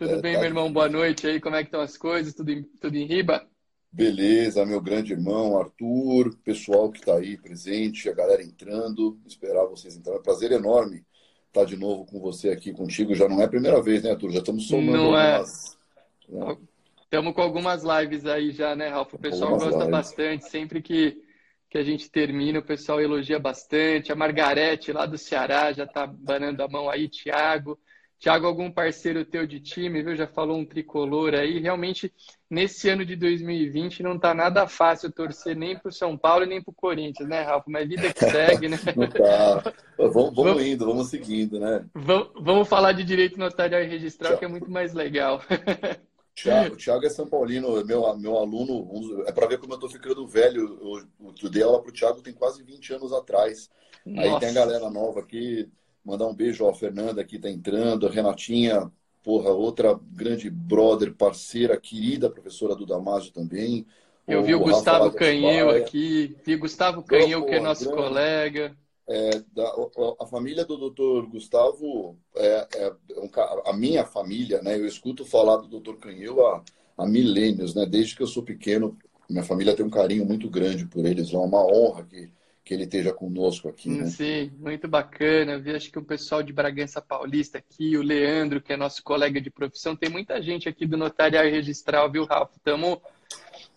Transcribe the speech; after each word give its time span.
Tudo 0.00 0.14
é, 0.14 0.20
bem, 0.22 0.32
tá... 0.32 0.38
meu 0.38 0.48
irmão? 0.48 0.72
Boa 0.72 0.88
noite 0.88 1.26
aí. 1.26 1.38
Como 1.38 1.54
é 1.54 1.58
que 1.58 1.66
estão 1.66 1.82
as 1.82 1.94
coisas? 1.94 2.32
Tudo 2.32 2.50
em, 2.50 2.62
tudo 2.62 2.96
em 2.96 3.04
riba? 3.04 3.46
Beleza, 3.92 4.64
meu 4.64 4.80
grande 4.80 5.12
irmão 5.12 5.58
Arthur, 5.58 6.34
pessoal 6.42 6.90
que 6.90 7.00
está 7.00 7.16
aí 7.16 7.36
presente, 7.36 8.08
a 8.08 8.14
galera 8.14 8.42
entrando, 8.42 9.20
esperar 9.26 9.66
vocês 9.66 9.94
entrarem. 9.94 10.22
Prazer 10.22 10.52
enorme 10.52 11.04
estar 11.48 11.66
de 11.66 11.76
novo 11.76 12.06
com 12.06 12.18
você 12.18 12.48
aqui 12.48 12.72
contigo. 12.72 13.14
Já 13.14 13.28
não 13.28 13.42
é 13.42 13.44
a 13.44 13.48
primeira 13.48 13.82
vez, 13.82 14.02
né, 14.02 14.12
Arthur? 14.12 14.30
Já 14.30 14.38
estamos 14.38 14.68
somando 14.68 14.96
não 14.96 15.18
é. 15.18 15.34
algumas. 15.34 15.78
É. 16.32 16.56
Estamos 17.02 17.34
com 17.34 17.42
algumas 17.42 17.82
lives 17.82 18.24
aí 18.24 18.52
já, 18.52 18.74
né, 18.74 18.88
Ralf? 18.88 19.12
O 19.12 19.18
pessoal 19.18 19.52
algumas 19.52 19.64
gosta 19.64 19.84
lives. 19.84 19.90
bastante. 19.90 20.48
Sempre 20.48 20.80
que, 20.80 21.20
que 21.68 21.76
a 21.76 21.82
gente 21.82 22.10
termina, 22.10 22.60
o 22.60 22.64
pessoal 22.64 23.02
elogia 23.02 23.38
bastante. 23.38 24.10
A 24.10 24.16
Margarete, 24.16 24.94
lá 24.94 25.04
do 25.04 25.18
Ceará, 25.18 25.74
já 25.74 25.84
está 25.84 26.06
banando 26.06 26.62
a 26.62 26.68
mão 26.68 26.88
aí, 26.88 27.06
Thiago. 27.06 27.78
Tiago, 28.20 28.46
algum 28.46 28.70
parceiro 28.70 29.24
teu 29.24 29.46
de 29.46 29.58
time, 29.60 30.02
viu? 30.02 30.14
Já 30.14 30.26
falou 30.26 30.58
um 30.58 30.64
tricolor 30.64 31.34
aí. 31.34 31.58
Realmente, 31.58 32.12
nesse 32.50 32.90
ano 32.90 33.02
de 33.02 33.16
2020, 33.16 34.02
não 34.02 34.18
tá 34.18 34.34
nada 34.34 34.68
fácil 34.68 35.10
torcer 35.10 35.56
nem 35.56 35.78
pro 35.78 35.90
São 35.90 36.18
Paulo 36.18 36.44
nem 36.44 36.62
pro 36.62 36.70
Corinthians, 36.70 37.26
né, 37.26 37.40
Rafa? 37.40 37.64
Mas 37.68 37.88
vida 37.88 38.12
que 38.12 38.20
segue, 38.20 38.68
né? 38.68 38.78
não 38.94 39.08
tá. 39.08 39.72
Vamos, 39.96 40.34
vamos 40.34 40.62
indo, 40.62 40.84
vamos 40.84 41.08
seguindo, 41.08 41.58
né? 41.58 41.82
Vamos, 41.94 42.30
vamos 42.38 42.68
falar 42.68 42.92
de 42.92 43.04
direito 43.04 43.38
notarial 43.38 43.82
e 43.82 43.86
registral, 43.86 44.36
que 44.36 44.44
é 44.44 44.48
muito 44.48 44.70
mais 44.70 44.92
legal. 44.92 45.40
Thiago, 46.34 46.76
Thiago 46.76 47.06
é 47.06 47.10
São 47.10 47.26
Paulino, 47.26 47.84
meu, 47.86 48.16
meu 48.18 48.36
aluno, 48.36 49.24
é 49.26 49.32
para 49.32 49.46
ver 49.46 49.58
como 49.58 49.72
eu 49.72 49.78
tô 49.78 49.88
ficando 49.88 50.26
velho. 50.26 50.78
Eu, 51.18 51.34
eu 51.42 51.50
dei 51.50 51.62
aula 51.62 51.82
pro 51.82 51.90
Thiago 51.90 52.20
tem 52.20 52.34
quase 52.34 52.62
20 52.62 52.92
anos 52.94 53.12
atrás. 53.14 53.70
Nossa. 54.04 54.28
Aí 54.28 54.40
tem 54.40 54.50
a 54.50 54.52
galera 54.52 54.90
nova 54.90 55.20
aqui, 55.20 55.68
Mandar 56.04 56.26
um 56.26 56.34
beijo 56.34 56.66
à 56.66 56.74
Fernanda 56.74 57.24
que 57.24 57.36
está 57.36 57.50
entrando, 57.50 58.06
a 58.06 58.10
Renatinha, 58.10 58.90
porra, 59.22 59.50
outra 59.50 59.98
grande 60.12 60.48
brother, 60.48 61.14
parceira, 61.14 61.76
querida, 61.76 62.30
professora 62.30 62.74
do 62.74 62.86
Damásio 62.86 63.32
também. 63.32 63.86
Eu 64.26 64.40
o, 64.40 64.42
vi 64.42 64.54
o, 64.54 64.60
Gustavo 64.60 65.12
Canheu 65.12 65.70
aqui, 65.70 66.36
vi 66.44 66.56
Gustavo 66.56 67.02
Canheu, 67.02 67.44
que 67.44 67.54
é 67.54 67.60
nosso 67.60 67.84
grande, 67.84 68.02
colega. 68.02 68.76
É, 69.08 69.42
da, 69.52 69.74
a 70.20 70.26
família 70.26 70.64
do 70.64 70.76
doutor 70.76 71.26
Gustavo, 71.26 72.16
é, 72.36 72.68
é 72.76 72.92
um, 73.16 73.28
a 73.66 73.72
minha 73.72 74.04
família, 74.04 74.62
né? 74.62 74.76
Eu 74.76 74.86
escuto 74.86 75.24
falar 75.24 75.56
do 75.56 75.66
doutor 75.66 75.96
Canheu 75.98 76.46
há, 76.46 76.62
há 76.96 77.06
milênios, 77.06 77.74
né? 77.74 77.84
Desde 77.84 78.16
que 78.16 78.22
eu 78.22 78.26
sou 78.26 78.42
pequeno, 78.42 78.96
minha 79.28 79.42
família 79.42 79.74
tem 79.74 79.84
um 79.84 79.90
carinho 79.90 80.24
muito 80.24 80.48
grande 80.48 80.86
por 80.86 81.04
eles. 81.04 81.32
É 81.32 81.38
uma 81.38 81.64
honra 81.64 82.04
que 82.04 82.30
que 82.70 82.74
ele 82.74 82.84
esteja 82.84 83.12
conosco 83.12 83.68
aqui. 83.68 83.88
Né? 83.88 84.06
Sim, 84.06 84.52
muito 84.56 84.86
bacana. 84.86 85.54
Eu 85.54 85.60
vi 85.60 85.74
acho 85.74 85.90
que 85.90 85.98
o 85.98 86.04
pessoal 86.04 86.40
de 86.40 86.52
Bragança 86.52 87.02
Paulista 87.02 87.58
aqui, 87.58 87.96
o 87.96 88.02
Leandro, 88.02 88.60
que 88.60 88.72
é 88.72 88.76
nosso 88.76 89.02
colega 89.02 89.40
de 89.40 89.50
profissão, 89.50 89.96
tem 89.96 90.08
muita 90.08 90.40
gente 90.40 90.68
aqui 90.68 90.86
do 90.86 90.96
Notarial 90.96 91.42
Registral, 91.46 92.08
viu, 92.08 92.24
Ralf? 92.26 92.52
Estamos 92.56 93.00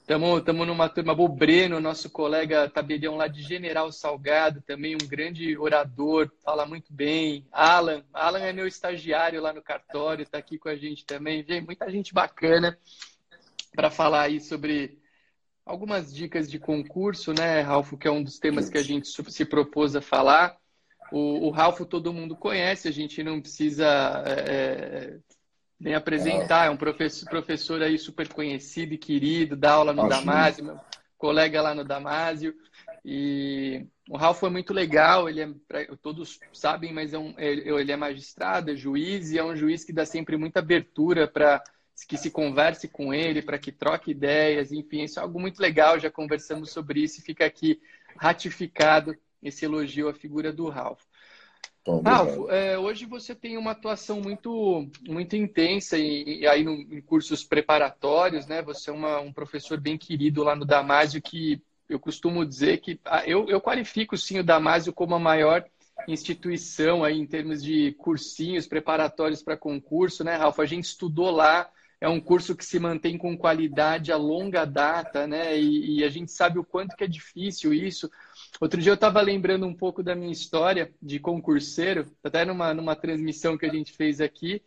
Estamos 0.02 0.44
tamo 0.44 0.64
numa 0.64 0.88
turma. 0.90 1.14
O 1.14 1.28
Breno, 1.28 1.80
nosso 1.80 2.08
colega 2.08 2.70
tabelião 2.70 3.16
lá 3.16 3.28
de 3.28 3.42
General 3.42 3.92
Salgado, 3.92 4.62
também 4.62 4.94
um 4.94 5.08
grande 5.08 5.58
orador, 5.58 6.30
fala 6.44 6.64
muito 6.64 6.94
bem. 6.94 7.48
Alan, 7.52 8.04
Alan 8.14 8.42
é 8.42 8.54
meu 8.54 8.68
estagiário 8.68 9.42
lá 9.42 9.52
no 9.52 9.62
cartório, 9.62 10.22
está 10.22 10.38
aqui 10.38 10.60
com 10.60 10.70
a 10.70 10.76
gente 10.76 11.04
também. 11.04 11.42
Vem 11.42 11.62
muita 11.62 11.90
gente 11.90 12.14
bacana 12.14 12.78
para 13.74 13.90
falar 13.90 14.24
aí 14.24 14.40
sobre 14.40 15.02
algumas 15.66 16.14
dicas 16.14 16.50
de 16.50 16.60
concurso, 16.60 17.34
né, 17.34 17.62
Ralfo, 17.62 17.98
que 17.98 18.08
é 18.08 18.12
um 18.12 18.24
dos 18.24 18.40
temas 18.40 18.70
que 18.70 18.78
a 18.78 18.84
gente 18.84 19.08
se 19.08 19.46
propôs 19.46 19.96
a 19.96 20.02
falar. 20.02 20.58
O, 21.12 21.48
o 21.48 21.50
Ralfo 21.50 21.86
todo 21.86 22.14
mundo 22.14 22.36
conhece, 22.36 22.88
a 22.88 22.92
gente 22.92 23.24
não 23.24 23.40
precisa 23.40 23.86
é, 24.26 24.32
é 24.32 25.20
nem 25.80 25.96
apresentar, 25.96 26.68
é 26.68 26.70
um 26.70 26.78
professor, 26.78 27.30
professor 27.30 27.82
aí 27.82 27.98
super 27.98 28.28
conhecido 28.32 28.94
e 28.94 28.98
querido, 28.98 29.56
dá 29.56 29.74
aula 29.74 29.94
no 29.94 30.08
Damásio, 30.08 30.64
meu 30.64 30.80
colega 31.18 31.62
lá 31.62 31.74
no 31.74 31.86
Damásio. 31.86 32.54
E 33.06 33.86
o 34.10 34.18
Ralfo 34.18 34.46
é 34.46 34.50
muito 34.50 34.74
legal, 34.74 35.30
ele 35.30 35.42
é, 35.42 35.88
todos 36.02 36.40
sabem, 36.52 36.94
mas 36.94 37.14
é 37.14 37.18
um, 37.18 37.34
ele 37.38 37.92
é 37.92 37.96
magistrado, 37.96 38.72
é 38.72 38.76
juiz, 38.76 39.32
e 39.32 39.38
é 39.38 39.44
um 39.44 39.56
juiz 39.56 39.84
que 39.84 39.94
dá 39.94 40.06
sempre 40.06 40.36
muita 40.36 40.60
abertura 40.60 41.28
para 41.28 41.64
que 42.08 42.18
se 42.18 42.32
converse 42.32 42.88
com 42.88 43.14
ele, 43.14 43.42
para 43.42 43.60
que 43.60 43.72
troque 43.72 44.12
ideias, 44.12 44.72
enfim, 44.72 45.04
isso 45.04 45.20
é 45.20 45.22
algo 45.22 45.40
muito 45.40 45.60
legal, 45.60 46.00
já 46.00 46.10
conversamos 46.10 46.72
sobre 46.72 47.02
isso 47.02 47.20
e 47.20 47.24
fica 47.24 47.46
aqui 47.46 47.80
ratificado 48.18 49.16
esse 49.42 49.66
elogio 49.66 50.08
à 50.08 50.14
figura 50.14 50.52
do 50.52 50.70
Ralph. 50.70 51.02
Bom, 51.86 52.02
Ralf, 52.02 52.50
é, 52.50 52.78
hoje 52.78 53.06
você 53.06 53.36
tem 53.36 53.58
uma 53.58 53.72
atuação 53.72 54.22
muito, 54.22 54.90
muito 55.06 55.36
intensa 55.36 55.98
e, 55.98 56.40
e 56.40 56.48
aí 56.48 56.64
no, 56.64 56.72
em 56.72 57.02
cursos 57.02 57.44
preparatórios, 57.44 58.48
né? 58.48 58.62
Você 58.62 58.90
é 58.90 58.94
uma, 58.94 59.20
um 59.20 59.34
professor 59.34 59.80
bem 59.80 59.98
querido 59.98 60.44
lá 60.44 60.56
no 60.56 60.66
Damásio 60.66 61.22
que 61.22 61.62
eu 61.90 62.00
costumo 62.00 62.46
dizer 62.46 62.80
que 62.80 63.00
ah, 63.04 63.28
eu, 63.28 63.50
eu 63.50 63.60
qualifico 63.60 64.18
sim 64.18 64.40
o 64.40 64.44
Damásio 64.44 64.94
como 64.94 65.14
a 65.14 65.20
maior 65.20 65.66
instituição 66.08 67.04
aí 67.04 67.20
em 67.20 67.26
termos 67.26 67.62
de 67.62 67.92
cursinhos 67.94 68.66
preparatórios 68.66 69.44
para 69.44 69.58
concurso, 69.58 70.24
né, 70.24 70.36
Ralf? 70.36 70.60
A 70.60 70.66
gente 70.66 70.86
estudou 70.86 71.32
lá, 71.32 71.70
é 72.04 72.10
um 72.10 72.20
curso 72.20 72.54
que 72.54 72.66
se 72.66 72.78
mantém 72.80 73.18
com 73.18 73.38
qualidade 73.38 74.12
a 74.12 74.18
longa 74.18 74.66
data, 74.66 75.26
né? 75.26 75.58
E, 75.58 76.00
e 76.00 76.04
a 76.04 76.10
gente 76.10 76.34
sabe 76.34 76.60
o 76.60 76.64
quanto 76.64 76.98
que 76.98 77.06
é 77.06 77.08
difícil 77.08 77.74
isso. 77.74 78.12
Outro 78.60 78.82
dia 78.82 78.92
eu 78.92 78.96
estava 78.96 79.22
lembrando 79.22 79.66
um 79.66 79.74
pouco 79.74 80.04
da 80.04 80.14
minha 80.14 80.34
história 80.34 80.94
de 81.02 81.18
concurseiro, 81.18 82.06
até 82.22 82.44
numa, 82.44 82.74
numa 82.74 82.94
transmissão 82.94 83.58
que 83.58 83.66
a 83.66 83.72
gente 83.72 83.94
fez 83.94 84.20
aqui. 84.20 84.62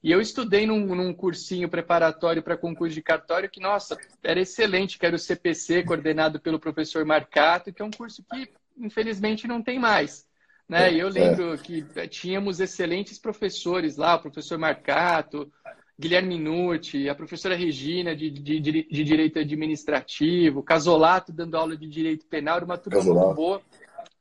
E 0.00 0.12
eu 0.12 0.20
estudei 0.20 0.64
num, 0.64 0.94
num 0.94 1.12
cursinho 1.12 1.68
preparatório 1.68 2.40
para 2.40 2.56
concurso 2.56 2.94
de 2.94 3.02
cartório 3.02 3.50
que, 3.50 3.58
nossa, 3.58 3.98
era 4.22 4.40
excelente, 4.40 4.96
que 4.96 5.04
era 5.04 5.16
o 5.16 5.18
CPC, 5.18 5.82
coordenado 5.82 6.38
pelo 6.38 6.60
professor 6.60 7.04
Marcato, 7.04 7.72
que 7.72 7.82
é 7.82 7.84
um 7.84 7.90
curso 7.90 8.24
que, 8.30 8.48
infelizmente, 8.78 9.48
não 9.48 9.60
tem 9.60 9.76
mais. 9.76 10.24
Né? 10.68 10.92
E 10.92 11.00
eu 11.00 11.08
lembro 11.08 11.54
é. 11.54 11.58
que 11.58 11.84
tínhamos 12.08 12.60
excelentes 12.60 13.18
professores 13.18 13.96
lá, 13.96 14.14
o 14.14 14.22
professor 14.22 14.56
Marcato, 14.56 15.50
Guilherme 15.98 16.38
Nucci, 16.38 17.08
a 17.08 17.14
professora 17.14 17.56
Regina 17.56 18.14
de, 18.14 18.30
de, 18.30 18.60
de, 18.60 18.82
de 18.82 19.04
Direito 19.04 19.38
Administrativo, 19.38 20.62
Casolato 20.62 21.32
dando 21.32 21.56
aula 21.56 21.76
de 21.76 21.86
Direito 21.88 22.26
Penal, 22.26 22.62
uma 22.62 22.76
turma 22.76 23.02
muito 23.02 23.34
boa. 23.34 23.62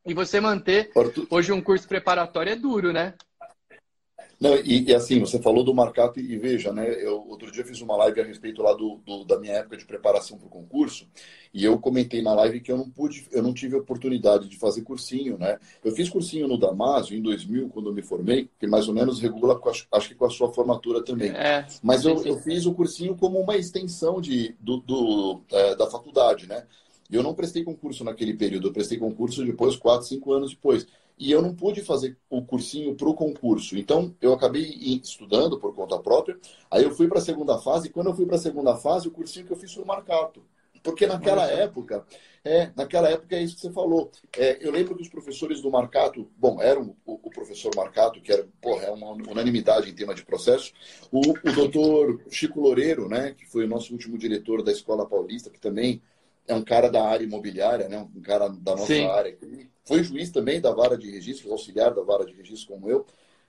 E 0.05 0.13
você 0.13 0.39
manter 0.39 0.91
hoje 1.29 1.51
um 1.51 1.61
curso 1.61 1.87
preparatório 1.87 2.53
é 2.53 2.55
duro, 2.55 2.93
né? 2.93 3.15
Não, 4.45 4.55
e, 4.57 4.89
e, 4.89 4.93
assim, 4.93 5.19
você 5.19 5.39
falou 5.39 5.63
do 5.63 5.73
Marcato 5.73 6.19
e, 6.19 6.37
veja, 6.37 6.71
né? 6.71 6.87
Eu 7.03 7.25
outro 7.27 7.51
dia 7.51 7.65
fiz 7.65 7.81
uma 7.81 7.95
live 7.97 8.21
a 8.21 8.23
respeito 8.23 8.61
lá 8.61 8.73
do, 8.73 8.99
do 9.03 9.25
da 9.25 9.39
minha 9.39 9.53
época 9.53 9.75
de 9.75 9.85
preparação 9.85 10.37
para 10.37 10.45
o 10.45 10.49
concurso 10.49 11.07
e 11.51 11.65
eu 11.65 11.79
comentei 11.79 12.21
na 12.21 12.33
live 12.35 12.59
que 12.59 12.71
eu 12.71 12.77
não 12.77 12.87
pude, 12.87 13.27
eu 13.31 13.41
não 13.41 13.53
tive 13.53 13.75
oportunidade 13.75 14.47
de 14.47 14.57
fazer 14.57 14.83
cursinho, 14.83 15.35
né? 15.37 15.57
Eu 15.83 15.91
fiz 15.93 16.09
cursinho 16.09 16.47
no 16.47 16.59
Damásio 16.59 17.17
em 17.17 17.21
2000 17.23 17.69
quando 17.69 17.89
eu 17.89 17.93
me 17.93 18.03
formei, 18.03 18.47
que 18.59 18.67
mais 18.67 18.87
ou 18.87 18.93
menos 18.93 19.19
regula, 19.19 19.59
acho 19.91 20.09
que 20.09 20.15
com 20.15 20.25
a 20.25 20.29
sua 20.29 20.53
formatura 20.53 21.03
também. 21.03 21.31
É, 21.31 21.65
Mas 21.81 22.05
eu, 22.05 22.23
eu 22.23 22.37
fiz 22.39 22.67
o 22.67 22.73
cursinho 22.73 23.15
como 23.15 23.39
uma 23.39 23.55
extensão 23.55 24.21
de, 24.21 24.55
do, 24.59 24.77
do 24.77 25.41
é, 25.51 25.75
da 25.75 25.87
faculdade, 25.87 26.47
né? 26.47 26.65
Eu 27.11 27.23
não 27.23 27.33
prestei 27.33 27.63
concurso 27.63 28.03
naquele 28.03 28.33
período, 28.33 28.67
eu 28.67 28.73
prestei 28.73 28.97
concurso 28.97 29.43
depois, 29.43 29.75
quatro, 29.75 30.07
cinco 30.07 30.33
anos 30.33 30.51
depois 30.51 30.85
e 31.17 31.31
eu 31.31 31.41
não 31.41 31.55
pude 31.55 31.81
fazer 31.81 32.17
o 32.29 32.41
cursinho 32.41 32.95
para 32.95 33.07
o 33.07 33.13
concurso. 33.13 33.77
Então, 33.77 34.15
eu 34.21 34.33
acabei 34.33 34.63
estudando 35.03 35.59
por 35.59 35.73
conta 35.73 35.97
própria. 35.99 36.37
Aí 36.69 36.83
eu 36.83 36.91
fui 36.91 37.07
para 37.07 37.19
a 37.19 37.21
segunda 37.21 37.57
fase, 37.57 37.87
e 37.87 37.91
quando 37.91 38.07
eu 38.07 38.15
fui 38.15 38.25
para 38.25 38.35
a 38.35 38.39
segunda 38.39 38.75
fase, 38.75 39.07
o 39.07 39.11
cursinho 39.11 39.45
que 39.45 39.53
eu 39.53 39.57
fiz 39.57 39.73
foi 39.73 39.83
o 39.83 39.87
Marcato. 39.87 40.43
Porque 40.85 41.07
naquela 41.07 41.47
época, 41.47 42.05
é, 42.43 42.69
naquela 42.75 43.09
época 43.09 43.35
é 43.35 43.41
isso 43.41 43.55
que 43.55 43.61
você 43.61 43.71
falou. 43.71 44.11
É, 44.37 44.59
eu 44.61 44.71
lembro 44.71 44.95
que 44.95 45.01
os 45.01 45.09
professores 45.09 45.59
do 45.59 45.71
Marcato, 45.71 46.29
bom, 46.37 46.61
eram 46.61 46.95
o, 47.03 47.13
o, 47.23 47.31
professor 47.31 47.75
Marcato, 47.75 48.21
que 48.21 48.31
era, 48.31 48.47
porra, 48.61 48.83
é 48.83 48.91
uma 48.91 49.11
unanimidade 49.11 49.89
em 49.89 49.95
tema 49.95 50.13
de 50.13 50.23
processo, 50.23 50.71
o, 51.11 51.21
o 51.21 51.51
doutor 51.55 52.21
Chico 52.29 52.61
Loureiro, 52.61 53.09
né, 53.09 53.33
que 53.35 53.47
foi 53.47 53.65
o 53.65 53.67
nosso 53.67 53.93
último 53.93 54.15
diretor 54.15 54.61
da 54.61 54.71
Escola 54.71 55.07
Paulista, 55.07 55.49
que 55.49 55.59
também 55.59 56.03
é 56.47 56.53
um 56.53 56.63
cara 56.63 56.89
da 56.89 57.03
área 57.03 57.23
imobiliária, 57.23 57.89
né, 57.89 58.07
um 58.15 58.21
cara 58.21 58.47
da 58.49 58.71
nossa 58.71 58.87
Sim. 58.87 59.05
área 59.05 59.37
foi 59.85 60.03
juiz 60.03 60.31
também 60.31 60.59
da 60.59 60.71
vara 60.71 60.97
de 60.97 61.09
registro, 61.09 61.51
auxiliar 61.51 61.93
da 61.93 62.01
vara 62.01 62.25
de 62.25 62.33
registro 62.33 62.73
como 62.73 62.89
eu. 62.89 63.05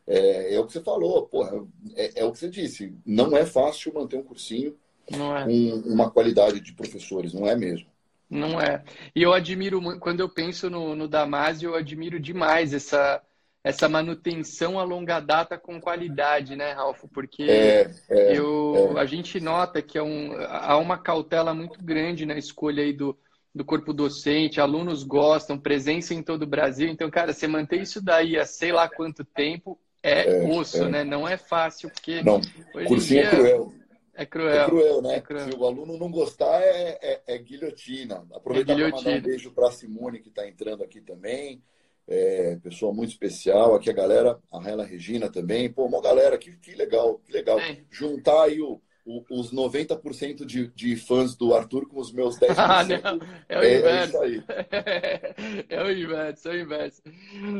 É, 0.07 0.55
é 0.55 0.61
o 0.61 0.67
que 0.67 0.73
você 0.73 0.81
falou, 0.81 1.27
porra, 1.27 1.67
é, 1.97 2.21
é, 2.21 2.25
o 2.25 2.31
que 2.31 2.39
você 2.39 2.49
disse. 2.49 2.95
Não 3.05 3.37
é 3.37 3.45
fácil 3.45 3.93
manter 3.95 4.17
um 4.17 4.23
cursinho 4.23 4.77
é. 5.09 5.17
com 5.17 5.89
uma 5.89 6.11
qualidade 6.11 6.61
de 6.61 6.73
professores, 6.75 7.33
não 7.33 7.47
é 7.47 7.57
mesmo. 7.57 7.89
Não 8.29 8.61
é. 8.61 8.85
E 9.15 9.23
eu 9.23 9.33
admiro, 9.33 9.81
quando 9.99 10.21
eu 10.21 10.29
penso 10.29 10.69
no, 10.69 10.95
no 10.95 11.09
Damásio, 11.09 11.71
eu 11.71 11.75
admiro 11.75 12.21
demais 12.21 12.75
essa, 12.75 13.23
essa 13.67 13.89
manutenção 13.89 14.79
a 14.79 14.85
longa 14.85 15.19
data 15.19 15.59
com 15.59 15.81
qualidade, 15.81 16.55
né, 16.55 16.71
Ralf? 16.71 17.03
Porque 17.13 17.43
é, 17.43 17.91
é, 18.09 18.39
eu, 18.39 18.95
é. 18.97 19.01
a 19.01 19.05
gente 19.05 19.41
nota 19.41 19.83
que 19.83 19.99
é 19.99 20.03
um, 20.03 20.37
há 20.41 20.79
uma 20.79 20.97
cautela 20.97 21.53
muito 21.53 21.83
grande 21.83 22.25
na 22.25 22.39
escolha 22.39 22.85
aí 22.85 22.93
do, 22.93 23.19
do 23.53 23.65
corpo 23.65 23.93
docente, 23.93 24.61
alunos 24.61 25.03
gostam, 25.03 25.59
presença 25.59 26.15
em 26.15 26.23
todo 26.23 26.45
o 26.45 26.47
Brasil. 26.47 26.89
Então, 26.89 27.11
cara, 27.11 27.33
você 27.33 27.49
manter 27.49 27.83
isso 27.83 28.01
daí 28.01 28.39
há 28.39 28.47
sei 28.47 28.71
lá 28.71 28.89
quanto 28.89 29.25
tempo 29.25 29.77
é, 30.01 30.45
é 30.45 30.49
osso, 30.49 30.85
é. 30.85 30.89
né? 30.89 31.03
Não 31.03 31.27
é 31.27 31.37
fácil, 31.37 31.91
porque. 31.91 32.23
Não, 32.23 32.41
cursinho 32.87 33.23
é 33.23 33.31
cruel. 33.31 33.75
É 34.15 34.25
cruel. 34.25 34.63
É 34.63 34.65
cruel, 34.67 35.03
né? 35.03 35.17
É 35.17 35.21
cruel. 35.21 35.51
Se 35.51 35.59
o 35.59 35.65
aluno 35.65 35.99
não 35.99 36.09
gostar, 36.09 36.63
é, 36.63 36.99
é, 37.03 37.23
é 37.27 37.39
guilhotina. 37.39 38.25
Aproveitar 38.33 38.75
é 38.75 38.77
para 38.77 38.97
mandar 38.97 39.11
um 39.11 39.21
beijo 39.23 39.51
para 39.51 39.67
a 39.67 39.73
Simone, 39.73 40.21
que 40.21 40.29
está 40.29 40.47
entrando 40.47 40.85
aqui 40.85 41.01
também. 41.01 41.61
É, 42.09 42.57
pessoa 42.63 42.93
muito 42.93 43.11
especial. 43.11 43.75
Aqui 43.75 43.91
a 43.91 43.95
galera, 43.95 44.39
a 44.53 44.61
Raela 44.61 44.85
Regina 44.85 45.31
também. 45.31 45.73
Pô, 45.73 45.87
uma 45.87 46.01
galera, 46.01 46.39
que, 46.39 46.57
que 46.57 46.75
legal, 46.75 47.19
que 47.19 47.33
legal. 47.33 47.59
É. 47.59 47.79
Juntar 47.91 48.45
aí 48.45 48.61
o, 48.61 48.81
o, 49.07 49.25
os 49.31 49.53
90% 49.53 50.45
de, 50.45 50.69
de 50.69 50.97
fãs 50.97 51.37
do 51.37 51.55
Arthur 51.55 51.89
com 51.89 52.01
os 52.01 52.13
meus 52.13 52.39
10%. 52.39 52.55
Ah, 52.59 52.85
não. 52.85 53.21
É 53.49 53.59
o 53.59 53.63
é, 53.63 53.79
inverso. 53.79 54.17
É, 54.23 55.67
é, 55.77 55.83
o 55.83 55.91
inverso, 55.91 56.49
é 56.49 56.53
o 56.53 56.61
inverso. 56.61 57.03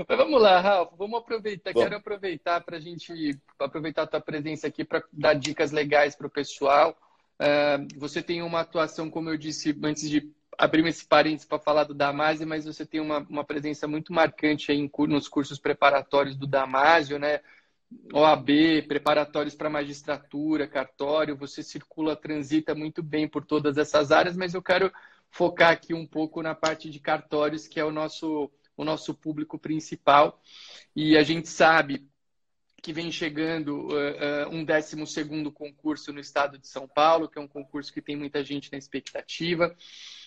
Mas 0.09 0.19
vamos 0.19 0.43
lá, 0.43 0.61
Ralf, 0.61 0.93
vamos 0.99 1.21
aproveitar. 1.21 1.73
Vamos. 1.73 1.89
Quero 1.89 2.01
aproveitar 2.01 2.61
para 2.61 2.77
a 2.77 2.81
gente 2.81 3.39
aproveitar 3.59 4.03
a 4.03 4.07
tua 4.07 4.21
presença 4.21 4.67
aqui 4.67 4.85
para 4.85 5.03
dar 5.13 5.35
dicas 5.35 5.71
legais 5.71 6.17
para 6.17 6.27
o 6.27 6.31
pessoal. 6.31 6.97
Uh, 7.41 7.87
você 7.99 8.23
tem 8.23 8.43
uma 8.43 8.61
atuação, 8.61 9.11
como 9.11 9.29
eu 9.29 9.37
disse 9.37 9.77
antes 9.83 10.09
de 10.09 10.33
abrir 10.59 10.87
esse 10.87 11.07
parênteses 11.07 11.47
para 11.47 11.59
falar 11.59 11.85
do 11.85 11.95
Damásio, 11.95 12.47
mas 12.47 12.65
você 12.65 12.85
tem 12.85 13.01
uma, 13.01 13.19
uma 13.29 13.45
presença 13.45 13.87
muito 13.87 14.13
marcante 14.13 14.71
aí 14.71 14.79
em, 14.79 14.91
nos 15.09 15.29
cursos 15.29 15.59
preparatórios 15.59 16.37
do 16.37 16.47
Damásio, 16.47 17.19
né? 17.19 17.41
OAB, 18.13 18.83
preparatórios 18.89 19.55
para 19.55 19.71
magistratura, 19.71 20.67
cartório, 20.67 21.37
você 21.37 21.63
circula, 21.63 22.17
transita 22.17 22.75
muito 22.75 23.03
bem 23.03 23.29
por 23.29 23.45
todas 23.45 23.79
essas 23.79 24.11
áreas, 24.11 24.37
mas 24.37 24.55
eu 24.55 24.63
quero 24.63 24.93
focar 25.31 25.71
aqui 25.71 25.95
um 25.95 26.07
pouco 26.07 26.43
na 26.43 26.55
parte 26.55 26.91
de 26.91 26.99
cartórios, 26.99 27.69
que 27.69 27.79
é 27.79 27.85
o 27.85 27.93
nosso, 27.93 28.51
o 28.77 28.85
nosso 28.85 29.15
público 29.15 29.59
principal. 29.59 30.41
E 30.95 31.17
a 31.17 31.23
gente 31.23 31.49
sabe 31.49 32.09
que 32.87 32.93
vem 32.93 33.11
chegando 33.11 33.89
uh, 33.89 34.49
uh, 34.49 34.55
um 34.55 34.65
12 34.65 34.97
concurso 35.53 36.13
no 36.13 36.21
estado 36.21 36.57
de 36.57 36.69
São 36.69 36.87
Paulo, 36.87 37.29
que 37.29 37.37
é 37.37 37.43
um 37.43 37.49
concurso 37.49 37.93
que 37.93 38.01
tem 38.01 38.15
muita 38.15 38.45
gente 38.45 38.71
na 38.71 38.79
expectativa. 38.79 39.75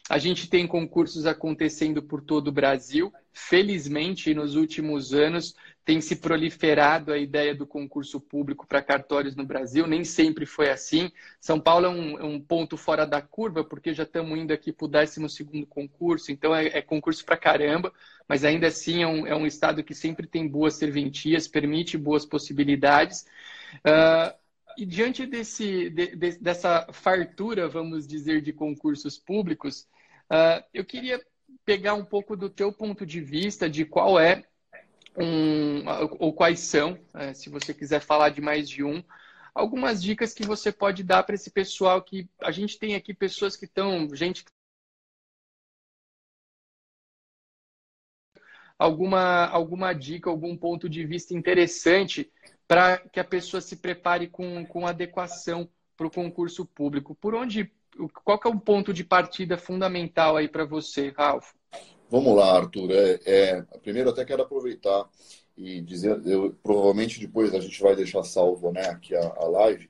A 0.09 0.17
gente 0.17 0.49
tem 0.49 0.67
concursos 0.67 1.25
acontecendo 1.25 2.03
por 2.03 2.21
todo 2.21 2.49
o 2.49 2.51
Brasil. 2.51 3.13
Felizmente, 3.31 4.33
nos 4.33 4.57
últimos 4.57 5.13
anos, 5.13 5.55
tem 5.89 5.99
se 5.99 6.17
proliferado 6.17 7.11
a 7.11 7.17
ideia 7.17 7.55
do 7.55 7.65
concurso 7.65 8.21
público 8.21 8.67
para 8.67 8.79
cartórios 8.79 9.35
no 9.35 9.43
Brasil. 9.43 9.87
Nem 9.87 10.03
sempre 10.03 10.45
foi 10.45 10.69
assim. 10.69 11.11
São 11.41 11.59
Paulo 11.59 11.87
é 11.87 11.89
um, 11.89 12.19
é 12.19 12.23
um 12.23 12.39
ponto 12.39 12.77
fora 12.77 13.07
da 13.07 13.23
curva, 13.23 13.63
porque 13.63 13.91
já 13.91 14.03
estamos 14.03 14.37
indo 14.37 14.53
aqui 14.53 14.71
para 14.71 14.85
o 14.85 14.87
12 14.87 15.65
concurso, 15.67 16.31
então 16.31 16.55
é, 16.55 16.67
é 16.67 16.81
concurso 16.83 17.25
para 17.25 17.35
caramba, 17.35 17.91
mas 18.27 18.45
ainda 18.45 18.67
assim 18.67 19.01
é 19.01 19.07
um, 19.07 19.25
é 19.25 19.35
um 19.35 19.47
estado 19.47 19.83
que 19.83 19.95
sempre 19.95 20.27
tem 20.27 20.47
boas 20.47 20.75
serventias, 20.75 21.47
permite 21.47 21.97
boas 21.97 22.23
possibilidades. 22.23 23.25
Uh, 23.77 24.31
e 24.77 24.85
diante 24.85 25.25
desse, 25.25 25.89
de, 25.89 26.15
de, 26.15 26.37
dessa 26.37 26.85
fartura, 26.93 27.67
vamos 27.67 28.07
dizer, 28.07 28.43
de 28.43 28.53
concursos 28.53 29.17
públicos, 29.17 29.87
uh, 30.31 30.63
eu 30.71 30.85
queria 30.85 31.19
pegar 31.65 31.95
um 31.95 32.05
pouco 32.05 32.37
do 32.37 32.47
teu 32.47 32.71
ponto 32.71 33.07
de 33.07 33.19
vista 33.21 33.67
de 33.67 33.85
qual 33.85 34.19
é 34.19 34.43
um, 35.17 35.83
ou 36.19 36.33
quais 36.33 36.59
são, 36.59 36.93
uh, 36.93 37.33
se 37.33 37.49
você 37.49 37.73
quiser 37.73 38.01
falar 38.01 38.29
de 38.29 38.41
mais 38.41 38.69
de 38.69 38.83
um, 38.83 39.03
algumas 39.53 40.01
dicas 40.01 40.33
que 40.33 40.45
você 40.45 40.71
pode 40.71 41.03
dar 41.03 41.23
para 41.23 41.35
esse 41.35 41.51
pessoal 41.51 42.01
que 42.01 42.29
a 42.41 42.51
gente 42.51 42.77
tem 42.79 42.95
aqui 42.95 43.13
pessoas 43.13 43.55
que 43.55 43.65
estão, 43.65 44.07
gente 44.15 44.43
alguma 48.77 49.45
alguma 49.47 49.93
dica, 49.93 50.29
algum 50.29 50.55
ponto 50.55 50.87
de 50.87 51.05
vista 51.05 51.33
interessante 51.33 52.31
para 52.67 52.97
que 52.97 53.19
a 53.19 53.23
pessoa 53.23 53.59
se 53.59 53.75
prepare 53.75 54.27
com, 54.27 54.65
com 54.65 54.87
adequação 54.87 55.69
para 55.97 56.07
o 56.07 56.11
concurso 56.11 56.65
público. 56.65 57.13
Por 57.15 57.35
onde, 57.35 57.73
qual 58.23 58.39
que 58.39 58.47
é 58.47 58.51
o 58.51 58.59
ponto 58.59 58.93
de 58.93 59.03
partida 59.03 59.57
fundamental 59.57 60.37
aí 60.37 60.47
para 60.47 60.63
você, 60.63 61.09
Ralf? 61.09 61.51
Vamos 62.09 62.35
lá, 62.35 62.57
Arthur. 62.57 62.91
É, 62.91 63.19
é, 63.25 63.61
primeiro, 63.83 64.09
até 64.09 64.25
quero 64.25 64.41
aproveitar 64.41 65.07
e 65.55 65.81
dizer, 65.81 66.19
eu, 66.25 66.55
provavelmente 66.63 67.19
depois 67.19 67.53
a 67.53 67.59
gente 67.59 67.79
vai 67.81 67.95
deixar 67.95 68.23
salvo 68.23 68.71
né, 68.71 68.81
aqui 68.87 69.15
a, 69.15 69.21
a 69.21 69.45
live, 69.47 69.89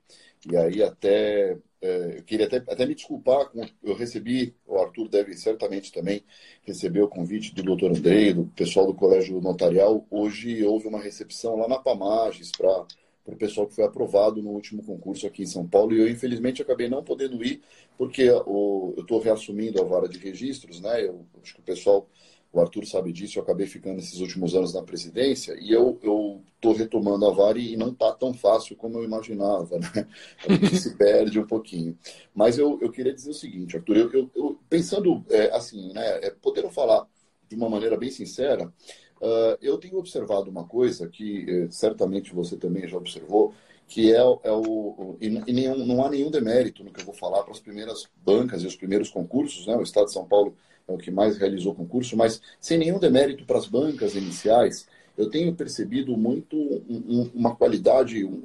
e 0.50 0.56
aí 0.56 0.82
até 0.82 1.56
é, 1.80 2.18
eu 2.18 2.22
queria 2.24 2.46
até, 2.46 2.56
até 2.56 2.84
me 2.84 2.94
desculpar, 2.94 3.48
com, 3.48 3.64
eu 3.82 3.94
recebi, 3.94 4.54
o 4.66 4.78
Arthur 4.78 5.08
deve 5.08 5.34
certamente 5.34 5.92
também 5.92 6.22
receber 6.62 7.00
o 7.02 7.08
convite 7.08 7.54
do 7.54 7.62
doutor 7.62 7.90
Andrei, 7.90 8.34
do 8.34 8.44
pessoal 8.48 8.86
do 8.86 8.94
Colégio 8.94 9.40
Notarial. 9.40 10.06
Hoje 10.10 10.62
houve 10.64 10.88
uma 10.88 11.00
recepção 11.00 11.56
lá 11.56 11.68
na 11.68 11.78
Pamages 11.78 12.50
para 12.52 12.86
o 13.24 13.36
pessoal 13.36 13.66
que 13.66 13.74
foi 13.74 13.84
aprovado 13.84 14.42
no 14.42 14.50
último 14.50 14.82
concurso 14.82 15.26
aqui 15.26 15.42
em 15.42 15.46
São 15.46 15.66
Paulo. 15.66 15.94
E 15.94 16.00
eu, 16.00 16.08
infelizmente, 16.08 16.62
acabei 16.62 16.88
não 16.88 17.02
podendo 17.02 17.44
ir, 17.44 17.62
porque 17.96 18.30
o, 18.46 18.94
eu 18.96 19.02
estou 19.02 19.20
reassumindo 19.20 19.80
a 19.80 19.84
vara 19.84 20.08
de 20.08 20.18
registros, 20.18 20.80
né? 20.80 21.04
Eu 21.06 21.24
acho 21.42 21.54
que 21.54 21.60
o 21.60 21.64
pessoal 21.64 22.08
o 22.52 22.60
Arthur 22.60 22.84
sabe 22.84 23.12
disso, 23.12 23.38
eu 23.38 23.42
acabei 23.42 23.66
ficando 23.66 24.00
esses 24.00 24.18
últimos 24.18 24.54
anos 24.56 24.74
na 24.74 24.82
presidência 24.82 25.56
e 25.60 25.70
eu 25.70 25.98
estou 26.02 26.72
retomando 26.72 27.26
a 27.26 27.30
VAR 27.30 27.56
e 27.56 27.76
não 27.76 27.90
está 27.90 28.12
tão 28.12 28.34
fácil 28.34 28.76
como 28.76 28.98
eu 28.98 29.04
imaginava, 29.04 29.78
né? 29.78 30.06
A 30.48 30.52
gente 30.52 30.76
se 30.76 30.96
perde 30.96 31.38
um 31.38 31.46
pouquinho. 31.46 31.96
Mas 32.34 32.58
eu, 32.58 32.78
eu 32.82 32.90
queria 32.90 33.14
dizer 33.14 33.30
o 33.30 33.34
seguinte, 33.34 33.76
Arthur, 33.76 33.96
eu, 33.96 34.12
eu, 34.12 34.30
eu 34.34 34.60
pensando 34.68 35.24
é, 35.30 35.54
assim, 35.54 35.92
né, 35.92 36.26
é, 36.26 36.30
podendo 36.30 36.70
falar 36.70 37.06
de 37.48 37.54
uma 37.54 37.68
maneira 37.68 37.96
bem 37.96 38.10
sincera, 38.10 38.72
uh, 39.20 39.58
eu 39.60 39.78
tenho 39.78 39.98
observado 39.98 40.50
uma 40.50 40.64
coisa 40.64 41.08
que 41.08 41.46
é, 41.48 41.70
certamente 41.70 42.34
você 42.34 42.56
também 42.56 42.88
já 42.88 42.96
observou, 42.96 43.54
que 43.86 44.12
é, 44.12 44.18
é 44.18 44.52
o. 44.52 45.16
E, 45.20 45.26
e 45.26 45.52
nenhum, 45.52 45.84
não 45.84 46.04
há 46.04 46.10
nenhum 46.10 46.30
demérito 46.30 46.84
no 46.84 46.92
que 46.92 47.00
eu 47.00 47.06
vou 47.06 47.14
falar 47.14 47.42
para 47.42 47.52
as 47.52 47.60
primeiras 47.60 48.08
bancas 48.24 48.62
e 48.62 48.66
os 48.66 48.76
primeiros 48.76 49.10
concursos, 49.10 49.66
né? 49.66 49.76
O 49.76 49.82
Estado 49.82 50.06
de 50.06 50.12
São 50.12 50.24
Paulo 50.24 50.54
é 50.86 50.92
o 50.92 50.98
que 50.98 51.10
mais 51.10 51.36
realizou 51.36 51.74
concurso, 51.74 52.16
mas 52.16 52.40
sem 52.60 52.78
nenhum 52.78 52.98
demérito 52.98 53.44
para 53.44 53.58
as 53.58 53.66
bancas 53.66 54.14
iniciais, 54.14 54.86
eu 55.16 55.28
tenho 55.28 55.54
percebido 55.54 56.16
muito 56.16 56.56
um, 56.56 57.30
uma 57.34 57.54
qualidade, 57.54 58.24
um, 58.24 58.42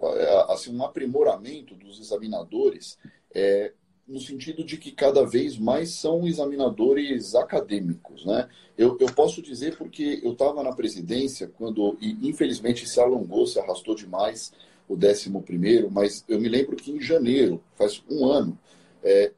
assim, 0.50 0.76
um 0.76 0.84
aprimoramento 0.84 1.76
dos 1.76 2.00
examinadores, 2.00 2.98
é, 3.34 3.72
no 4.08 4.20
sentido 4.20 4.64
de 4.64 4.78
que 4.78 4.92
cada 4.92 5.26
vez 5.26 5.58
mais 5.58 5.90
são 5.92 6.28
examinadores 6.28 7.34
acadêmicos. 7.34 8.26
Né? 8.26 8.48
Eu, 8.78 8.98
eu 9.00 9.08
posso 9.08 9.42
dizer 9.42 9.78
porque 9.78 10.22
eu 10.24 10.34
estava 10.34 10.62
na 10.62 10.74
presidência 10.74 11.52
quando, 11.58 11.98
e 12.00 12.18
infelizmente 12.28 12.88
se 12.88 13.00
alongou, 13.00 13.48
se 13.48 13.60
arrastou 13.60 13.96
demais 13.96 14.54
o 14.88 14.96
11 14.96 15.32
primeiro, 15.44 15.90
mas 15.90 16.24
eu 16.28 16.40
me 16.40 16.48
lembro 16.48 16.76
que 16.76 16.92
em 16.92 17.02
janeiro, 17.02 17.62
faz 17.76 18.04
um 18.10 18.26
ano, 18.26 18.58
é, 19.04 19.32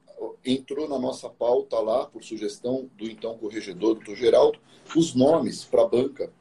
entrou 0.45 0.88
na 0.88 0.97
nossa 0.97 1.29
pauta 1.29 1.79
lá, 1.79 2.05
por 2.05 2.24
sugestão 2.24 2.89
do 2.97 3.05
então 3.05 3.38
corregedor, 3.38 3.95
doutor 3.95 4.15
Geraldo, 4.15 4.59
os 4.95 5.13
nomes 5.13 5.65
para 5.65 5.83
a 5.83 5.88
banca, 5.88 6.31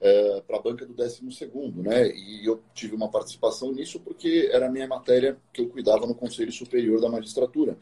é, 0.00 0.40
para 0.46 0.56
a 0.56 0.62
banca 0.62 0.86
do 0.86 0.94
12 0.94 1.22
né? 1.76 2.08
E 2.08 2.46
eu 2.46 2.62
tive 2.74 2.94
uma 2.94 3.10
participação 3.10 3.72
nisso 3.72 4.00
porque 4.00 4.48
era 4.52 4.66
a 4.66 4.70
minha 4.70 4.86
matéria 4.86 5.36
que 5.52 5.60
eu 5.60 5.68
cuidava 5.68 6.06
no 6.06 6.14
Conselho 6.14 6.52
Superior 6.52 7.00
da 7.00 7.08
Magistratura. 7.08 7.76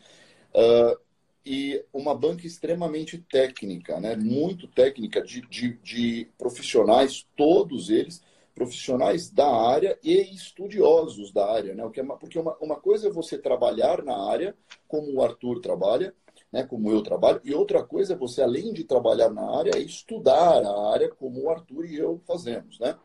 Uh, 0.54 1.04
e 1.46 1.84
uma 1.92 2.14
banca 2.14 2.46
extremamente 2.46 3.18
técnica, 3.18 4.00
né? 4.00 4.16
Muito 4.16 4.66
técnica, 4.66 5.20
de, 5.20 5.42
de, 5.42 5.74
de 5.82 6.28
profissionais, 6.38 7.26
todos 7.36 7.90
eles, 7.90 8.22
profissionais 8.54 9.30
da 9.30 9.48
área 9.48 9.98
e 10.02 10.34
estudiosos 10.34 11.32
da 11.32 11.50
área, 11.50 11.74
né? 11.74 11.82
É 11.84 12.02
porque 12.16 12.38
uma, 12.38 12.56
uma 12.60 12.76
coisa 12.76 13.08
é 13.08 13.10
você 13.10 13.36
trabalhar 13.36 14.02
na 14.02 14.16
área, 14.16 14.54
como 14.86 15.12
o 15.12 15.22
Arthur 15.22 15.60
trabalha, 15.60 16.14
né? 16.52 16.62
como 16.64 16.90
eu 16.90 17.02
trabalho, 17.02 17.40
e 17.44 17.52
outra 17.52 17.82
coisa 17.82 18.14
é 18.14 18.16
você, 18.16 18.40
além 18.40 18.72
de 18.72 18.84
trabalhar 18.84 19.28
na 19.28 19.58
área, 19.58 19.76
estudar 19.78 20.64
a 20.64 20.92
área, 20.92 21.08
como 21.08 21.42
o 21.42 21.50
Arthur 21.50 21.84
e 21.84 21.96
eu 21.96 22.20
fazemos, 22.26 22.78
né? 22.78 22.96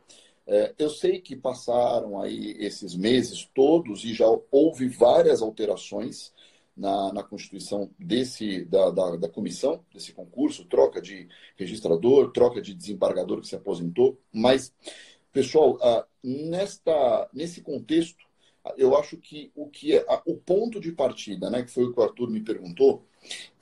É, 0.46 0.74
eu 0.80 0.90
sei 0.90 1.22
que 1.22 1.36
passaram 1.36 2.20
aí 2.20 2.56
esses 2.60 2.96
meses 2.96 3.48
todos 3.54 4.04
e 4.04 4.14
já 4.14 4.26
houve 4.52 4.88
várias 4.88 5.44
alterações 5.44 6.34
na, 6.80 7.12
na 7.14 7.24
constituição 7.24 7.92
desse 8.00 8.64
da, 8.66 8.90
da, 8.90 9.16
da, 9.18 9.30
comissão, 9.30 9.84
desse 9.94 10.14
concurso, 10.14 10.66
troca 10.66 11.02
de 11.02 11.28
registrador, 11.58 12.32
troca 12.32 12.62
de 12.62 12.74
desembargador 12.74 13.42
que 13.42 13.48
se 13.48 13.56
aposentou, 13.56 14.18
mas 14.32 14.74
Pessoal, 15.32 15.78
ah, 15.82 16.06
nesta, 16.24 17.30
nesse 17.34 17.62
contexto, 17.62 18.30
eu 18.78 18.98
acho 18.98 19.18
que 19.18 19.52
o 19.56 19.68
que 19.68 19.96
é 19.96 20.06
o 20.26 20.36
ponto 20.36 20.80
de 20.80 20.92
partida, 20.92 21.50
né, 21.50 21.64
que 21.64 21.72
foi 21.72 21.86
o 21.86 21.94
que 21.94 22.00
o 22.00 22.04
Arthur 22.04 22.30
me 22.30 22.42
perguntou, 22.42 23.04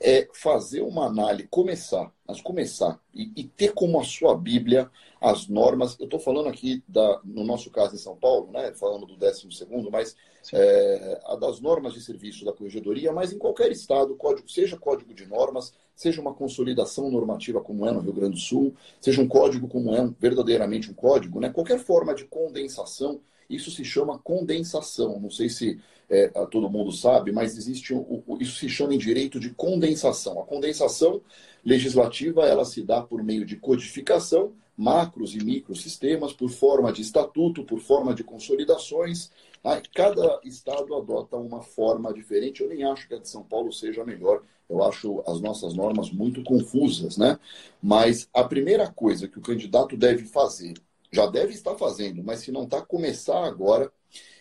é 0.00 0.28
fazer 0.32 0.82
uma 0.82 1.06
análise, 1.06 1.48
começar, 1.48 2.12
mas 2.26 2.40
começar 2.40 3.00
e, 3.12 3.32
e 3.36 3.44
ter 3.44 3.72
como 3.72 4.00
a 4.00 4.04
sua 4.04 4.36
Bíblia 4.36 4.90
as 5.20 5.48
normas. 5.48 5.98
Eu 5.98 6.04
estou 6.04 6.20
falando 6.20 6.48
aqui 6.48 6.82
da, 6.86 7.20
no 7.24 7.44
nosso 7.44 7.70
caso 7.70 7.94
em 7.94 7.98
São 7.98 8.16
Paulo, 8.16 8.50
né, 8.52 8.72
falando 8.74 9.06
do 9.06 9.16
12 9.16 9.50
segundo, 9.52 9.90
mas 9.90 10.16
é, 10.52 11.20
das 11.40 11.60
normas 11.60 11.92
de 11.92 12.00
serviço 12.00 12.44
da 12.44 12.52
corregedoria, 12.52 13.12
mas 13.12 13.32
em 13.32 13.38
qualquer 13.38 13.70
estado, 13.72 14.14
código, 14.14 14.48
seja 14.48 14.76
código 14.76 15.12
de 15.12 15.26
normas, 15.26 15.74
seja 15.98 16.20
uma 16.20 16.32
consolidação 16.32 17.10
normativa 17.10 17.60
como 17.60 17.86
é 17.86 17.92
no 17.92 18.00
Rio 18.00 18.12
Grande 18.12 18.34
do 18.34 18.40
Sul, 18.40 18.74
seja 19.00 19.20
um 19.20 19.26
código 19.26 19.66
como 19.66 19.94
é 19.94 20.08
verdadeiramente 20.20 20.90
um 20.90 20.94
código, 20.94 21.40
né, 21.40 21.50
qualquer 21.50 21.78
forma 21.78 22.14
de 22.14 22.24
condensação 22.24 23.20
isso 23.48 23.70
se 23.70 23.84
chama 23.84 24.18
condensação. 24.18 25.18
Não 25.18 25.30
sei 25.30 25.48
se 25.48 25.80
é, 26.08 26.28
todo 26.50 26.68
mundo 26.68 26.92
sabe, 26.92 27.32
mas 27.32 27.56
existe 27.56 27.94
um, 27.94 28.22
isso 28.40 28.58
se 28.58 28.68
chama 28.68 28.94
em 28.94 28.98
direito 28.98 29.40
de 29.40 29.50
condensação. 29.50 30.40
A 30.40 30.44
condensação 30.44 31.22
legislativa 31.64 32.46
ela 32.46 32.64
se 32.64 32.82
dá 32.82 33.02
por 33.02 33.22
meio 33.22 33.44
de 33.46 33.56
codificação, 33.56 34.52
macros 34.76 35.34
e 35.34 35.38
microsistemas, 35.42 36.32
por 36.32 36.50
forma 36.50 36.92
de 36.92 37.02
estatuto, 37.02 37.64
por 37.64 37.80
forma 37.80 38.14
de 38.14 38.22
consolidações. 38.22 39.30
Tá? 39.62 39.80
Cada 39.94 40.40
estado 40.44 40.94
adota 40.94 41.36
uma 41.36 41.62
forma 41.62 42.12
diferente. 42.12 42.62
Eu 42.62 42.68
nem 42.68 42.84
acho 42.84 43.08
que 43.08 43.14
a 43.14 43.18
de 43.18 43.28
São 43.28 43.42
Paulo 43.42 43.72
seja 43.72 44.04
melhor. 44.04 44.42
Eu 44.68 44.82
acho 44.84 45.22
as 45.26 45.40
nossas 45.40 45.74
normas 45.74 46.10
muito 46.10 46.42
confusas, 46.42 47.16
né? 47.16 47.38
Mas 47.82 48.28
a 48.34 48.44
primeira 48.44 48.90
coisa 48.90 49.26
que 49.26 49.38
o 49.38 49.42
candidato 49.42 49.96
deve 49.96 50.24
fazer 50.24 50.74
já 51.10 51.26
deve 51.26 51.52
estar 51.52 51.74
fazendo, 51.76 52.22
mas 52.22 52.40
se 52.40 52.52
não 52.52 52.64
está, 52.64 52.82
começar 52.82 53.44
agora, 53.44 53.90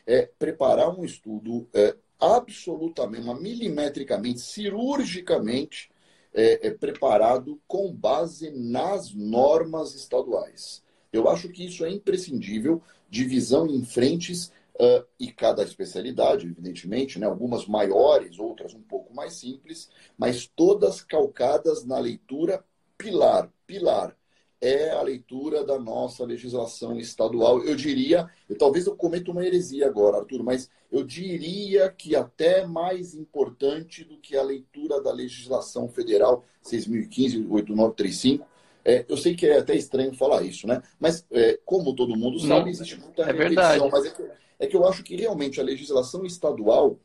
é 0.06 0.30
preparar 0.38 0.98
um 0.98 1.04
estudo 1.04 1.68
é, 1.74 1.96
absolutamente, 2.20 3.24
uma 3.24 3.40
milimetricamente, 3.40 4.42
cirurgicamente 4.42 5.90
é, 6.34 6.68
é, 6.68 6.72
preparado 6.72 7.60
com 7.68 7.92
base 7.92 8.52
nas 8.52 9.14
normas 9.14 9.96
estaduais. 9.96 10.84
Eu 11.12 11.30
acho 11.30 11.50
que 11.50 11.66
isso 11.66 11.86
é 11.86 11.90
imprescindível, 11.90 12.82
divisão 13.10 13.68
em 13.68 13.84
frentes 13.84 14.52
uh, 14.80 15.06
e 15.20 15.32
cada 15.32 15.64
especialidade, 15.64 16.48
evidentemente, 16.48 17.20
né, 17.20 17.26
algumas 17.26 17.66
maiores, 17.66 18.40
outras 18.40 18.74
um 18.74 18.82
pouco 18.82 19.14
mais 19.14 19.34
simples, 19.34 19.90
mas 20.18 20.48
todas 20.48 21.02
calcadas 21.02 21.86
na 21.86 22.00
leitura 22.00 22.64
pilar, 22.98 23.52
pilar 23.66 24.16
é 24.60 24.90
a 24.90 25.02
leitura 25.02 25.64
da 25.64 25.78
nossa 25.80 26.26
legislação 26.26 26.98
estadual. 26.98 27.64
Eu 27.64 27.76
diria, 27.76 28.28
eu, 28.50 28.58
talvez 28.58 28.88
eu 28.88 28.96
cometa 28.96 29.32
uma 29.32 29.46
heresia 29.46 29.86
agora, 29.86 30.18
Arthur, 30.18 30.44
mas 30.44 30.70
eu 30.92 31.04
diria 31.04 31.90
que 31.90 32.16
até 32.16 32.66
mais 32.66 33.14
importante 33.14 34.04
do 34.04 34.18
que 34.18 34.36
a 34.36 34.42
leitura 34.42 35.02
da 35.02 35.12
legislação 35.12 35.88
federal 35.88 36.44
6.015-8935. 36.64 38.42
É, 38.84 39.06
eu 39.08 39.18
sei 39.18 39.36
que 39.36 39.46
é 39.46 39.60
até 39.60 39.76
estranho 39.76 40.14
falar 40.14 40.44
isso, 40.44 40.66
né? 40.66 40.82
Mas, 41.00 41.26
é, 41.30 41.60
como 41.66 41.94
todo 41.94 42.16
mundo 42.16 42.40
sabe, 42.40 42.62
Não, 42.62 42.68
existe 42.70 43.00
muita 43.00 43.24
é 43.24 43.26
repetição. 43.26 43.90
Mas 43.92 44.06
é 44.06 44.38
é 44.60 44.68
que 44.68 44.76
eu 44.76 44.88
acho 44.88 45.04
que 45.04 45.16
realmente 45.16 45.60
a 45.60 45.64
legislação 45.64 46.26
estadual 46.26 47.00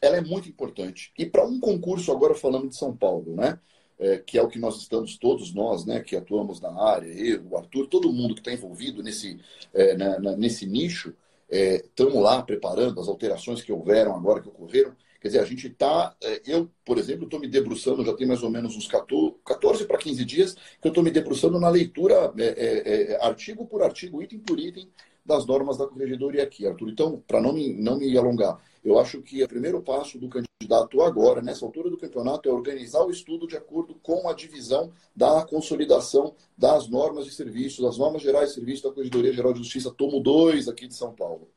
ela 0.00 0.16
é 0.16 0.20
muito 0.20 0.48
importante. 0.48 1.12
E 1.18 1.26
para 1.26 1.46
um 1.46 1.60
concurso, 1.60 2.10
agora 2.10 2.34
falando 2.34 2.68
de 2.68 2.76
São 2.76 2.96
Paulo, 2.96 3.34
né? 3.34 3.58
é, 4.02 4.18
que 4.18 4.36
é 4.36 4.42
o 4.42 4.48
que 4.48 4.58
nós 4.58 4.78
estamos, 4.78 5.16
todos 5.16 5.54
nós, 5.54 5.86
né, 5.86 6.00
que 6.00 6.16
atuamos 6.16 6.60
na 6.60 6.72
área, 6.72 7.06
eu, 7.06 7.42
o 7.48 7.56
Arthur, 7.56 7.86
todo 7.86 8.12
mundo 8.12 8.34
que 8.34 8.40
está 8.40 8.52
envolvido 8.52 9.02
nesse, 9.02 9.38
é, 9.72 9.94
na, 9.94 10.18
na, 10.18 10.36
nesse 10.36 10.66
nicho, 10.66 11.14
estamos 11.48 12.14
é, 12.14 12.20
lá 12.20 12.42
preparando 12.42 13.00
as 13.00 13.08
alterações 13.08 13.62
que 13.62 13.72
houveram 13.72 14.16
agora, 14.16 14.40
que 14.40 14.48
ocorreram. 14.48 14.96
Quer 15.20 15.28
dizer, 15.28 15.40
a 15.40 15.44
gente 15.44 15.68
está. 15.68 16.16
É, 16.20 16.40
eu, 16.46 16.68
por 16.84 16.98
exemplo, 16.98 17.24
estou 17.24 17.38
me 17.38 17.46
debruçando, 17.46 18.04
já 18.04 18.12
tem 18.12 18.26
mais 18.26 18.42
ou 18.42 18.50
menos 18.50 18.74
uns 18.74 18.88
14, 18.88 19.36
14 19.44 19.84
para 19.84 19.98
15 19.98 20.24
dias, 20.24 20.54
que 20.54 20.88
eu 20.88 20.88
estou 20.88 21.04
me 21.04 21.12
debruçando 21.12 21.60
na 21.60 21.68
leitura, 21.68 22.32
é, 22.38 23.12
é, 23.12 23.24
artigo 23.24 23.64
por 23.66 23.82
artigo, 23.82 24.20
item 24.20 24.40
por 24.40 24.58
item, 24.58 24.88
das 25.24 25.46
normas 25.46 25.76
da 25.76 25.86
corregedoria 25.86 26.42
aqui, 26.42 26.66
Arthur. 26.66 26.90
Então, 26.90 27.22
para 27.26 27.40
não 27.40 27.52
me, 27.52 27.72
não 27.72 27.98
me 27.98 28.16
alongar, 28.16 28.60
eu 28.84 28.98
acho 28.98 29.22
que 29.22 29.42
o 29.42 29.48
primeiro 29.48 29.80
passo 29.80 30.18
do 30.18 30.28
candidato 30.28 31.00
agora, 31.02 31.40
nessa 31.40 31.64
altura 31.64 31.88
do 31.88 31.96
campeonato, 31.96 32.48
é 32.48 32.52
organizar 32.52 33.04
o 33.04 33.10
estudo 33.10 33.46
de 33.46 33.56
acordo 33.56 33.94
com 34.02 34.28
a 34.28 34.32
divisão 34.32 34.92
da 35.14 35.44
consolidação 35.44 36.34
das 36.56 36.88
normas 36.88 37.24
de 37.26 37.32
serviço, 37.32 37.82
das 37.82 37.96
normas 37.98 38.22
gerais 38.22 38.48
de 38.48 38.54
serviço 38.56 38.82
da 38.82 38.90
Corregedoria 38.90 39.32
Geral 39.32 39.52
de 39.52 39.60
Justiça, 39.60 39.90
tomo 39.90 40.20
2 40.20 40.68
aqui 40.68 40.88
de 40.88 40.94
São 40.94 41.12
Paulo. 41.14 41.48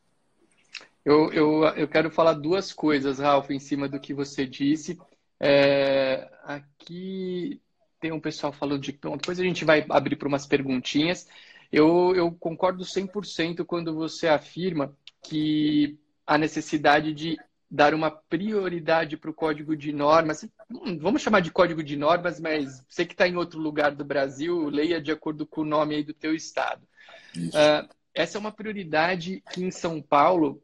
Eu, 1.03 1.31
eu, 1.31 1.63
eu 1.75 1.87
quero 1.87 2.09
falar 2.09 2.33
duas 2.33 2.73
coisas, 2.73 3.19
Ralf, 3.19 3.51
em 3.51 3.59
cima 3.59 3.87
do 3.87 3.99
que 3.99 4.13
você 4.13 4.45
disse. 4.45 4.97
É, 5.39 6.27
aqui 6.43 7.61
tem 7.99 8.11
um 8.11 8.19
pessoal 8.19 8.51
falando 8.51 8.81
de. 8.81 8.91
Bom, 8.91 9.17
depois 9.17 9.39
a 9.39 9.43
gente 9.43 9.65
vai 9.65 9.85
abrir 9.89 10.15
para 10.15 10.27
umas 10.27 10.45
perguntinhas. 10.45 11.27
Eu, 11.71 12.13
eu 12.15 12.31
concordo 12.31 12.83
100% 12.83 13.65
quando 13.65 13.93
você 13.93 14.27
afirma 14.27 14.95
que 15.21 15.97
a 16.25 16.37
necessidade 16.37 17.13
de 17.13 17.37
dar 17.69 17.93
uma 17.93 18.11
prioridade 18.11 19.17
para 19.17 19.29
o 19.29 19.33
código 19.33 19.75
de 19.75 19.91
normas. 19.91 20.47
Hum, 20.69 20.97
vamos 20.99 21.21
chamar 21.21 21.41
de 21.41 21.51
código 21.51 21.83
de 21.83 21.95
normas, 21.95 22.39
mas 22.39 22.85
você 22.87 23.05
que 23.05 23.13
está 23.13 23.27
em 23.27 23.35
outro 23.35 23.59
lugar 23.59 23.93
do 23.93 24.05
Brasil, 24.05 24.69
leia 24.69 25.01
de 25.01 25.11
acordo 25.11 25.45
com 25.45 25.61
o 25.61 25.65
nome 25.65 25.95
aí 25.95 26.03
do 26.03 26.13
teu 26.13 26.33
estado. 26.33 26.87
Uh, 27.35 27.89
essa 28.13 28.37
é 28.37 28.39
uma 28.39 28.51
prioridade 28.51 29.43
que 29.51 29.63
em 29.63 29.71
São 29.71 30.01
Paulo 30.01 30.63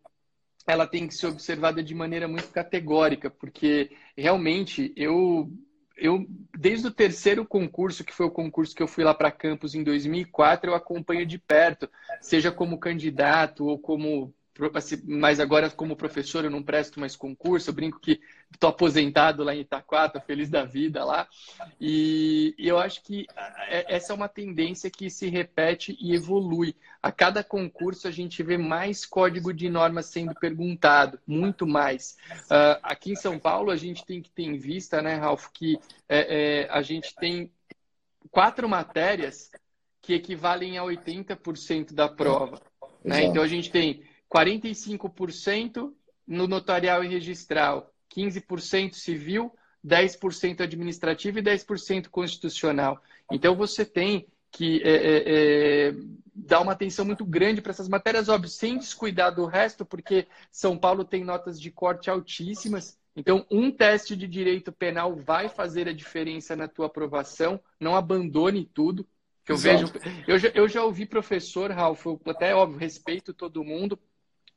ela 0.65 0.87
tem 0.87 1.07
que 1.07 1.15
ser 1.15 1.27
observada 1.27 1.83
de 1.83 1.93
maneira 1.93 2.27
muito 2.27 2.47
categórica, 2.49 3.29
porque 3.29 3.91
realmente 4.15 4.93
eu 4.95 5.51
eu 6.01 6.25
desde 6.57 6.87
o 6.87 6.91
terceiro 6.91 7.45
concurso, 7.45 8.03
que 8.03 8.13
foi 8.13 8.25
o 8.25 8.31
concurso 8.31 8.75
que 8.75 8.81
eu 8.81 8.87
fui 8.87 9.03
lá 9.03 9.13
para 9.13 9.31
campus 9.31 9.75
em 9.75 9.83
2004, 9.83 10.71
eu 10.71 10.75
acompanho 10.75 11.25
de 11.25 11.37
perto, 11.37 11.89
seja 12.19 12.51
como 12.51 12.79
candidato 12.79 13.65
ou 13.65 13.79
como 13.79 14.33
mas 15.05 15.39
agora 15.39 15.69
como 15.69 15.95
professor 15.95 16.43
eu 16.43 16.51
não 16.51 16.61
presto 16.61 16.99
mais 16.99 17.15
concurso, 17.15 17.69
eu 17.69 17.73
brinco 17.73 17.99
que 17.99 18.19
estou 18.51 18.69
aposentado 18.69 19.43
lá 19.43 19.55
em 19.55 19.61
Itaquá, 19.61 20.09
tô 20.09 20.19
feliz 20.19 20.49
da 20.49 20.65
vida 20.65 21.05
lá. 21.05 21.27
E, 21.79 22.53
e 22.57 22.67
eu 22.67 22.77
acho 22.77 23.01
que 23.01 23.25
é, 23.67 23.95
essa 23.95 24.11
é 24.11 24.15
uma 24.15 24.27
tendência 24.27 24.89
que 24.89 25.09
se 25.09 25.29
repete 25.29 25.97
e 25.99 26.13
evolui. 26.13 26.75
A 27.01 27.11
cada 27.11 27.43
concurso 27.43 28.07
a 28.07 28.11
gente 28.11 28.43
vê 28.43 28.57
mais 28.57 29.05
código 29.05 29.53
de 29.53 29.69
normas 29.69 30.07
sendo 30.07 30.35
perguntado, 30.35 31.19
muito 31.25 31.65
mais. 31.65 32.17
Uh, 32.43 32.77
aqui 32.83 33.13
em 33.13 33.15
São 33.15 33.39
Paulo 33.39 33.71
a 33.71 33.77
gente 33.77 34.05
tem 34.05 34.21
que 34.21 34.29
ter 34.29 34.43
em 34.43 34.57
vista, 34.57 35.01
né, 35.01 35.15
Ralf, 35.15 35.47
que 35.53 35.79
é, 36.09 36.65
é, 36.65 36.69
a 36.69 36.81
gente 36.81 37.15
tem 37.15 37.51
quatro 38.29 38.67
matérias 38.67 39.49
que 40.01 40.13
equivalem 40.13 40.77
a 40.77 40.83
80% 40.83 41.93
da 41.93 42.09
prova. 42.09 42.61
Né? 43.03 43.23
Então 43.23 43.41
a 43.41 43.47
gente 43.47 43.71
tem 43.71 44.03
45% 44.33 45.93
no 46.25 46.47
notarial 46.47 47.03
e 47.03 47.07
registral, 47.07 47.91
15% 48.15 48.93
civil, 48.93 49.53
10% 49.85 50.61
administrativo 50.61 51.39
e 51.39 51.43
10% 51.43 52.07
constitucional. 52.07 53.01
Então 53.31 53.55
você 53.55 53.85
tem 53.85 54.27
que 54.51 54.81
é, 54.83 54.91
é, 54.91 55.23
é, 55.25 55.93
dar 56.35 56.59
uma 56.59 56.73
atenção 56.73 57.05
muito 57.05 57.25
grande 57.25 57.61
para 57.61 57.71
essas 57.71 57.87
matérias, 57.87 58.27
óbvio, 58.27 58.49
sem 58.49 58.77
descuidar 58.77 59.33
do 59.33 59.45
resto, 59.45 59.85
porque 59.85 60.27
São 60.51 60.77
Paulo 60.77 61.05
tem 61.05 61.23
notas 61.23 61.59
de 61.59 61.71
corte 61.71 62.09
altíssimas. 62.09 62.99
Então, 63.15 63.45
um 63.49 63.71
teste 63.71 64.15
de 64.15 64.27
direito 64.27 64.71
penal 64.71 65.15
vai 65.15 65.47
fazer 65.47 65.87
a 65.87 65.93
diferença 65.93 66.55
na 66.55 66.67
tua 66.67 66.87
aprovação. 66.87 67.59
Não 67.79 67.95
abandone 67.95 68.65
tudo. 68.65 69.07
eu 69.47 69.57
vejo, 69.57 69.91
eu 70.27 70.37
já, 70.37 70.49
eu 70.49 70.67
já 70.67 70.83
ouvi 70.83 71.05
professor, 71.05 71.71
Ralf, 71.71 72.05
até 72.25 72.53
óbvio, 72.53 72.79
respeito 72.79 73.33
todo 73.33 73.63
mundo, 73.63 73.97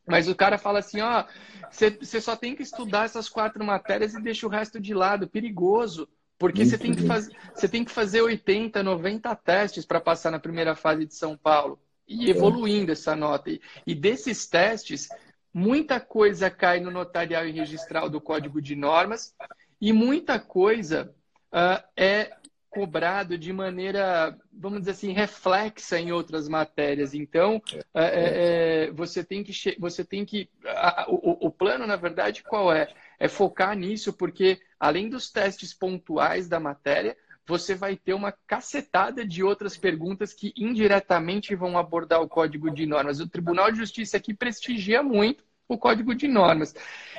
mas 0.07 0.29
o 0.29 0.35
cara 0.35 0.59
fala 0.59 0.81
assim, 0.81 1.01
ó, 1.01 1.25
você 1.71 2.21
só 2.21 2.37
tem 2.37 2.55
que 2.55 2.63
estudar 2.63 3.05
essas 3.05 3.29
quatro 3.29 3.65
matérias 3.65 4.15
e 4.15 4.23
deixa 4.23 4.47
o 4.47 4.51
resto 4.51 4.81
de 4.81 4.93
lado, 4.95 5.29
perigoso. 5.29 6.09
Porque 6.39 6.65
você 6.65 6.77
tem, 6.77 6.95
que 6.95 7.07
faz, 7.07 7.31
você 7.55 7.69
tem 7.69 7.85
que 7.85 7.91
fazer 7.91 8.21
80, 8.21 8.83
90 8.83 9.35
testes 9.37 9.87
para 9.87 10.01
passar 10.01 10.31
na 10.31 10.39
primeira 10.39 10.75
fase 10.75 11.07
de 11.07 11.15
São 11.15 11.37
Paulo. 11.37 11.79
E 12.07 12.27
é. 12.27 12.31
evoluindo 12.31 12.93
essa 12.93 13.17
nota. 13.17 13.51
E, 13.51 13.61
e 13.87 13.95
desses 13.95 14.47
testes, 14.47 15.09
muita 15.53 16.01
coisa 16.01 16.51
cai 16.51 16.81
no 16.81 16.91
notarial 16.91 17.47
e 17.47 17.53
registral 17.53 18.11
do 18.11 18.21
Código 18.21 18.61
de 18.61 18.75
Normas 18.75 19.35
e 19.81 19.93
muita 19.93 20.39
coisa 20.39 21.15
uh, 21.53 21.83
é 21.97 22.37
cobrado 22.75 23.39
de 23.39 23.53
maneira, 23.53 24.37
vamos 24.53 24.81
dizer 24.81 24.91
assim, 24.91 25.13
reflexa 25.13 25.99
em 25.99 26.11
outras 26.11 26.49
matérias. 26.49 27.15
Então, 27.15 27.63
é, 27.95 28.03
é, 28.03 28.05
é, 28.05 28.85
é 28.87 28.91
você 28.91 29.23
tem 29.23 29.45
que. 29.45 29.53
Você 29.79 30.05
tem 30.05 30.25
que 30.25 30.51
a, 30.67 31.07
o, 31.09 31.47
o 31.47 31.51
plano, 31.51 31.87
na 31.87 31.97
verdade, 31.97 32.43
qual 32.43 32.73
é? 32.73 32.93
É 33.19 33.29
focar 33.29 33.77
nisso, 33.77 34.13
porque 34.13 34.61
além 34.79 35.09
dos 35.09 35.31
testes 35.31 35.73
pontuais 35.73 36.49
da 36.49 36.59
matéria, 36.59 37.17
você 37.47 37.75
vai 37.75 37.97
ter 37.97 38.15
uma 38.15 38.33
cacetada 38.33 39.25
de 39.25 39.43
outras 39.45 39.77
perguntas 39.77 40.33
que 40.33 40.53
indiretamente 40.57 41.55
vão 41.55 41.79
abordar 41.79 42.21
o 42.21 42.29
código 42.29 42.71
de 42.71 42.87
normas. 42.87 43.21
O 43.21 43.29
Tribunal 43.29 43.71
de 43.71 43.79
Justiça 43.79 44.17
aqui 44.17 44.35
prestigia 44.35 45.03
muito 45.03 45.45
o 45.69 45.79
código 45.79 46.15
de 46.15 46.29
normas. 46.29 46.75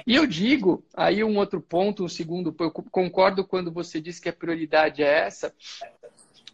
E 0.06 0.16
eu 0.16 0.25
digo, 0.25 0.84
aí 0.96 1.24
um 1.24 1.38
outro 1.38 1.60
ponto, 1.60 2.04
um 2.04 2.10
segundo, 2.10 2.56
eu 2.60 2.72
concordo 2.72 3.46
quando 3.46 3.72
você 3.72 4.00
diz 4.00 4.20
que 4.20 4.30
a 4.30 4.34
prioridade 4.34 5.04
é 5.04 5.20
essa. 5.25 5.54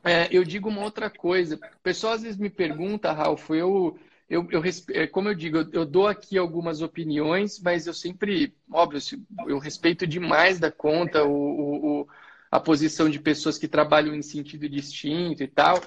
É, 0.04 0.28
eu 0.32 0.44
digo 0.44 0.70
uma 0.70 0.82
outra 0.82 1.10
coisa. 1.10 1.56
O 1.56 1.82
pessoal 1.84 2.14
às 2.14 2.24
vezes 2.24 2.38
me 2.38 2.50
pergunta, 2.50 3.12
Ralf, 3.12 3.50
eu, 3.52 3.98
eu, 4.30 4.48
eu, 4.50 4.64
é, 4.94 5.06
como 5.06 5.30
eu 5.30 5.36
digo, 5.36 5.58
eu, 5.72 5.86
dou 5.86 6.08
aqui 6.08 6.38
algumas 6.38 6.82
opiniões, 6.82 7.60
mas 7.60 7.86
eu 7.86 7.94
sempre, 7.94 8.56
óbvio, 8.72 9.00
eu 9.48 9.60
respeito 9.60 10.08
demais 10.08 10.60
da 10.60 10.72
conta 10.72 11.24
o, 11.24 12.02
o, 12.02 12.08
a 12.50 12.60
posição 12.60 13.10
de 13.10 13.20
pessoas 13.20 13.58
que 13.58 13.68
trabalham 13.68 14.16
em 14.16 14.22
sentido 14.22 14.68
distinto 14.68 15.44
e 15.44 15.48
tal. 15.48 15.80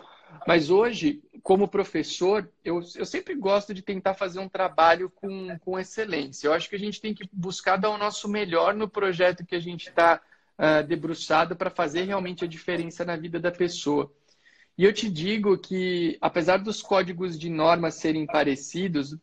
Mas 0.46 0.70
hoje, 0.70 1.22
como 1.42 1.68
professor, 1.68 2.50
eu, 2.64 2.80
eu 2.96 3.04
sempre 3.04 3.34
gosto 3.34 3.74
de 3.74 3.82
tentar 3.82 4.14
fazer 4.14 4.38
um 4.38 4.48
trabalho 4.48 5.10
com, 5.10 5.58
com 5.60 5.78
excelência. 5.78 6.48
Eu 6.48 6.52
acho 6.52 6.68
que 6.68 6.76
a 6.76 6.78
gente 6.78 7.00
tem 7.00 7.14
que 7.14 7.28
buscar 7.32 7.76
dar 7.76 7.90
o 7.90 7.98
nosso 7.98 8.28
melhor 8.28 8.74
no 8.74 8.88
projeto 8.88 9.44
que 9.44 9.54
a 9.54 9.60
gente 9.60 9.88
está 9.88 10.20
uh, 10.58 10.86
debruçado 10.86 11.54
para 11.54 11.70
fazer 11.70 12.04
realmente 12.04 12.44
a 12.44 12.48
diferença 12.48 13.04
na 13.04 13.16
vida 13.16 13.38
da 13.38 13.50
pessoa. 13.50 14.12
E 14.76 14.84
eu 14.84 14.92
te 14.92 15.08
digo 15.08 15.56
que, 15.56 16.18
apesar 16.20 16.58
dos 16.58 16.82
códigos 16.82 17.38
de 17.38 17.48
normas 17.48 17.94
serem 17.94 18.26
parecidos, 18.26 19.16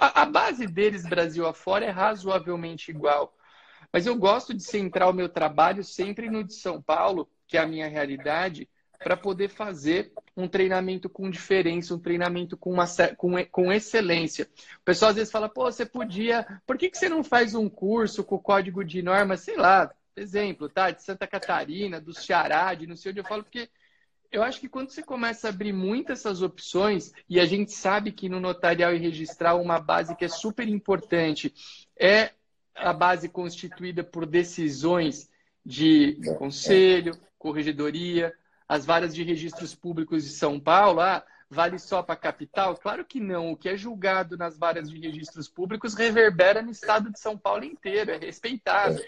a 0.00 0.24
base 0.24 0.66
deles, 0.66 1.04
Brasil 1.04 1.44
afora, 1.44 1.86
é 1.86 1.90
razoavelmente 1.90 2.90
igual. 2.92 3.34
Mas 3.92 4.06
eu 4.06 4.14
gosto 4.16 4.54
de 4.54 4.62
centrar 4.62 5.08
o 5.08 5.14
meu 5.14 5.28
trabalho 5.28 5.82
sempre 5.82 6.30
no 6.30 6.44
de 6.44 6.54
São 6.54 6.80
Paulo, 6.80 7.28
que 7.48 7.56
é 7.56 7.60
a 7.60 7.66
minha 7.66 7.88
realidade, 7.88 8.68
para 8.98 9.16
poder 9.16 9.48
fazer 9.48 10.12
um 10.36 10.48
treinamento 10.48 11.08
com 11.08 11.30
diferença, 11.30 11.94
um 11.94 11.98
treinamento 11.98 12.56
com, 12.56 12.72
uma, 12.72 12.86
com, 13.16 13.44
com 13.46 13.72
excelência. 13.72 14.48
O 14.80 14.84
pessoal 14.84 15.10
às 15.10 15.16
vezes 15.16 15.32
fala, 15.32 15.48
pô, 15.48 15.64
você 15.64 15.86
podia, 15.86 16.46
por 16.66 16.76
que, 16.76 16.90
que 16.90 16.98
você 16.98 17.08
não 17.08 17.24
faz 17.24 17.54
um 17.54 17.68
curso 17.68 18.24
com 18.24 18.36
o 18.36 18.40
código 18.40 18.84
de 18.84 19.02
normas, 19.02 19.40
sei 19.40 19.56
lá, 19.56 19.92
exemplo, 20.16 20.68
tá? 20.68 20.90
De 20.90 21.02
Santa 21.02 21.26
Catarina, 21.26 22.00
do 22.00 22.12
Ceará, 22.12 22.74
de 22.74 22.86
não 22.86 22.96
sei 22.96 23.10
onde 23.10 23.20
eu 23.20 23.24
falo, 23.24 23.42
porque 23.42 23.68
eu 24.30 24.42
acho 24.42 24.60
que 24.60 24.68
quando 24.68 24.90
você 24.90 25.02
começa 25.02 25.46
a 25.46 25.50
abrir 25.50 25.72
muitas 25.72 26.20
essas 26.20 26.42
opções, 26.42 27.12
e 27.28 27.38
a 27.38 27.46
gente 27.46 27.72
sabe 27.72 28.12
que 28.12 28.28
no 28.28 28.40
notarial 28.40 28.94
e 28.94 28.98
registral 28.98 29.60
uma 29.60 29.78
base 29.78 30.16
que 30.16 30.24
é 30.24 30.28
super 30.28 30.68
importante 30.68 31.54
é 31.98 32.32
a 32.74 32.92
base 32.92 33.28
constituída 33.28 34.04
por 34.04 34.26
decisões 34.26 35.30
de 35.64 36.18
é. 36.22 36.34
conselho, 36.34 37.18
corregedoria, 37.38 38.32
as 38.68 38.84
varas 38.84 39.14
de 39.14 39.22
registros 39.22 39.74
públicos 39.74 40.24
de 40.24 40.30
São 40.30 40.58
Paulo, 40.58 41.00
ah, 41.00 41.24
vale 41.48 41.78
só 41.78 42.02
para 42.02 42.14
a 42.14 42.18
capital? 42.18 42.76
Claro 42.76 43.04
que 43.04 43.20
não. 43.20 43.52
O 43.52 43.56
que 43.56 43.68
é 43.68 43.76
julgado 43.76 44.36
nas 44.36 44.58
varas 44.58 44.90
de 44.90 44.98
registros 44.98 45.48
públicos 45.48 45.94
reverbera 45.94 46.62
no 46.62 46.70
estado 46.70 47.10
de 47.10 47.20
São 47.20 47.38
Paulo 47.38 47.64
inteiro, 47.64 48.10
é 48.10 48.16
respeitado, 48.16 49.00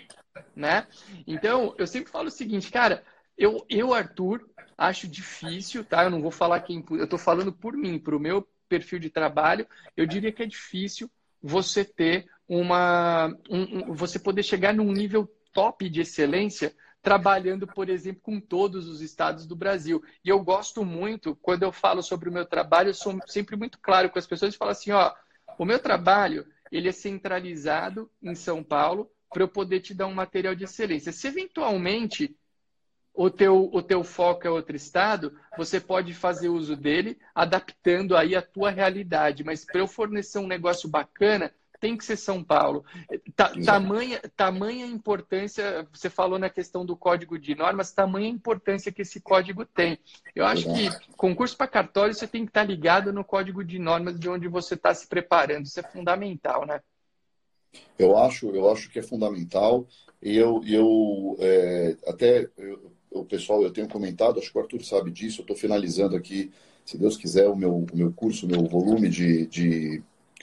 né? 0.54 0.86
Então, 1.26 1.74
eu 1.78 1.86
sempre 1.86 2.10
falo 2.10 2.28
o 2.28 2.32
seguinte, 2.32 2.70
cara, 2.70 3.04
eu, 3.36 3.64
eu 3.68 3.92
Arthur, 3.92 4.48
acho 4.76 5.08
difícil, 5.08 5.84
tá? 5.84 6.04
Eu 6.04 6.10
não 6.10 6.22
vou 6.22 6.30
falar 6.30 6.60
quem, 6.60 6.84
eu 6.90 7.04
estou 7.04 7.18
falando 7.18 7.52
por 7.52 7.76
mim, 7.76 7.98
para 7.98 8.16
o 8.16 8.20
meu 8.20 8.46
perfil 8.68 8.98
de 8.98 9.10
trabalho, 9.10 9.66
eu 9.96 10.06
diria 10.06 10.30
que 10.30 10.42
é 10.42 10.46
difícil 10.46 11.10
você 11.42 11.84
ter 11.84 12.28
uma, 12.48 13.28
um, 13.48 13.60
um, 13.60 13.94
você 13.94 14.18
poder 14.18 14.42
chegar 14.42 14.74
num 14.74 14.92
nível 14.92 15.28
top 15.52 15.88
de 15.88 16.00
excelência 16.00 16.74
trabalhando, 17.08 17.66
por 17.66 17.88
exemplo, 17.88 18.20
com 18.20 18.38
todos 18.38 18.86
os 18.86 19.00
estados 19.00 19.46
do 19.46 19.56
Brasil. 19.56 20.04
E 20.22 20.28
eu 20.28 20.44
gosto 20.44 20.84
muito, 20.84 21.34
quando 21.36 21.62
eu 21.62 21.72
falo 21.72 22.02
sobre 22.02 22.28
o 22.28 22.32
meu 22.32 22.44
trabalho, 22.44 22.90
eu 22.90 22.94
sou 22.94 23.18
sempre 23.26 23.56
muito 23.56 23.78
claro 23.80 24.10
com 24.10 24.18
as 24.18 24.26
pessoas 24.26 24.52
e 24.52 24.58
falo 24.58 24.72
assim, 24.72 24.90
ó, 24.90 25.14
o 25.58 25.64
meu 25.64 25.78
trabalho, 25.78 26.46
ele 26.70 26.86
é 26.86 26.92
centralizado 26.92 28.10
em 28.22 28.34
São 28.34 28.62
Paulo 28.62 29.10
para 29.32 29.42
eu 29.42 29.48
poder 29.48 29.80
te 29.80 29.94
dar 29.94 30.06
um 30.06 30.12
material 30.12 30.54
de 30.54 30.64
excelência. 30.64 31.10
Se 31.10 31.28
eventualmente 31.28 32.36
o 33.14 33.30
teu, 33.30 33.70
o 33.72 33.82
teu 33.82 34.04
foco 34.04 34.46
é 34.46 34.50
outro 34.50 34.76
estado, 34.76 35.34
você 35.56 35.80
pode 35.80 36.12
fazer 36.12 36.50
uso 36.50 36.76
dele, 36.76 37.18
adaptando 37.34 38.18
aí 38.18 38.36
a 38.36 38.42
tua 38.42 38.68
realidade. 38.68 39.42
Mas 39.42 39.64
para 39.64 39.80
eu 39.80 39.86
fornecer 39.86 40.40
um 40.40 40.46
negócio 40.46 40.90
bacana, 40.90 41.54
tem 41.80 41.96
que 41.96 42.04
ser 42.04 42.16
São 42.16 42.42
Paulo. 42.42 42.84
Ta, 43.34 43.52
tamanha, 43.64 44.20
tamanha 44.36 44.86
importância, 44.86 45.86
você 45.92 46.10
falou 46.10 46.38
na 46.38 46.50
questão 46.50 46.84
do 46.84 46.96
código 46.96 47.38
de 47.38 47.54
normas, 47.54 47.92
tamanha 47.92 48.28
importância 48.28 48.92
que 48.92 49.02
esse 49.02 49.20
código 49.20 49.64
tem. 49.64 49.98
Eu 50.34 50.44
acho 50.44 50.72
que 50.72 50.88
concurso 51.16 51.56
para 51.56 51.68
cartório 51.68 52.14
você 52.14 52.26
tem 52.26 52.44
que 52.44 52.50
estar 52.50 52.64
ligado 52.64 53.12
no 53.12 53.24
código 53.24 53.64
de 53.64 53.78
normas 53.78 54.18
de 54.18 54.28
onde 54.28 54.48
você 54.48 54.74
está 54.74 54.92
se 54.94 55.06
preparando. 55.06 55.66
Isso 55.66 55.80
é 55.80 55.82
fundamental, 55.82 56.66
né? 56.66 56.80
Eu 57.98 58.16
acho, 58.16 58.50
eu 58.50 58.70
acho 58.70 58.90
que 58.90 58.98
é 58.98 59.02
fundamental. 59.02 59.86
E 60.20 60.36
eu, 60.36 60.62
eu 60.66 61.36
é, 61.38 61.96
até 62.06 62.48
eu, 62.56 62.92
o 63.10 63.24
pessoal, 63.24 63.62
eu 63.62 63.72
tenho 63.72 63.88
comentado, 63.88 64.38
acho 64.38 64.50
que 64.50 64.58
o 64.58 64.60
Arthur 64.60 64.84
sabe 64.84 65.10
disso, 65.10 65.40
eu 65.40 65.42
estou 65.42 65.56
finalizando 65.56 66.16
aqui, 66.16 66.50
se 66.84 66.98
Deus 66.98 67.16
quiser, 67.16 67.48
o 67.48 67.56
meu, 67.56 67.86
o 67.92 67.96
meu 67.96 68.12
curso, 68.12 68.46
o 68.46 68.48
meu 68.48 68.64
volume 68.64 69.08
de, 69.08 69.46
de 69.46 70.02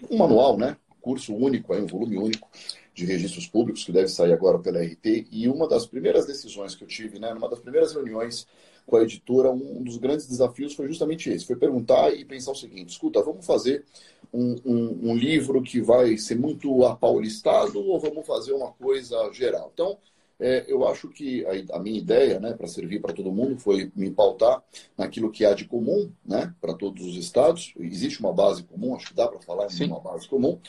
um 0.09 0.17
manual, 0.17 0.57
né? 0.57 0.77
Curso 1.05 1.35
único, 1.35 1.71
aí, 1.71 1.83
um 1.83 1.85
volume 1.85 2.17
único 2.17 2.49
de 2.91 3.05
registros 3.05 3.45
públicos, 3.45 3.83
que 3.85 3.91
deve 3.91 4.07
sair 4.07 4.33
agora 4.33 4.57
pela 4.57 4.81
RT. 4.81 5.27
E 5.31 5.47
uma 5.47 5.67
das 5.67 5.85
primeiras 5.85 6.25
decisões 6.25 6.73
que 6.73 6.83
eu 6.83 6.87
tive, 6.87 7.19
né, 7.19 7.31
numa 7.31 7.47
das 7.47 7.59
primeiras 7.59 7.93
reuniões 7.93 8.47
com 8.87 8.97
a 8.97 9.03
editora, 9.03 9.51
um 9.51 9.83
dos 9.83 9.97
grandes 9.97 10.27
desafios 10.27 10.73
foi 10.73 10.87
justamente 10.87 11.29
esse: 11.29 11.45
foi 11.45 11.57
perguntar 11.57 12.11
e 12.11 12.25
pensar 12.25 12.51
o 12.53 12.55
seguinte: 12.55 12.89
escuta, 12.89 13.21
vamos 13.21 13.45
fazer 13.45 13.85
um, 14.33 14.55
um, 14.65 15.11
um 15.11 15.15
livro 15.15 15.61
que 15.61 15.79
vai 15.79 16.17
ser 16.17 16.35
muito 16.39 16.83
apaulistado 16.85 17.79
ou 17.79 17.99
vamos 17.99 18.25
fazer 18.25 18.53
uma 18.53 18.71
coisa 18.71 19.31
geral? 19.31 19.69
Então, 19.73 19.99
é, 20.39 20.65
eu 20.67 20.87
acho 20.87 21.07
que 21.09 21.45
a, 21.45 21.77
a 21.77 21.79
minha 21.79 21.97
ideia, 21.97 22.39
né, 22.39 22.53
para 22.53 22.67
servir 22.67 23.01
para 23.01 23.13
todo 23.13 23.31
mundo, 23.31 23.57
foi 23.57 23.91
me 23.95 24.11
pautar 24.11 24.61
naquilo 24.97 25.31
que 25.31 25.45
há 25.45 25.53
de 25.53 25.65
comum, 25.65 26.11
né, 26.25 26.53
para 26.59 26.73
todos 26.73 27.05
os 27.05 27.15
estados. 27.15 27.73
Existe 27.79 28.19
uma 28.19 28.33
base 28.33 28.63
comum, 28.63 28.95
acho 28.95 29.07
que 29.07 29.13
dá 29.13 29.27
para 29.27 29.39
falar 29.39 29.67
em 29.71 29.85
uma 29.85 29.99
base 29.99 30.27
comum, 30.27 30.59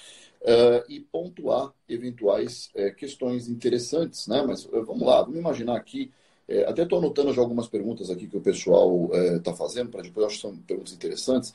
uh, 0.46 0.84
e 0.88 1.00
pontuar 1.00 1.72
eventuais 1.88 2.70
uh, 2.74 2.94
questões 2.94 3.48
interessantes, 3.48 4.26
né? 4.28 4.42
Mas 4.46 4.64
uh, 4.66 4.84
vamos 4.84 5.02
lá, 5.02 5.22
vamos 5.22 5.38
imaginar 5.38 5.76
aqui. 5.76 6.12
até 6.68 6.82
estou 6.84 6.98
anotando 6.98 7.32
já 7.32 7.40
algumas 7.42 7.66
perguntas 7.66 8.08
aqui 8.08 8.28
que 8.28 8.36
o 8.36 8.40
pessoal 8.40 9.10
está 9.36 9.52
fazendo, 9.52 9.90
para 9.90 10.02
depois 10.02 10.26
acho 10.26 10.36
que 10.36 10.42
são 10.42 10.56
perguntas 10.56 10.92
interessantes. 10.92 11.52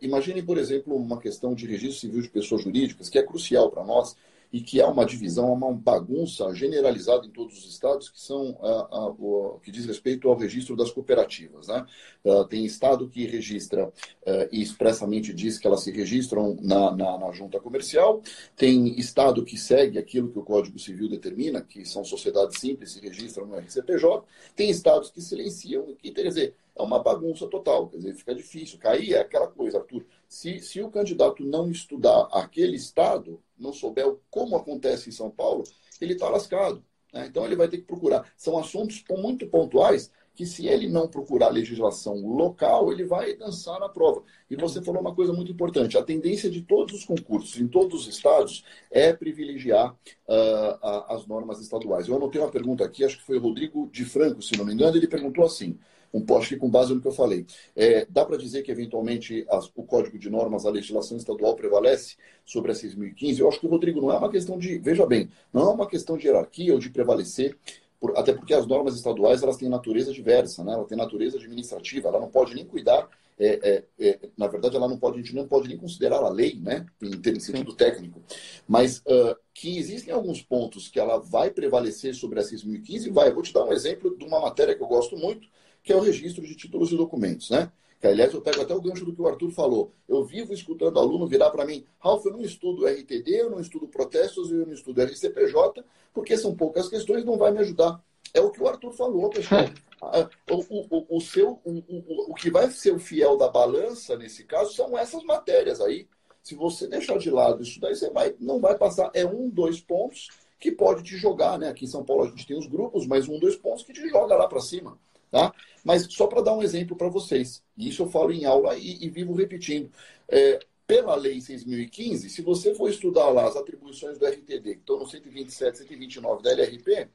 imagine, 0.00 0.42
por 0.42 0.56
exemplo, 0.56 0.96
uma 0.96 1.20
questão 1.20 1.54
de 1.54 1.66
registro 1.66 2.00
civil 2.00 2.22
de 2.22 2.30
pessoas 2.30 2.62
jurídicas, 2.62 3.10
que 3.10 3.18
é 3.18 3.22
crucial 3.22 3.70
para 3.70 3.84
nós, 3.84 4.16
e 4.52 4.60
que 4.60 4.80
há 4.80 4.88
uma 4.88 5.06
divisão, 5.06 5.52
uma 5.52 5.72
bagunça 5.72 6.52
generalizada 6.54 7.26
em 7.26 7.30
todos 7.30 7.58
os 7.58 7.72
estados 7.72 8.10
que 8.10 8.20
são 8.20 8.58
a, 8.60 8.96
a, 8.96 9.06
o, 9.08 9.58
que 9.62 9.70
diz 9.70 9.86
respeito 9.86 10.28
ao 10.28 10.36
registro 10.36 10.76
das 10.76 10.90
cooperativas. 10.90 11.68
Né? 11.68 11.86
Uh, 12.22 12.44
tem 12.44 12.64
estado 12.64 13.08
que 13.08 13.26
registra 13.26 13.86
uh, 13.86 14.48
e 14.52 14.60
expressamente 14.60 15.32
diz 15.32 15.58
que 15.58 15.66
elas 15.66 15.82
se 15.82 15.90
registram 15.90 16.58
na, 16.60 16.94
na, 16.94 17.18
na, 17.18 17.32
junta 17.32 17.58
comercial, 17.58 18.22
tem 18.54 18.98
estado 18.98 19.44
que 19.44 19.56
segue 19.56 19.98
aquilo 19.98 20.30
que 20.30 20.38
o 20.38 20.44
Código 20.44 20.78
Civil 20.78 21.08
determina, 21.08 21.62
que 21.62 21.86
são 21.86 22.04
sociedades 22.04 22.60
simples, 22.60 22.92
se 22.92 23.00
registram 23.00 23.46
no 23.46 23.56
RCPJ, 23.56 24.24
tem 24.54 24.68
estados 24.68 25.10
que 25.10 25.22
silenciam, 25.22 25.96
e 26.02 26.10
quer 26.10 26.24
dizer, 26.24 26.54
é 26.74 26.82
uma 26.82 27.02
bagunça 27.02 27.46
total, 27.46 27.88
quer 27.88 27.98
dizer, 27.98 28.14
fica 28.14 28.34
difícil. 28.34 28.78
Cair 28.78 29.14
é 29.14 29.20
aquela 29.20 29.48
coisa, 29.48 29.78
Arthur. 29.78 30.04
Se, 30.28 30.58
se 30.60 30.80
o 30.80 30.90
candidato 30.90 31.44
não 31.44 31.70
estudar 31.70 32.28
aquele 32.32 32.76
estado, 32.76 33.42
não 33.58 33.72
souber 33.72 34.16
como 34.30 34.56
acontece 34.56 35.08
em 35.08 35.12
São 35.12 35.30
Paulo, 35.30 35.64
ele 36.00 36.14
está 36.14 36.28
lascado. 36.28 36.82
Né? 37.12 37.26
Então 37.26 37.44
ele 37.44 37.56
vai 37.56 37.68
ter 37.68 37.78
que 37.78 37.84
procurar. 37.84 38.32
São 38.36 38.58
assuntos 38.58 39.04
muito 39.10 39.46
pontuais 39.46 40.10
que 40.34 40.46
se 40.46 40.66
ele 40.66 40.88
não 40.88 41.06
procurar 41.06 41.48
legislação 41.48 42.26
local, 42.26 42.90
ele 42.90 43.04
vai 43.04 43.36
dançar 43.36 43.78
na 43.78 43.88
prova. 43.88 44.22
E 44.48 44.56
você 44.56 44.82
falou 44.82 45.00
uma 45.00 45.14
coisa 45.14 45.32
muito 45.32 45.52
importante: 45.52 45.98
a 45.98 46.02
tendência 46.02 46.50
de 46.50 46.62
todos 46.62 46.94
os 46.94 47.04
concursos, 47.04 47.60
em 47.60 47.68
todos 47.68 48.02
os 48.02 48.14
estados, 48.14 48.64
é 48.90 49.12
privilegiar 49.12 49.92
uh, 49.92 51.06
as 51.08 51.26
normas 51.26 51.60
estaduais. 51.60 52.08
Eu 52.08 52.16
anotei 52.16 52.40
uma 52.40 52.50
pergunta 52.50 52.84
aqui, 52.84 53.04
acho 53.04 53.18
que 53.18 53.24
foi 53.24 53.36
o 53.36 53.40
Rodrigo 53.40 53.88
de 53.92 54.04
Franco, 54.04 54.42
se 54.42 54.56
não 54.56 54.64
me 54.64 54.72
engano, 54.72 54.96
ele 54.96 55.06
perguntou 55.06 55.44
assim: 55.44 55.78
um 56.12 56.20
post 56.20 56.56
com 56.56 56.68
base 56.68 56.94
no 56.94 57.00
que 57.00 57.08
eu 57.08 57.12
falei. 57.12 57.46
É, 57.74 58.06
dá 58.08 58.24
para 58.24 58.36
dizer 58.36 58.62
que, 58.62 58.70
eventualmente, 58.70 59.46
as, 59.48 59.70
o 59.74 59.82
código 59.82 60.18
de 60.18 60.28
normas, 60.28 60.66
a 60.66 60.70
legislação 60.70 61.16
estadual 61.16 61.54
prevalece 61.54 62.16
sobre 62.44 62.72
a 62.72 62.74
6.015? 62.74 63.38
Eu 63.38 63.48
acho 63.48 63.60
que, 63.60 63.66
Rodrigo, 63.66 64.00
não 64.00 64.12
é 64.12 64.18
uma 64.18 64.30
questão 64.30 64.58
de. 64.58 64.78
Veja 64.78 65.06
bem, 65.06 65.30
não 65.52 65.62
é 65.62 65.74
uma 65.74 65.86
questão 65.86 66.16
de 66.16 66.26
hierarquia 66.26 66.72
ou 66.72 66.78
de 66.78 66.90
prevalecer. 66.90 67.56
Por, 68.00 68.16
até 68.18 68.32
porque 68.32 68.52
as 68.52 68.66
normas 68.66 68.96
estaduais 68.96 69.42
elas 69.42 69.56
têm 69.56 69.68
natureza 69.68 70.12
diversa, 70.12 70.64
né? 70.64 70.72
ela 70.72 70.84
tem 70.84 70.98
natureza 70.98 71.38
administrativa, 71.38 72.08
ela 72.08 72.18
não 72.18 72.28
pode 72.28 72.52
nem 72.54 72.64
cuidar 72.64 73.08
é, 73.38 73.84
é, 73.98 74.08
é, 74.08 74.20
na 74.36 74.46
verdade, 74.46 74.76
ela 74.76 74.88
não 74.88 74.98
pode, 74.98 75.18
a 75.18 75.22
gente 75.22 75.34
não 75.34 75.48
pode 75.48 75.68
nem 75.68 75.76
considerar 75.76 76.18
a 76.18 76.28
lei, 76.28 76.60
né, 76.60 76.86
em 77.02 77.40
sentido 77.40 77.74
técnico, 77.74 78.22
mas 78.68 78.98
uh, 78.98 79.36
que 79.52 79.78
existem 79.78 80.12
alguns 80.12 80.42
pontos 80.42 80.88
que 80.88 81.00
ela 81.00 81.18
vai 81.18 81.50
prevalecer 81.50 82.14
sobre 82.14 82.38
a 82.38 82.42
6.015 82.42 83.10
vai. 83.10 83.28
Eu 83.28 83.34
vou 83.34 83.42
te 83.42 83.52
dar 83.52 83.64
um 83.64 83.72
exemplo 83.72 84.16
de 84.16 84.24
uma 84.24 84.40
matéria 84.40 84.74
que 84.74 84.82
eu 84.82 84.86
gosto 84.86 85.16
muito, 85.16 85.48
que 85.82 85.92
é 85.92 85.96
o 85.96 86.00
registro 86.00 86.46
de 86.46 86.54
títulos 86.54 86.92
e 86.92 86.96
documentos, 86.96 87.50
né? 87.50 87.70
Que, 88.00 88.08
aliás, 88.08 88.34
eu 88.34 88.42
pego 88.42 88.60
até 88.62 88.74
o 88.74 88.80
gancho 88.80 89.04
do 89.04 89.14
que 89.14 89.22
o 89.22 89.28
Arthur 89.28 89.52
falou. 89.52 89.92
Eu 90.08 90.24
vivo 90.24 90.52
escutando 90.52 90.98
aluno 90.98 91.26
virar 91.26 91.50
para 91.50 91.64
mim, 91.64 91.84
Ralf, 92.00 92.24
eu 92.26 92.32
não 92.32 92.40
estudo 92.42 92.86
RTD, 92.86 93.30
eu 93.30 93.50
não 93.50 93.60
estudo 93.60 93.86
protestos, 93.86 94.50
eu 94.50 94.66
não 94.66 94.72
estudo 94.72 95.00
RCPJ, 95.02 95.84
porque 96.12 96.36
são 96.36 96.54
poucas 96.54 96.88
questões, 96.88 97.24
não 97.24 97.38
vai 97.38 97.52
me 97.52 97.60
ajudar. 97.60 98.02
É 98.34 98.40
o 98.40 98.50
que 98.50 98.62
o 98.62 98.68
Arthur 98.68 98.92
falou, 98.92 99.30
pessoal. 99.30 99.64
Ah, 100.04 100.28
o, 100.50 100.56
o, 100.90 101.16
o, 101.16 101.20
seu, 101.20 101.60
o, 101.64 101.70
o, 101.70 102.32
o 102.32 102.34
que 102.34 102.50
vai 102.50 102.68
ser 102.72 102.92
o 102.92 102.98
fiel 102.98 103.36
da 103.36 103.48
balança, 103.48 104.16
nesse 104.16 104.42
caso, 104.42 104.74
são 104.74 104.98
essas 104.98 105.22
matérias 105.22 105.80
aí. 105.80 106.08
Se 106.42 106.56
você 106.56 106.88
deixar 106.88 107.18
de 107.18 107.30
lado 107.30 107.62
isso 107.62 107.80
daí, 107.80 107.94
você 107.94 108.10
vai, 108.10 108.34
não 108.40 108.60
vai 108.60 108.76
passar. 108.76 109.12
É 109.14 109.24
um, 109.24 109.48
dois 109.48 109.80
pontos 109.80 110.28
que 110.58 110.72
pode 110.72 111.04
te 111.04 111.16
jogar, 111.16 111.56
né? 111.56 111.68
Aqui 111.68 111.84
em 111.84 111.88
São 111.88 112.04
Paulo 112.04 112.24
a 112.24 112.28
gente 112.28 112.44
tem 112.44 112.58
os 112.58 112.66
grupos, 112.66 113.06
mas 113.06 113.28
um, 113.28 113.38
dois 113.38 113.54
pontos 113.54 113.84
que 113.84 113.92
te 113.92 114.08
joga 114.08 114.34
lá 114.34 114.48
para 114.48 114.60
cima. 114.60 114.98
Tá? 115.32 115.50
Mas 115.82 116.06
só 116.10 116.26
para 116.26 116.42
dar 116.42 116.52
um 116.52 116.62
exemplo 116.62 116.94
para 116.94 117.08
vocês, 117.08 117.64
e 117.74 117.88
isso 117.88 118.02
eu 118.02 118.10
falo 118.10 118.32
em 118.32 118.44
aula 118.44 118.76
e, 118.76 119.02
e 119.02 119.08
vivo 119.08 119.32
repetindo. 119.32 119.90
É, 120.28 120.60
pela 120.86 121.14
Lei 121.14 121.38
6.015, 121.38 122.28
se 122.28 122.42
você 122.42 122.74
for 122.74 122.90
estudar 122.90 123.30
lá 123.30 123.48
as 123.48 123.56
atribuições 123.56 124.18
do 124.18 124.26
RTD, 124.26 124.74
que 124.74 124.80
estão 124.80 124.98
no 124.98 125.06
127, 125.08 125.78
129 125.78 126.42
da 126.42 126.50
LRP, 126.50 127.08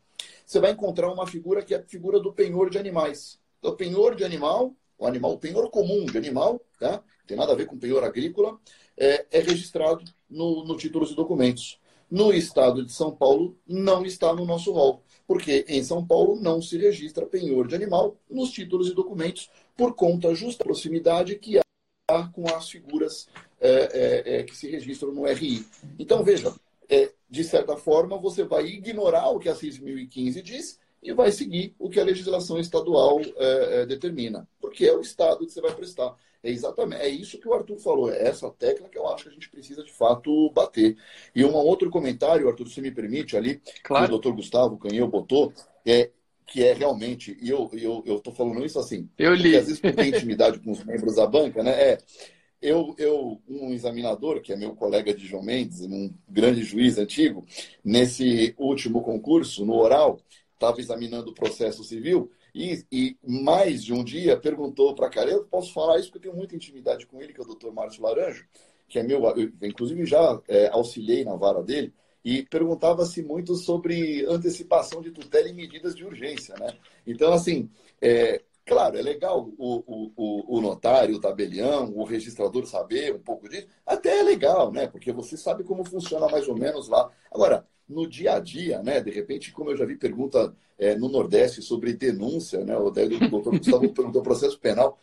você 0.44 0.60
vai 0.60 0.72
encontrar 0.72 1.12
uma 1.14 1.28
figura 1.28 1.64
que 1.64 1.76
é 1.76 1.78
a 1.78 1.84
figura 1.84 2.20
do 2.20 2.34
penhor 2.34 2.72
de 2.72 2.80
animais. 2.80 3.40
Então, 3.60 3.76
penhor 3.76 4.16
de 4.16 4.24
animal, 4.24 4.76
o 4.98 5.06
animal, 5.06 5.34
o 5.34 5.38
penhor 5.38 5.70
comum 5.70 6.04
de 6.08 6.18
animal, 6.18 6.60
tá? 6.80 6.94
não 6.94 7.28
tem 7.28 7.38
nada 7.38 7.52
a 7.52 7.56
ver 7.56 7.68
com 7.68 7.78
penhor 7.78 8.04
agrícola, 8.04 8.60
é, 8.98 9.28
é 9.30 9.40
registrado 9.42 10.04
no, 10.28 10.64
no 10.66 10.76
títulos 10.76 11.12
e 11.12 11.16
documentos. 11.16 11.80
No 12.10 12.34
estado 12.34 12.84
de 12.84 12.92
São 12.92 13.16
Paulo, 13.16 13.60
não 13.68 14.04
está 14.04 14.34
no 14.34 14.44
nosso 14.44 14.72
rol, 14.72 15.04
porque 15.28 15.66
em 15.68 15.84
São 15.84 16.06
Paulo 16.06 16.40
não 16.42 16.62
se 16.62 16.78
registra 16.78 17.26
penhor 17.26 17.68
de 17.68 17.76
animal 17.76 18.16
nos 18.30 18.52
títulos 18.52 18.90
e 18.90 18.96
documentos, 18.96 19.50
por 19.76 19.94
conta 19.94 20.34
justa 20.34 20.64
proximidade 20.64 21.36
que 21.36 21.60
há 21.60 22.28
com 22.30 22.48
as 22.48 22.70
figuras 22.70 23.28
é, 23.60 23.70
é, 23.70 24.38
é, 24.38 24.44
que 24.44 24.56
se 24.56 24.70
registram 24.70 25.12
no 25.12 25.26
RI. 25.26 25.66
Então, 26.00 26.24
veja, 26.24 26.56
é, 26.90 27.12
de 27.30 27.44
certa 27.44 27.76
forma, 27.76 28.18
você 28.18 28.44
vai 28.44 28.66
ignorar 28.66 29.30
o 29.30 29.40
que 29.40 29.50
a 29.50 29.56
6.015 29.56 30.42
diz 30.42 30.80
e 31.02 31.14
vai 31.14 31.32
seguir 31.32 31.74
o 31.78 31.90
que 31.90 32.00
a 32.00 32.04
legislação 32.04 32.60
estadual 32.60 33.20
é, 33.22 33.82
é, 33.82 33.86
determina, 33.86 34.48
porque 34.60 34.86
é 34.86 34.96
o 34.96 35.02
Estado 35.02 35.46
que 35.46 35.52
você 35.52 35.62
vai 35.62 35.74
prestar. 35.74 36.16
É 36.44 36.52
exatamente, 36.52 37.02
é 37.02 37.10
isso 37.10 37.40
que 37.40 37.48
o 37.48 37.54
Arthur 37.54 37.80
falou, 37.80 38.12
é 38.12 38.28
essa 38.28 38.50
tecla 38.52 38.88
que 38.88 38.98
eu 38.98 39.08
acho 39.08 39.24
que 39.24 39.30
a 39.30 39.34
gente 39.34 39.50
precisa 39.50 39.84
de 39.84 39.92
fato 39.92 40.52
bater. 40.52 40.96
E 41.36 41.44
um 41.44 41.54
outro 41.54 41.90
comentário, 41.90 42.48
Arthur, 42.48 42.68
se 42.70 42.80
me 42.80 42.92
permite, 42.92 43.36
ali, 43.36 43.60
claro. 43.84 44.06
que 44.06 44.10
o 44.10 44.12
doutor 44.12 44.36
Gustavo 44.36 44.78
Canheu 44.78 45.08
botou, 45.08 45.52
é, 45.86 46.12
que 46.46 46.64
é 46.64 46.74
realmente, 46.74 47.38
e 47.42 47.50
eu 47.50 47.66
estou 47.74 48.04
eu, 48.06 48.22
eu 48.26 48.32
falando 48.32 48.66
isso 48.66 48.80
assim, 48.80 49.10
eu 49.18 49.34
li. 49.34 49.58
às 49.58 49.68
vezes 49.68 49.82
tem 49.82 50.10
intimidade 50.10 50.60
com 50.60 50.72
os 50.72 50.84
membros 50.84 51.16
da 51.16 51.28
banca, 51.28 51.62
né? 51.62 51.72
É, 51.72 51.98
eu, 52.62 52.96
eu, 52.98 53.42
um 53.48 53.72
examinador, 53.72 54.42
que 54.42 54.52
é 54.52 54.56
meu 54.56 54.76
colega 54.76 55.14
de 55.14 55.26
João 55.26 55.44
Mendes, 55.44 55.82
um 55.82 56.14
grande 56.28 56.64
juiz 56.64 56.98
antigo, 56.98 57.46
nesse 57.84 58.56
último 58.58 59.02
concurso, 59.04 59.66
no 59.66 59.76
oral, 59.76 60.20
estava 60.58 60.80
examinando 60.80 61.32
o 61.32 61.34
processo 61.34 61.84
civil 61.84 62.32
e, 62.54 62.84
e, 62.92 63.18
mais 63.24 63.84
de 63.84 63.94
um 63.94 64.04
dia 64.04 64.36
perguntou 64.36 64.96
para 64.96 65.10
cara, 65.10 65.30
eu 65.30 65.46
posso 65.46 65.72
falar 65.72 66.00
isso 66.00 66.12
porque 66.12 66.28
eu 66.28 66.32
tenho 66.32 66.36
muita 66.36 66.56
intimidade 66.56 67.06
com 67.06 67.22
ele, 67.22 67.32
que 67.32 67.40
é 67.40 67.44
o 67.44 67.48
doutor 67.48 67.72
Márcio 67.72 68.02
Laranjo, 68.02 68.46
que 68.88 68.98
é 68.98 69.04
meu, 69.04 69.24
eu, 69.36 69.52
inclusive 69.62 70.06
já 70.06 70.42
é, 70.48 70.68
auxiliei 70.70 71.24
na 71.24 71.36
vara 71.36 71.62
dele, 71.62 71.94
e 72.26 72.44
perguntava-se 72.44 73.22
muito 73.22 73.56
sobre 73.56 74.26
antecipação 74.26 75.02
de 75.02 75.12
tutela 75.12 75.48
e 75.48 75.54
medidas 75.54 75.96
de 75.96 76.04
urgência, 76.04 76.56
né? 76.60 76.76
Então, 77.06 77.32
assim, 77.32 77.70
é, 78.02 78.42
Claro, 78.68 78.98
é 78.98 79.02
legal 79.02 79.50
o, 79.58 80.12
o, 80.18 80.58
o, 80.58 80.62
notário, 80.62 81.16
o 81.16 81.22
tabelião, 81.22 81.90
o 81.96 82.04
registrador 82.04 82.66
saber 82.66 83.16
um 83.16 83.20
pouco 83.20 83.48
disso. 83.48 83.66
Até 83.86 84.20
é 84.20 84.24
legal, 84.24 84.74
né? 84.74 84.88
Porque 84.88 85.14
você 85.14 85.38
sabe 85.38 85.64
como 85.64 85.86
funciona 85.86 86.28
mais 86.28 86.50
ou 86.50 86.56
menos 86.58 86.90
lá. 86.90 87.10
Agora, 87.32 87.66
no 87.88 88.08
dia 88.08 88.34
a 88.34 88.40
dia, 88.40 88.82
né? 88.82 89.00
De 89.02 89.12
repente, 89.12 89.52
como 89.52 89.72
eu 89.72 89.78
já 89.78 89.86
vi 89.86 89.96
pergunta 89.96 90.56
é, 90.78 90.96
no 90.96 91.10
Nordeste 91.10 91.62
sobre 91.62 91.94
denúncia, 91.94 92.64
né? 92.64 92.78
O 92.78 92.90
doutor 92.90 93.58
Gustavo 93.58 93.90
perguntou 93.94 94.22
processo 94.22 94.60
penal. 94.60 95.00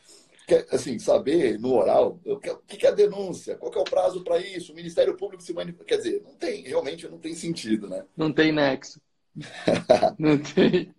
Quer, 0.47 0.67
assim, 0.71 0.99
saber 0.99 1.59
no 1.59 1.73
oral 1.73 2.21
o 2.27 2.39
que 2.39 2.87
é 2.87 2.91
a 2.91 2.93
denúncia, 2.93 3.57
qual 3.57 3.73
é 3.73 3.79
o 3.79 3.85
prazo 3.85 4.23
para 4.23 4.39
isso, 4.39 4.73
o 4.73 4.77
Ministério 4.77 5.17
Público 5.17 5.43
se 5.43 5.55
manifesta. 5.55 5.85
Quer 5.87 5.97
dizer, 5.97 6.23
não 6.23 6.35
tem, 6.35 6.63
realmente 6.63 7.09
não 7.09 7.19
tem 7.19 7.35
sentido, 7.35 7.89
né? 7.89 8.05
Não 8.15 8.31
tem 8.31 8.53
nexo. 8.53 9.01
não 10.19 10.37
tem. 10.37 10.95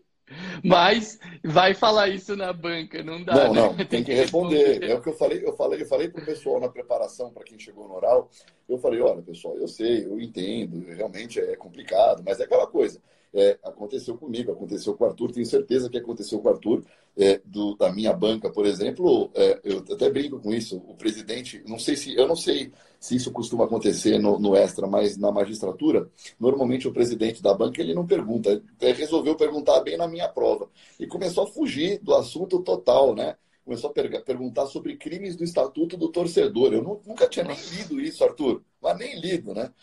Mas 0.64 1.20
vai 1.44 1.74
falar 1.74 2.10
isso 2.10 2.36
na 2.36 2.52
banca, 2.52 3.04
não 3.04 3.24
dá. 3.24 3.36
Não, 3.36 3.54
né? 3.54 3.62
não, 3.62 3.76
tem, 3.78 3.86
tem 3.86 4.04
que 4.04 4.14
responder. 4.14 4.58
responder. 4.58 4.90
É 4.90 4.96
o 4.96 5.02
que 5.02 5.10
eu 5.10 5.14
falei, 5.14 5.46
eu 5.46 5.56
falei, 5.56 5.82
eu 5.82 5.86
falei 5.86 6.10
para 6.10 6.22
o 6.22 6.26
pessoal 6.26 6.60
na 6.60 6.70
preparação, 6.70 7.32
para 7.32 7.44
quem 7.44 7.60
chegou 7.60 7.88
no 7.88 7.96
oral, 7.96 8.30
eu 8.68 8.78
falei, 8.78 9.00
olha, 9.02 9.22
pessoal, 9.22 9.58
eu 9.58 9.68
sei, 9.68 10.06
eu 10.06 10.20
entendo, 10.20 10.86
realmente 10.88 11.40
é 11.40 11.56
complicado, 11.56 12.24
mas 12.26 12.40
é 12.40 12.44
aquela 12.44 12.68
coisa. 12.68 13.00
É, 13.38 13.60
aconteceu 13.64 14.18
comigo, 14.18 14.50
aconteceu 14.50 14.94
com 14.96 15.04
o 15.04 15.08
Arthur, 15.08 15.30
tenho 15.30 15.46
certeza 15.46 15.90
que 15.90 15.98
aconteceu 15.98 16.40
com 16.40 16.48
o 16.48 16.52
Arthur, 16.54 16.86
é, 17.18 17.42
do, 17.44 17.76
da 17.76 17.92
minha 17.92 18.14
banca, 18.14 18.50
por 18.50 18.66
exemplo, 18.66 19.30
é, 19.36 19.60
eu 19.62 19.80
até 19.80 20.10
brinco 20.10 20.40
com 20.40 20.54
isso, 20.54 20.78
o 20.78 20.96
presidente, 20.96 21.62
não 21.68 21.78
sei 21.78 21.98
se, 21.98 22.16
eu 22.16 22.28
não 22.30 22.36
sei 22.36 22.72
se 22.98 23.14
isso 23.14 23.34
costuma 23.34 23.66
acontecer 23.66 24.18
no, 24.20 24.40
no, 24.40 24.56
extra, 24.56 24.88
mas 24.88 25.18
na 25.18 25.34
magistratura, 25.34 26.10
normalmente 26.40 26.88
o 26.88 26.94
presidente 26.94 27.44
da 27.44 27.54
banca 27.54 27.82
ele 27.82 27.94
não 27.94 28.08
pergunta, 28.08 28.64
ele 28.80 28.94
resolveu 28.94 29.36
perguntar 29.36 29.82
bem 29.82 29.98
na 29.98 30.08
minha 30.08 30.30
prova 30.30 30.70
e 30.98 31.06
começou 31.06 31.44
a 31.44 31.48
fugir 31.48 32.00
do 32.02 32.16
assunto 32.16 32.62
total, 32.62 33.14
né? 33.14 33.36
Começou 33.66 33.90
a 33.90 33.94
per 33.94 34.24
perguntar 34.24 34.68
sobre 34.68 34.96
crimes 34.96 35.36
do 35.36 35.44
Estatuto 35.44 35.98
do 35.98 36.10
Torcedor. 36.10 36.72
Eu 36.72 36.84
nunca 36.84 37.28
tinha 37.28 37.44
nem 37.44 37.58
lido 37.72 38.00
isso, 38.00 38.24
Arthur, 38.24 38.62
mas 38.80 38.96
nem 38.96 39.20
lido, 39.20 39.56
né? 39.56 39.74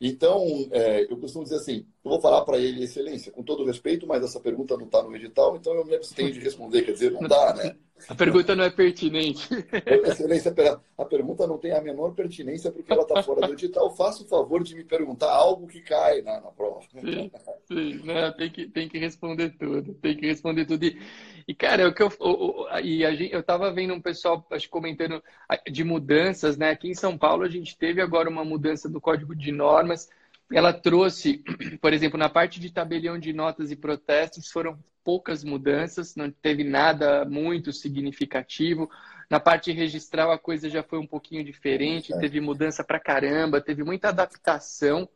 Então, 0.00 0.68
é, 0.70 1.04
eu 1.12 1.18
costumo 1.18 1.44
dizer 1.44 1.56
assim: 1.56 1.86
eu 2.02 2.10
vou 2.10 2.20
falar 2.20 2.44
para 2.44 2.58
ele, 2.58 2.84
Excelência, 2.84 3.30
com 3.30 3.42
todo 3.42 3.64
respeito, 3.64 4.06
mas 4.06 4.22
essa 4.24 4.40
pergunta 4.40 4.76
não 4.76 4.86
está 4.86 5.02
no 5.02 5.14
edital, 5.14 5.56
então 5.56 5.74
eu 5.74 5.84
me 5.84 5.94
abstenho 5.94 6.32
de 6.32 6.40
responder. 6.40 6.82
Quer 6.82 6.92
dizer, 6.92 7.12
não 7.12 7.22
dá, 7.22 7.54
né? 7.54 7.76
A 8.08 8.14
pergunta 8.14 8.54
não 8.56 8.64
é 8.64 8.70
pertinente. 8.70 9.48
Excelência, 9.86 10.52
a 10.96 11.04
pergunta 11.04 11.46
não 11.46 11.58
tem 11.58 11.72
a 11.72 11.80
menor 11.80 12.12
pertinência 12.14 12.70
porque 12.70 12.92
ela 12.92 13.02
está 13.02 13.22
fora 13.22 13.46
do 13.46 13.52
edital. 13.52 13.94
Faça 13.94 14.22
o 14.22 14.26
favor 14.26 14.62
de 14.62 14.74
me 14.74 14.84
perguntar 14.84 15.30
algo 15.30 15.66
que 15.66 15.80
cai 15.80 16.22
na, 16.22 16.40
na 16.40 16.50
prova. 16.50 16.80
Sim, 16.92 17.30
sim. 17.66 18.00
Não, 18.04 18.32
tem, 18.32 18.50
que, 18.50 18.68
tem 18.68 18.88
que 18.88 18.98
responder 18.98 19.50
tudo. 19.58 19.94
Tem 19.94 20.16
que 20.16 20.26
responder 20.26 20.64
tudo. 20.64 20.84
E, 20.84 21.00
e 21.46 21.54
cara, 21.54 21.88
o 21.88 21.94
que 21.94 22.02
eu, 22.02 22.12
o, 22.20 22.62
o, 22.62 22.78
e 22.78 23.04
a 23.04 23.14
gente, 23.14 23.32
eu 23.32 23.40
estava 23.40 23.72
vendo 23.72 23.94
um 23.94 24.00
pessoal 24.00 24.44
acho, 24.50 24.68
comentando 24.68 25.22
de 25.70 25.84
mudanças, 25.84 26.56
né? 26.56 26.70
Aqui 26.70 26.88
em 26.88 26.94
São 26.94 27.16
Paulo 27.16 27.42
a 27.42 27.48
gente 27.48 27.76
teve 27.76 28.00
agora 28.00 28.28
uma 28.28 28.44
mudança 28.44 28.88
do 28.88 29.00
Código 29.00 29.34
de 29.34 29.52
Normas 29.52 30.08
ela 30.52 30.72
trouxe, 30.72 31.42
por 31.80 31.92
exemplo, 31.92 32.18
na 32.18 32.28
parte 32.28 32.58
de 32.58 32.72
tabelião 32.72 33.18
de 33.18 33.32
notas 33.32 33.70
e 33.70 33.76
protestos, 33.76 34.48
foram 34.50 34.78
poucas 35.04 35.44
mudanças, 35.44 36.14
não 36.14 36.30
teve 36.30 36.64
nada 36.64 37.24
muito 37.24 37.72
significativo. 37.72 38.90
Na 39.30 39.38
parte 39.38 39.72
registral, 39.72 40.30
a 40.32 40.38
coisa 40.38 40.68
já 40.68 40.82
foi 40.82 40.98
um 40.98 41.06
pouquinho 41.06 41.44
diferente, 41.44 42.16
teve 42.18 42.40
mudança 42.40 42.82
para 42.82 42.98
caramba, 42.98 43.60
teve 43.60 43.84
muita 43.84 44.08
adaptação 44.08 45.08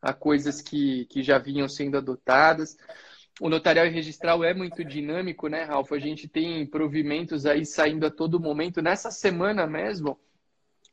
a 0.00 0.12
coisas 0.12 0.62
que, 0.62 1.04
que 1.06 1.22
já 1.22 1.38
vinham 1.38 1.68
sendo 1.68 1.98
adotadas. 1.98 2.76
O 3.40 3.48
notarial 3.48 3.86
e 3.86 3.90
registral 3.90 4.42
é 4.42 4.54
muito 4.54 4.84
dinâmico, 4.84 5.48
né, 5.48 5.64
Ralf? 5.64 5.92
A 5.92 5.98
gente 5.98 6.26
tem 6.26 6.66
provimentos 6.66 7.46
aí 7.46 7.64
saindo 7.64 8.06
a 8.06 8.10
todo 8.10 8.40
momento. 8.40 8.82
Nessa 8.82 9.10
semana 9.10 9.66
mesmo, 9.66 10.18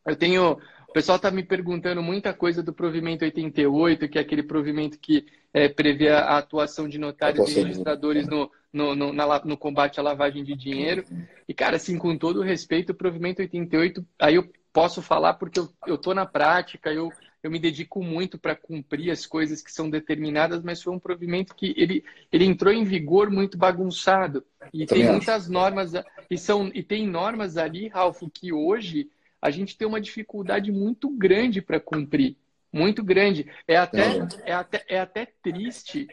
eu 0.06 0.16
tenho 0.16 0.60
pessoal 0.96 1.18
está 1.18 1.30
me 1.30 1.44
perguntando 1.44 2.02
muita 2.02 2.34
coisa 2.34 2.64
do 2.64 2.72
provimento 2.72 3.26
88, 3.26 4.08
que 4.08 4.18
é 4.18 4.22
aquele 4.22 4.42
provimento 4.42 4.98
que 4.98 5.26
é, 5.54 5.68
prevê 5.68 6.08
a 6.08 6.38
atuação 6.38 6.88
de 6.88 6.98
notários 6.98 7.50
e 7.50 7.54
registradores 7.54 8.26
no, 8.30 8.50
no, 8.72 8.96
no, 8.96 9.12
na, 9.12 9.44
no, 9.44 9.58
combate 9.58 10.00
à 10.00 10.04
lavagem 10.04 10.42
de 10.42 10.56
dinheiro. 10.56 11.04
E, 11.50 11.54
cara, 11.54 11.76
assim, 11.76 11.98
com 11.98 12.18
todo 12.18 12.40
o 12.40 12.44
respeito, 12.44 12.94
o 12.94 12.96
provimento 12.96 13.42
88, 13.42 14.06
aí 14.18 14.36
eu 14.36 14.50
posso 14.72 15.02
falar 15.02 15.34
porque 15.34 15.60
eu 15.86 15.96
estou 15.96 16.16
na 16.16 16.26
prática, 16.26 16.94
eu, 16.94 17.12
eu 17.44 17.52
me 17.52 17.60
dedico 17.60 18.02
muito 18.02 18.40
para 18.40 18.56
cumprir 18.56 19.12
as 19.12 19.26
coisas 19.26 19.62
que 19.62 19.74
são 19.74 19.90
determinadas, 19.90 20.64
mas 20.64 20.82
foi 20.82 20.94
um 20.94 21.00
provimento 21.00 21.54
que 21.56 21.76
ele, 21.76 22.06
ele 22.32 22.46
entrou 22.46 22.72
em 22.72 22.86
vigor 22.86 23.30
muito 23.30 23.58
bagunçado. 23.58 24.46
E 24.74 24.86
tem 24.86 25.04
muitas 25.04 25.50
normas, 25.50 25.92
e, 26.30 26.38
são, 26.38 26.72
e 26.74 26.82
tem 26.82 27.06
normas 27.06 27.58
ali, 27.58 27.90
Ralf, 27.90 28.22
que 28.34 28.54
hoje 28.54 29.10
a 29.46 29.52
gente 29.52 29.78
tem 29.78 29.88
uma 29.88 30.02
dificuldade 30.02 30.72
muito 30.72 31.08
grande 31.08 31.62
para 31.62 31.80
cumprir. 31.80 32.36
Muito 32.74 33.04
grande. 33.04 33.46
É 33.68 33.78
até, 33.78 34.28
é, 34.44 34.54
até, 34.54 34.86
é 34.88 35.00
até 35.00 35.24
triste 35.24 36.08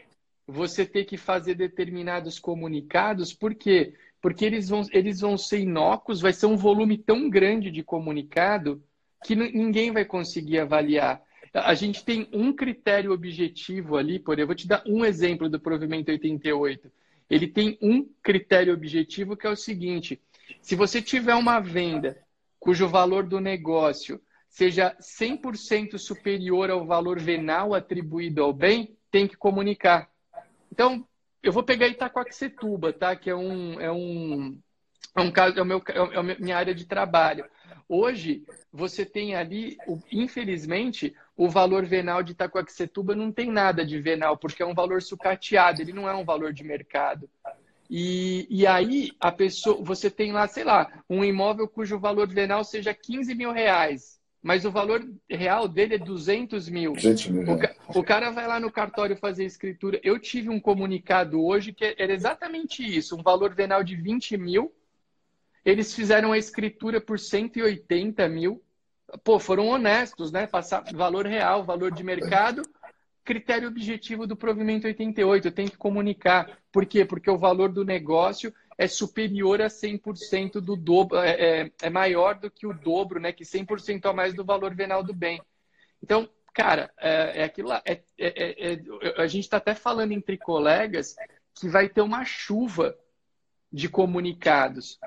você 0.45 0.85
ter 0.85 1.05
que 1.05 1.17
fazer 1.17 1.55
determinados 1.55 2.37
comunicados, 2.37 3.33
por 3.33 3.55
quê? 3.55 3.95
Porque 4.21 4.45
eles 4.45 4.69
vão, 4.69 4.83
eles 4.91 5.21
vão 5.21 5.35
ser 5.35 5.61
inócuos, 5.61 6.21
vai 6.21 6.31
ser 6.31 6.45
um 6.45 6.55
volume 6.55 6.95
tão 6.95 7.27
grande 7.27 7.71
de 7.71 7.81
comunicado 7.81 8.83
que 9.25 9.35
ninguém 9.35 9.91
vai 9.91 10.05
conseguir 10.05 10.59
avaliar. 10.59 11.19
A 11.55 11.73
gente 11.73 12.05
tem 12.05 12.29
um 12.31 12.53
critério 12.53 13.11
objetivo 13.11 13.97
ali, 13.97 14.19
por 14.19 14.37
eu 14.37 14.45
vou 14.45 14.55
te 14.55 14.67
dar 14.67 14.83
um 14.85 15.03
exemplo 15.03 15.49
do 15.49 15.59
provimento 15.59 16.11
88. 16.11 16.91
Ele 17.31 17.47
tem 17.47 17.79
um 17.81 18.07
critério 18.21 18.75
objetivo 18.75 19.35
que 19.35 19.47
é 19.47 19.49
o 19.49 19.55
seguinte: 19.55 20.21
Se 20.61 20.75
você 20.75 21.01
tiver 21.01 21.33
uma 21.33 21.59
venda 21.59 22.22
cujo 22.63 22.87
valor 22.87 23.27
do 23.27 23.41
negócio 23.41 24.21
seja 24.47 24.95
100% 25.01 25.97
superior 25.97 26.71
ao 26.71 26.85
valor 26.85 27.19
venal 27.19 27.73
atribuído 27.73 28.41
ao 28.41 28.53
bem, 28.53 28.95
tem 29.11 29.27
que 29.27 29.35
comunicar. 29.35 30.09
Então, 30.71 31.05
eu 31.41 31.51
vou 31.51 31.61
pegar 31.61 31.89
Itacoaxetuba, 31.89 32.93
tá? 32.93 33.17
Que 33.17 33.29
é 33.29 33.35
um, 33.35 33.81
é 33.81 33.91
um, 33.91 34.57
é 35.13 35.21
um 35.21 35.29
caso, 35.29 35.59
é, 35.59 35.61
o 35.61 35.65
meu, 35.65 35.83
é 35.89 36.17
a 36.17 36.23
minha 36.23 36.55
área 36.55 36.73
de 36.73 36.85
trabalho. 36.85 37.43
Hoje, 37.89 38.45
você 38.71 39.05
tem 39.05 39.35
ali, 39.35 39.75
infelizmente, 40.09 41.13
o 41.35 41.49
valor 41.49 41.85
venal 41.85 42.23
de 42.23 42.31
Itacoaxetuba 42.31 43.13
não 43.13 43.29
tem 43.29 43.51
nada 43.51 43.85
de 43.85 43.99
venal, 43.99 44.37
porque 44.37 44.63
é 44.63 44.65
um 44.65 44.73
valor 44.73 45.01
sucateado, 45.01 45.81
ele 45.81 45.91
não 45.91 46.07
é 46.07 46.15
um 46.15 46.23
valor 46.23 46.53
de 46.53 46.63
mercado. 46.63 47.29
E, 47.89 48.47
e 48.49 48.65
aí, 48.65 49.11
a 49.19 49.31
pessoa, 49.31 49.83
você 49.83 50.09
tem 50.09 50.31
lá, 50.31 50.47
sei 50.47 50.63
lá, 50.63 50.91
um 51.09 51.23
imóvel 51.23 51.67
cujo 51.67 51.99
valor 51.99 52.27
venal 52.27 52.63
seja 52.63 52.93
15 52.93 53.35
mil 53.35 53.51
reais 53.51 54.13
mas 54.43 54.65
o 54.65 54.71
valor 54.71 55.01
real 55.29 55.69
dele 55.69 55.95
é 55.95 55.97
200 55.97 56.67
mil. 56.67 56.91
200 56.91 57.27
mil 57.27 57.45
o, 57.47 57.99
o, 57.99 58.03
cara 58.03 58.29
vai 58.29 58.45
lá 58.45 58.59
no 58.59 58.69
cartório 58.69 59.15
fazer 59.15 59.45
escritura. 59.45 60.01
Eu 60.03 60.19
tive 60.19 60.49
um 60.49 60.59
comunicado 60.59 61.41
hoje 61.41 61.71
que 61.71 61.95
era 61.97 62.11
exatamente 62.11 62.83
isso: 62.83 63.15
um 63.15 63.23
valor 63.23 63.55
venal 63.55 63.81
de 63.81 63.95
20 63.95 64.35
mil. 64.37 64.75
Eles 65.63 65.95
fizeram 65.95 66.33
a 66.33 66.37
escritura 66.37 66.99
por 66.99 67.17
180 67.17 68.27
mil. 68.27 68.61
Pô, 69.23 69.39
foram 69.39 69.69
honestos, 69.69 70.29
né? 70.29 70.45
Passar 70.45 70.83
valor 70.93 71.25
real, 71.25 71.63
valor 71.63 71.89
de 71.89 72.03
mercado, 72.03 72.63
critério 73.23 73.67
objetivo 73.67 74.27
do 74.27 74.35
provimento 74.35 74.87
88. 74.87 75.51
Tem 75.51 75.67
que 75.67 75.77
comunicar. 75.77 76.57
Por 76.71 76.85
quê? 76.85 77.05
Porque 77.05 77.29
o 77.29 77.37
valor 77.37 77.71
do 77.71 77.85
negócio 77.85 78.53
é 78.77 78.87
superior 78.87 79.61
a 79.61 79.67
100% 79.67 80.59
do 80.59 80.75
dobro, 80.75 81.17
é, 81.19 81.31
é, 81.31 81.71
é, 81.81 81.89
maior 81.89 82.35
do 82.35 82.49
que 82.49 82.65
o 82.65 82.73
dobro, 82.73 83.19
né? 83.19 83.31
Que 83.31 83.43
100% 83.43 84.05
a 84.05 84.13
mais 84.13 84.33
do 84.33 84.43
valor 84.43 84.73
venal 84.75 85.03
do 85.03 85.13
bem. 85.13 85.41
Então, 86.01 86.29
cara, 86.53 86.91
é, 86.97 87.41
é 87.41 87.43
aquilo 87.43 87.69
lá. 87.69 87.81
É, 87.85 88.01
é, 88.17 88.73
é 88.73 89.21
a 89.21 89.27
gente 89.27 89.43
está 89.43 89.57
até 89.57 89.73
falando 89.75 90.11
entre 90.11 90.37
colegas 90.37 91.15
que 91.55 91.67
vai 91.67 91.87
ter 91.87 92.01
uma 92.01 92.25
chuva 92.25 92.97
de 93.73 93.89
comunicados. 93.89 94.99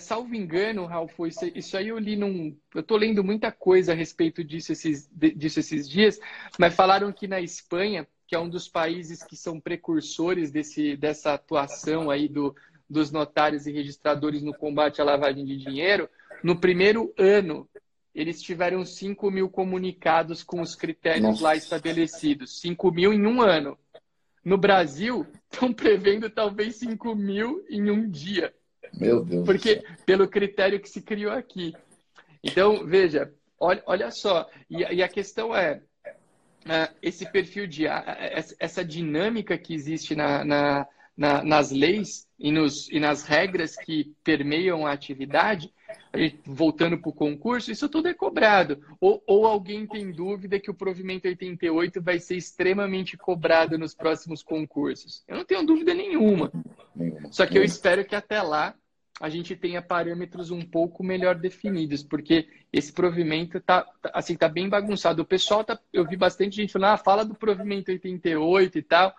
salvo 0.00 0.34
engano, 0.34 0.84
Ralf, 0.84 1.16
isso, 1.20 1.46
isso 1.54 1.76
aí 1.76 1.88
eu 1.88 1.98
li 1.98 2.16
num. 2.16 2.56
Eu 2.74 2.80
estou 2.80 2.96
lendo 2.96 3.22
muita 3.22 3.52
coisa 3.52 3.92
a 3.92 3.94
respeito 3.94 4.42
disso 4.42 4.72
esses, 4.72 5.08
disso 5.12 5.60
esses 5.60 5.88
dias, 5.88 6.18
mas 6.58 6.74
falaram 6.74 7.12
que 7.12 7.28
na 7.28 7.40
Espanha 7.40 8.06
que 8.28 8.34
é 8.34 8.38
um 8.38 8.48
dos 8.48 8.68
países 8.68 9.22
que 9.22 9.34
são 9.34 9.58
precursores 9.58 10.50
desse, 10.50 10.94
dessa 10.98 11.32
atuação 11.32 12.10
aí 12.10 12.28
do, 12.28 12.54
dos 12.88 13.10
notários 13.10 13.66
e 13.66 13.72
registradores 13.72 14.42
no 14.42 14.52
combate 14.52 15.00
à 15.00 15.04
lavagem 15.04 15.46
de 15.46 15.56
dinheiro, 15.56 16.10
no 16.44 16.60
primeiro 16.60 17.10
ano, 17.16 17.66
eles 18.14 18.42
tiveram 18.42 18.84
5 18.84 19.30
mil 19.30 19.48
comunicados 19.48 20.44
com 20.44 20.60
os 20.60 20.74
critérios 20.74 21.22
Nossa. 21.22 21.42
lá 21.42 21.56
estabelecidos. 21.56 22.60
5 22.60 22.92
mil 22.92 23.14
em 23.14 23.26
um 23.26 23.40
ano. 23.40 23.78
No 24.48 24.56
Brasil, 24.56 25.26
estão 25.52 25.74
prevendo 25.74 26.30
talvez 26.30 26.76
5 26.76 27.14
mil 27.14 27.62
em 27.68 27.90
um 27.90 28.08
dia. 28.08 28.54
Meu 28.94 29.22
Deus. 29.22 29.44
Porque, 29.44 29.84
pelo 30.06 30.26
critério 30.26 30.80
que 30.80 30.88
se 30.88 31.02
criou 31.02 31.32
aqui. 31.32 31.74
Então, 32.42 32.86
veja, 32.86 33.30
olha, 33.60 33.82
olha 33.84 34.10
só. 34.10 34.48
E, 34.70 34.78
e 34.78 35.02
a 35.02 35.08
questão 35.08 35.54
é: 35.54 35.82
uh, 36.64 36.94
esse 37.02 37.30
perfil 37.30 37.66
de 37.66 37.84
essa 38.58 38.82
dinâmica 38.82 39.58
que 39.58 39.74
existe 39.74 40.14
na, 40.14 40.42
na, 40.42 40.86
na, 41.14 41.44
nas 41.44 41.70
leis 41.70 42.26
e, 42.38 42.52
nos, 42.52 42.88
e 42.90 43.00
nas 43.00 43.24
regras 43.24 43.76
que 43.76 44.14
permeiam 44.22 44.86
a 44.86 44.92
atividade, 44.92 45.72
voltando 46.44 46.98
para 46.98 47.10
o 47.10 47.14
concurso, 47.14 47.70
isso 47.70 47.88
tudo 47.88 48.08
é 48.08 48.14
cobrado. 48.14 48.80
Ou, 49.00 49.22
ou, 49.26 49.46
alguém 49.46 49.86
tem 49.86 50.12
dúvida 50.12 50.60
que 50.60 50.70
o 50.70 50.74
provimento 50.74 51.26
88 51.26 52.00
vai 52.00 52.18
ser 52.18 52.36
extremamente 52.36 53.16
cobrado 53.16 53.76
nos 53.76 53.94
próximos 53.94 54.42
concursos? 54.42 55.24
Eu 55.26 55.36
não 55.36 55.44
tenho 55.44 55.66
dúvida 55.66 55.92
nenhuma. 55.94 56.52
Só 57.30 57.46
que 57.46 57.58
eu 57.58 57.64
espero 57.64 58.04
que 58.04 58.14
até 58.14 58.40
lá 58.40 58.74
a 59.20 59.28
gente 59.28 59.56
tenha 59.56 59.82
parâmetros 59.82 60.50
um 60.50 60.62
pouco 60.62 61.02
melhor 61.02 61.34
definidos, 61.34 62.04
porque 62.04 62.48
esse 62.72 62.92
provimento 62.92 63.60
tá, 63.60 63.82
tá, 64.00 64.10
assim, 64.14 64.36
tá 64.36 64.48
bem 64.48 64.68
bagunçado. 64.68 65.22
O 65.22 65.26
pessoal 65.26 65.64
tá, 65.64 65.78
eu 65.92 66.06
vi 66.06 66.16
bastante 66.16 66.56
gente 66.56 66.72
falando, 66.72 66.92
ah, 66.92 66.96
fala 66.96 67.24
do 67.24 67.34
provimento 67.34 67.90
88 67.90 68.78
e 68.78 68.82
tal. 68.82 69.12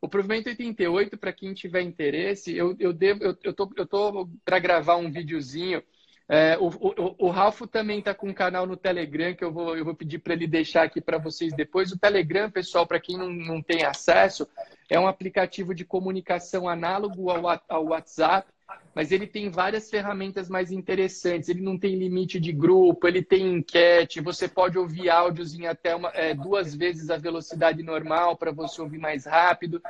O 0.00 0.08
provimento 0.08 0.48
88, 0.48 1.18
para 1.18 1.32
quem 1.32 1.52
tiver 1.52 1.82
interesse, 1.82 2.56
eu, 2.56 2.74
eu 2.78 2.92
devo, 2.92 3.22
eu, 3.22 3.36
eu 3.42 3.52
tô, 3.52 3.70
eu 3.76 3.86
tô 3.86 4.28
para 4.44 4.58
gravar 4.58 4.96
um 4.96 5.10
videozinho. 5.10 5.82
É, 6.26 6.56
o, 6.58 6.68
o, 6.68 7.26
o 7.26 7.28
Ralfo 7.28 7.66
também 7.66 7.98
está 7.98 8.14
com 8.14 8.28
um 8.28 8.32
canal 8.32 8.64
no 8.64 8.76
Telegram 8.76 9.34
que 9.34 9.42
eu 9.42 9.52
vou, 9.52 9.76
eu 9.76 9.84
vou 9.84 9.94
pedir 9.94 10.20
para 10.20 10.32
ele 10.32 10.46
deixar 10.46 10.84
aqui 10.84 11.00
para 11.00 11.18
vocês 11.18 11.52
depois. 11.52 11.90
O 11.90 11.98
Telegram, 11.98 12.50
pessoal, 12.50 12.86
para 12.86 13.00
quem 13.00 13.18
não, 13.18 13.28
não 13.28 13.60
tem 13.60 13.84
acesso, 13.84 14.48
é 14.88 14.98
um 14.98 15.08
aplicativo 15.08 15.74
de 15.74 15.84
comunicação 15.84 16.68
análogo 16.68 17.30
ao, 17.30 17.60
ao 17.68 17.86
WhatsApp 17.86 18.48
mas 18.94 19.12
ele 19.12 19.26
tem 19.26 19.50
várias 19.50 19.88
ferramentas 19.88 20.48
mais 20.48 20.72
interessantes. 20.72 21.48
Ele 21.48 21.62
não 21.62 21.78
tem 21.78 21.94
limite 21.94 22.40
de 22.40 22.52
grupo, 22.52 23.06
ele 23.06 23.22
tem 23.22 23.54
enquete, 23.54 24.20
você 24.20 24.48
pode 24.48 24.78
ouvir 24.78 25.08
áudios 25.10 25.54
em 25.54 25.66
até 25.66 25.94
uma, 25.94 26.10
é, 26.10 26.34
duas 26.34 26.74
vezes 26.74 27.10
a 27.10 27.16
velocidade 27.16 27.82
normal 27.82 28.36
para 28.36 28.50
você 28.50 28.80
ouvir 28.80 28.98
mais 28.98 29.26
rápido. 29.26 29.80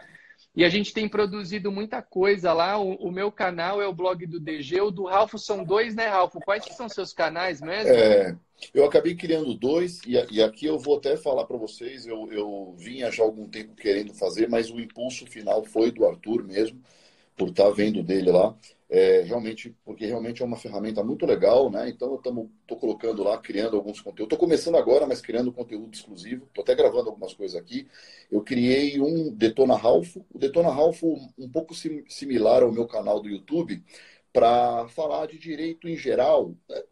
E 0.54 0.64
a 0.64 0.68
gente 0.68 0.92
tem 0.92 1.08
produzido 1.08 1.70
muita 1.70 2.02
coisa 2.02 2.52
lá. 2.52 2.78
O, 2.78 2.94
o, 2.94 3.12
meu 3.12 3.30
canal 3.30 3.80
é 3.80 3.86
o 3.86 3.94
blog 3.94 4.26
do 4.26 4.40
DG, 4.40 4.80
o 4.80 4.90
do 4.90 5.04
Ralfo 5.04 5.38
são 5.38 5.62
dois, 5.64 5.94
né, 5.94 6.08
Ralfo? 6.08 6.40
Quais 6.40 6.64
são 6.76 6.88
seus 6.88 7.12
canais 7.12 7.60
mesmo? 7.60 7.94
É, 7.94 8.36
eu 8.74 8.84
acabei 8.84 9.14
criando 9.14 9.54
dois, 9.54 10.00
e, 10.06 10.12
e 10.30 10.42
aqui 10.42 10.66
eu 10.66 10.78
vou 10.78 10.98
até 10.98 11.16
falar 11.16 11.44
para 11.44 11.56
vocês, 11.56 12.04
eu, 12.06 12.30
eu 12.32 12.74
vinha 12.76 13.10
já 13.10 13.22
há 13.22 13.26
algum 13.26 13.48
tempo 13.48 13.74
querendo 13.74 14.12
fazer, 14.12 14.48
mas 14.48 14.70
o 14.70 14.80
impulso 14.80 15.24
final 15.26 15.64
foi 15.64 15.90
do 15.90 16.04
Arthur 16.04 16.42
mesmo, 16.42 16.82
por 17.40 17.48
estar 17.48 17.64
tá 17.64 17.70
vendo 17.70 18.02
dele 18.02 18.30
lá 18.30 18.54
é, 18.90 19.22
realmente, 19.22 19.74
porque 19.82 20.04
realmente 20.04 20.42
é 20.42 20.44
uma 20.44 20.56
ferramenta 20.58 21.02
muito 21.02 21.24
legal, 21.24 21.70
né? 21.70 21.88
Então 21.88 22.10
eu 22.10 22.16
estou 22.62 22.76
colocando 22.76 23.22
lá, 23.22 23.38
criando 23.38 23.76
alguns 23.76 24.00
conteúdos. 24.00 24.34
Estou 24.34 24.38
começando 24.38 24.76
agora, 24.76 25.06
mas 25.06 25.20
criando 25.20 25.52
conteúdo 25.52 25.94
exclusivo. 25.94 26.44
Estou 26.46 26.62
até 26.62 26.74
gravando 26.74 27.08
algumas 27.08 27.32
coisas 27.32 27.56
aqui. 27.56 27.88
Eu 28.30 28.42
criei 28.42 29.00
um 29.00 29.32
Detona 29.32 29.76
Ralph. 29.76 30.16
O 30.16 30.38
Detona 30.38 30.70
Ralph 30.70 31.02
um 31.04 31.48
pouco 31.50 31.72
sim, 31.72 32.04
similar 32.08 32.62
ao 32.62 32.72
meu 32.72 32.86
canal 32.86 33.20
do 33.20 33.28
YouTube, 33.28 33.82
para 34.32 34.86
falar 34.88 35.26
de 35.26 35.38
direito 35.38 35.88
em 35.88 35.96
geral, 35.96 36.54
né? 36.68 36.82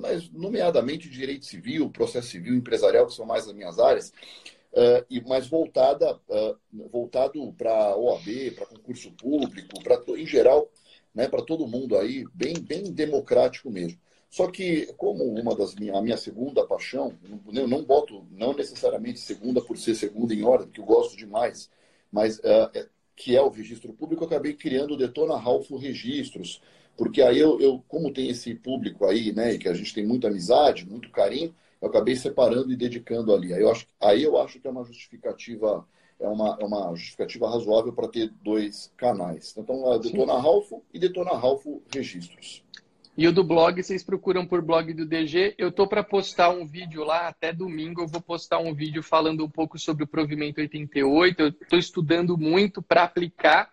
mas 0.00 0.30
nomeadamente 0.30 1.10
direito 1.10 1.44
civil, 1.44 1.90
processo 1.90 2.28
civil, 2.28 2.54
empresarial, 2.54 3.06
que 3.06 3.14
são 3.14 3.26
mais 3.26 3.46
as 3.46 3.52
minhas 3.52 3.78
áreas. 3.80 4.12
Uh, 4.70 5.04
e 5.08 5.20
mais 5.22 5.46
voltada 5.46 6.14
uh, 6.14 6.58
voltado 6.92 7.52
para 7.54 7.96
OAB, 7.96 8.52
para 8.54 8.66
concurso 8.66 9.10
público, 9.12 9.82
para 9.82 9.98
em 10.16 10.26
geral 10.26 10.70
né, 11.18 11.26
para 11.28 11.42
todo 11.42 11.66
mundo 11.66 11.96
aí, 11.96 12.24
bem, 12.32 12.54
bem 12.54 12.92
democrático 12.92 13.68
mesmo. 13.70 13.98
Só 14.30 14.48
que, 14.48 14.86
como 14.96 15.24
uma 15.24 15.52
das 15.56 15.74
minhas, 15.74 15.96
a 15.96 16.02
minha 16.02 16.16
segunda 16.16 16.64
paixão, 16.64 17.12
eu 17.52 17.66
não 17.66 17.82
boto, 17.82 18.24
não 18.30 18.52
necessariamente 18.52 19.18
segunda 19.18 19.60
por 19.60 19.76
ser 19.76 19.96
segunda 19.96 20.32
em 20.32 20.44
ordem, 20.44 20.68
que 20.68 20.80
eu 20.80 20.84
gosto 20.84 21.16
demais, 21.16 21.68
mas 22.12 22.38
uh, 22.38 22.88
que 23.16 23.34
é 23.34 23.42
o 23.42 23.48
registro 23.48 23.92
público, 23.92 24.22
eu 24.22 24.28
acabei 24.28 24.54
criando 24.54 24.94
o 24.94 24.96
Detona 24.96 25.36
Ralph 25.36 25.70
Registros, 25.70 26.62
porque 26.96 27.20
aí 27.20 27.38
eu, 27.38 27.58
eu, 27.60 27.82
como 27.88 28.12
tem 28.12 28.28
esse 28.28 28.54
público 28.54 29.04
aí, 29.04 29.32
né, 29.32 29.54
e 29.54 29.58
que 29.58 29.68
a 29.68 29.74
gente 29.74 29.92
tem 29.92 30.06
muita 30.06 30.28
amizade, 30.28 30.86
muito 30.86 31.10
carinho, 31.10 31.52
eu 31.80 31.88
acabei 31.88 32.16
separando 32.16 32.72
e 32.72 32.76
dedicando 32.76 33.34
ali. 33.34 33.54
Aí 33.54 33.62
eu 33.62 33.70
acho, 33.70 33.86
aí 34.00 34.22
eu 34.22 34.38
acho 34.38 34.60
que 34.60 34.66
é 34.66 34.70
uma 34.70 34.84
justificativa 34.84 35.86
é 36.20 36.28
uma, 36.28 36.58
é 36.60 36.64
uma 36.64 36.94
justificativa 36.96 37.48
razoável 37.48 37.92
para 37.92 38.08
ter 38.08 38.32
dois 38.42 38.92
canais. 38.96 39.54
Então, 39.56 39.92
a 39.92 39.98
Detona 39.98 40.34
Sim. 40.34 40.42
Ralph 40.42 40.72
e 40.92 40.98
Detona 40.98 41.36
Ralph 41.36 41.64
Registros. 41.94 42.64
E 43.16 43.26
o 43.26 43.32
do 43.32 43.42
blog, 43.42 43.82
vocês 43.82 44.04
procuram 44.04 44.46
por 44.46 44.62
blog 44.62 44.92
do 44.94 45.04
DG. 45.04 45.54
Eu 45.58 45.72
tô 45.72 45.88
para 45.88 46.04
postar 46.04 46.50
um 46.50 46.66
vídeo 46.66 47.02
lá, 47.02 47.26
até 47.28 47.52
domingo 47.52 48.02
eu 48.02 48.06
vou 48.06 48.20
postar 48.20 48.58
um 48.58 48.72
vídeo 48.72 49.02
falando 49.02 49.44
um 49.44 49.50
pouco 49.50 49.78
sobre 49.78 50.04
o 50.04 50.06
provimento 50.06 50.60
88. 50.60 51.40
Eu 51.40 51.48
estou 51.48 51.78
estudando 51.78 52.38
muito 52.38 52.80
para 52.80 53.02
aplicar. 53.02 53.72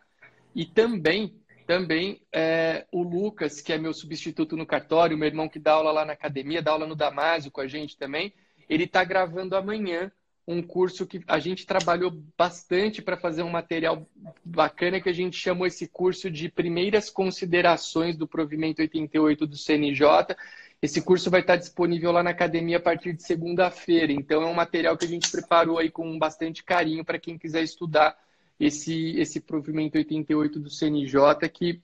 E 0.55 0.65
também, 0.65 1.35
também 1.65 2.21
é, 2.31 2.85
o 2.91 3.01
Lucas, 3.01 3.61
que 3.61 3.73
é 3.73 3.77
meu 3.77 3.93
substituto 3.93 4.55
no 4.55 4.65
cartório, 4.65 5.17
meu 5.17 5.27
irmão 5.27 5.49
que 5.49 5.59
dá 5.59 5.73
aula 5.73 5.91
lá 5.91 6.05
na 6.05 6.13
academia, 6.13 6.61
dá 6.61 6.71
aula 6.71 6.87
no 6.87 6.95
Damásio 6.95 7.51
com 7.51 7.61
a 7.61 7.67
gente 7.67 7.97
também, 7.97 8.33
ele 8.69 8.83
está 8.85 9.03
gravando 9.03 9.55
amanhã 9.55 10.11
um 10.47 10.61
curso 10.61 11.07
que 11.07 11.23
a 11.27 11.39
gente 11.39 11.65
trabalhou 11.65 12.11
bastante 12.37 13.01
para 13.01 13.17
fazer 13.17 13.41
um 13.41 13.49
material 13.49 14.07
bacana 14.43 15.01
que 15.01 15.09
a 15.09 15.13
gente 15.13 15.37
chamou 15.37 15.65
esse 15.65 15.87
curso 15.87 16.29
de 16.29 16.49
primeiras 16.49 17.09
considerações 17.09 18.15
do 18.15 18.27
provimento 18.27 18.81
88 18.81 19.47
do 19.47 19.57
CNJ. 19.57 20.35
Esse 20.79 21.01
curso 21.01 21.31
vai 21.31 21.41
estar 21.41 21.55
disponível 21.55 22.11
lá 22.11 22.21
na 22.21 22.29
academia 22.29 22.77
a 22.77 22.81
partir 22.81 23.13
de 23.13 23.23
segunda-feira. 23.23 24.11
Então 24.11 24.43
é 24.43 24.45
um 24.45 24.53
material 24.53 24.95
que 24.95 25.05
a 25.05 25.07
gente 25.07 25.31
preparou 25.31 25.79
aí 25.79 25.89
com 25.89 26.19
bastante 26.19 26.63
carinho 26.63 27.03
para 27.03 27.17
quem 27.17 27.39
quiser 27.39 27.63
estudar 27.63 28.15
esse 28.59 29.19
esse 29.19 29.39
provimento 29.39 29.97
88 29.97 30.59
do 30.59 30.69
CNJ 30.69 31.49
que 31.53 31.81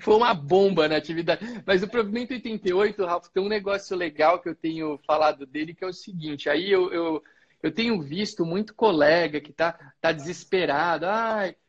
foi 0.00 0.14
uma 0.14 0.34
bomba 0.34 0.88
na 0.88 0.96
atividade. 0.96 1.62
Mas 1.64 1.82
o 1.82 1.88
provimento 1.88 2.32
88, 2.32 3.04
Rafa, 3.04 3.30
tem 3.32 3.42
um 3.42 3.48
negócio 3.48 3.96
legal 3.96 4.40
que 4.40 4.48
eu 4.48 4.54
tenho 4.54 4.98
falado 5.06 5.46
dele, 5.46 5.74
que 5.74 5.84
é 5.84 5.86
o 5.86 5.92
seguinte, 5.92 6.48
aí 6.48 6.70
eu, 6.70 6.92
eu, 6.92 7.22
eu 7.62 7.70
tenho 7.70 8.00
visto 8.02 8.44
muito 8.44 8.74
colega 8.74 9.40
que 9.40 9.52
tá, 9.52 9.94
tá 10.00 10.10
desesperado, 10.10 11.06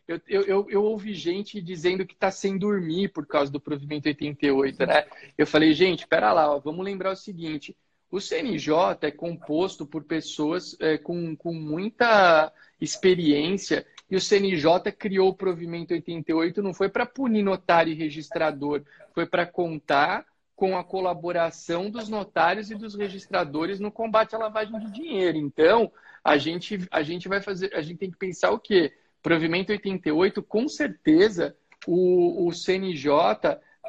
eu, 0.07 0.21
eu, 0.27 0.41
eu, 0.43 0.67
eu 0.69 0.83
ouvi 0.83 1.13
gente 1.13 1.61
dizendo 1.61 2.05
que 2.05 2.13
está 2.13 2.29
sem 2.29 2.57
dormir 2.57 3.09
por 3.09 3.25
causa 3.25 3.51
do 3.51 3.59
provimento 3.59 4.07
88, 4.07 4.85
né? 4.85 5.05
Eu 5.37 5.47
falei, 5.47 5.73
gente, 5.73 6.07
pera 6.07 6.31
lá, 6.31 6.51
ó, 6.51 6.59
vamos 6.59 6.85
lembrar 6.85 7.11
o 7.11 7.15
seguinte, 7.15 7.75
o 8.11 8.21
CNJ 8.21 8.97
é 9.01 9.11
composto 9.11 9.85
por 9.85 10.03
pessoas 10.03 10.75
é, 10.79 10.97
com, 10.97 11.35
com 11.35 11.53
muita 11.53 12.51
experiência 12.79 13.85
e 14.09 14.15
o 14.15 14.21
CNJ 14.21 14.91
criou 14.91 15.29
o 15.29 15.35
provimento 15.35 15.93
88 15.93 16.61
não 16.61 16.73
foi 16.73 16.89
para 16.89 17.05
punir 17.05 17.43
notário 17.43 17.91
e 17.91 17.95
registrador, 17.95 18.83
foi 19.13 19.25
para 19.25 19.45
contar 19.45 20.25
com 20.55 20.77
a 20.77 20.83
colaboração 20.83 21.89
dos 21.89 22.07
notários 22.07 22.71
e 22.71 22.75
dos 22.75 22.95
registradores 22.95 23.79
no 23.79 23.91
combate 23.91 24.35
à 24.35 24.37
lavagem 24.37 24.79
de 24.79 24.91
dinheiro. 24.91 25.37
Então, 25.37 25.91
a 26.23 26.37
gente, 26.37 26.87
a 26.89 27.03
gente 27.03 27.27
vai 27.27 27.41
fazer, 27.41 27.73
a 27.75 27.81
gente 27.81 27.97
tem 27.97 28.11
que 28.11 28.17
pensar 28.17 28.51
o 28.51 28.59
quê? 28.59 28.93
Provimento 29.21 29.71
88, 29.71 30.41
com 30.43 30.67
certeza, 30.67 31.57
o, 31.85 32.47
o 32.47 32.53
CNJ 32.53 33.11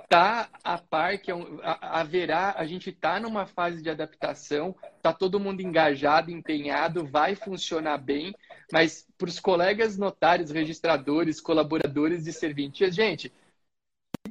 está 0.02 0.48
a 0.62 0.78
par 0.78 1.18
que 1.18 1.30
é 1.30 1.34
haverá, 1.80 2.54
a 2.56 2.64
gente 2.66 2.90
está 2.90 3.18
numa 3.18 3.46
fase 3.46 3.82
de 3.82 3.90
adaptação, 3.90 4.74
está 4.96 5.12
todo 5.12 5.40
mundo 5.40 5.60
engajado, 5.60 6.30
empenhado, 6.30 7.06
vai 7.06 7.34
funcionar 7.34 7.98
bem, 7.98 8.34
mas 8.72 9.06
para 9.18 9.28
os 9.28 9.40
colegas 9.40 9.96
notários, 9.96 10.50
registradores, 10.50 11.40
colaboradores 11.40 12.24
de 12.24 12.32
serventias, 12.32 12.94
gente, 12.94 13.32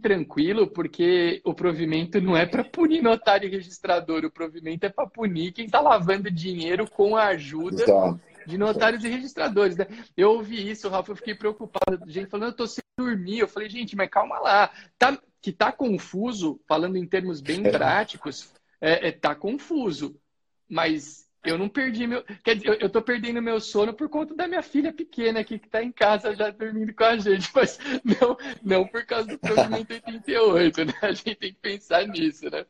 tranquilo, 0.01 0.67
porque 0.67 1.41
o 1.43 1.54
provimento 1.54 2.21
não 2.21 2.36
é 2.36 2.45
para 2.45 2.63
punir 2.63 3.01
notário 3.01 3.47
e 3.47 3.51
registrador, 3.51 4.25
o 4.25 4.32
provimento 4.32 4.86
é 4.86 4.89
para 4.89 5.08
punir 5.08 5.51
quem 5.51 5.65
está 5.65 5.80
lavando 5.80 6.30
dinheiro 6.30 6.89
com 6.89 7.15
a 7.15 7.28
ajuda 7.28 7.84
Exato. 7.84 8.21
de 8.45 8.58
notários 8.58 9.04
e 9.04 9.10
registradores. 9.10 9.75
Né? 9.75 9.88
Eu 10.15 10.32
ouvi 10.32 10.69
isso, 10.69 10.89
Rafa, 10.89 11.12
eu 11.12 11.15
fiquei 11.15 11.34
preocupado. 11.34 11.99
Gente 12.08 12.30
falando, 12.30 12.49
eu 12.49 12.51
estou 12.51 12.67
sem 12.67 12.84
dormir. 12.97 13.39
Eu 13.39 13.47
falei, 13.47 13.69
gente, 13.69 13.95
mas 13.95 14.10
calma 14.10 14.39
lá. 14.39 14.71
Tá, 14.97 15.17
que 15.45 15.51
está 15.51 15.71
confuso, 15.71 16.60
falando 16.67 16.97
em 16.97 17.05
termos 17.05 17.39
bem 17.39 17.67
é. 17.67 17.69
práticos, 17.69 18.51
é, 18.81 19.10
é, 19.10 19.12
tá 19.12 19.36
confuso. 19.36 20.19
Mas 20.67 21.29
eu 21.43 21.55
não 21.55 21.69
perdi 21.69 22.08
meu. 22.08 22.23
Quer 22.43 22.55
dizer, 22.55 22.81
eu, 22.81 22.88
estou 22.88 23.03
perdendo 23.03 23.43
meu 23.43 23.62
sono 23.62 23.93
por 23.93 24.10
conta 24.10 24.34
da 24.34 24.47
minha 24.47 24.63
filha 24.63 24.91
pequena 24.91 25.41
aqui 25.41 25.60
que 25.60 25.67
está 25.67 25.84
em 25.84 25.91
casa 25.91 26.36
já 26.36 26.49
dormindo 26.49 26.95
com 26.95 27.03
a 27.03 27.15
gente, 27.17 27.47
mas 27.53 27.77
não, 28.03 28.36
não 28.63 28.88
por 28.88 29.05
causa 29.05 29.27
do 29.27 29.38
provimento 29.38 29.93
88, 29.93 30.86
né? 30.86 30.93
A 31.03 31.12
gente 31.12 31.36
tem 31.36 31.53
que 31.53 31.60
pensar 31.60 32.08
nisso, 32.08 32.49
né? 32.49 32.65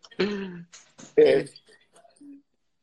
É. 1.15 1.45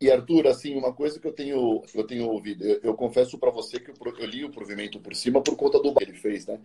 E 0.00 0.10
Arthur, 0.10 0.46
assim, 0.46 0.74
uma 0.74 0.94
coisa 0.94 1.20
que 1.20 1.26
eu 1.26 1.34
tenho, 1.34 1.82
eu 1.94 2.06
tenho 2.06 2.30
ouvido, 2.30 2.64
eu, 2.64 2.80
eu 2.82 2.94
confesso 2.94 3.38
para 3.38 3.50
você 3.50 3.78
que 3.78 3.90
eu, 3.90 3.94
eu, 4.18 4.26
li 4.26 4.42
o 4.42 4.50
provimento 4.50 4.98
por 4.98 5.14
cima 5.14 5.42
por 5.42 5.54
conta 5.54 5.78
do 5.78 5.94
que 5.94 6.02
ele 6.02 6.14
fez, 6.14 6.46
né? 6.46 6.58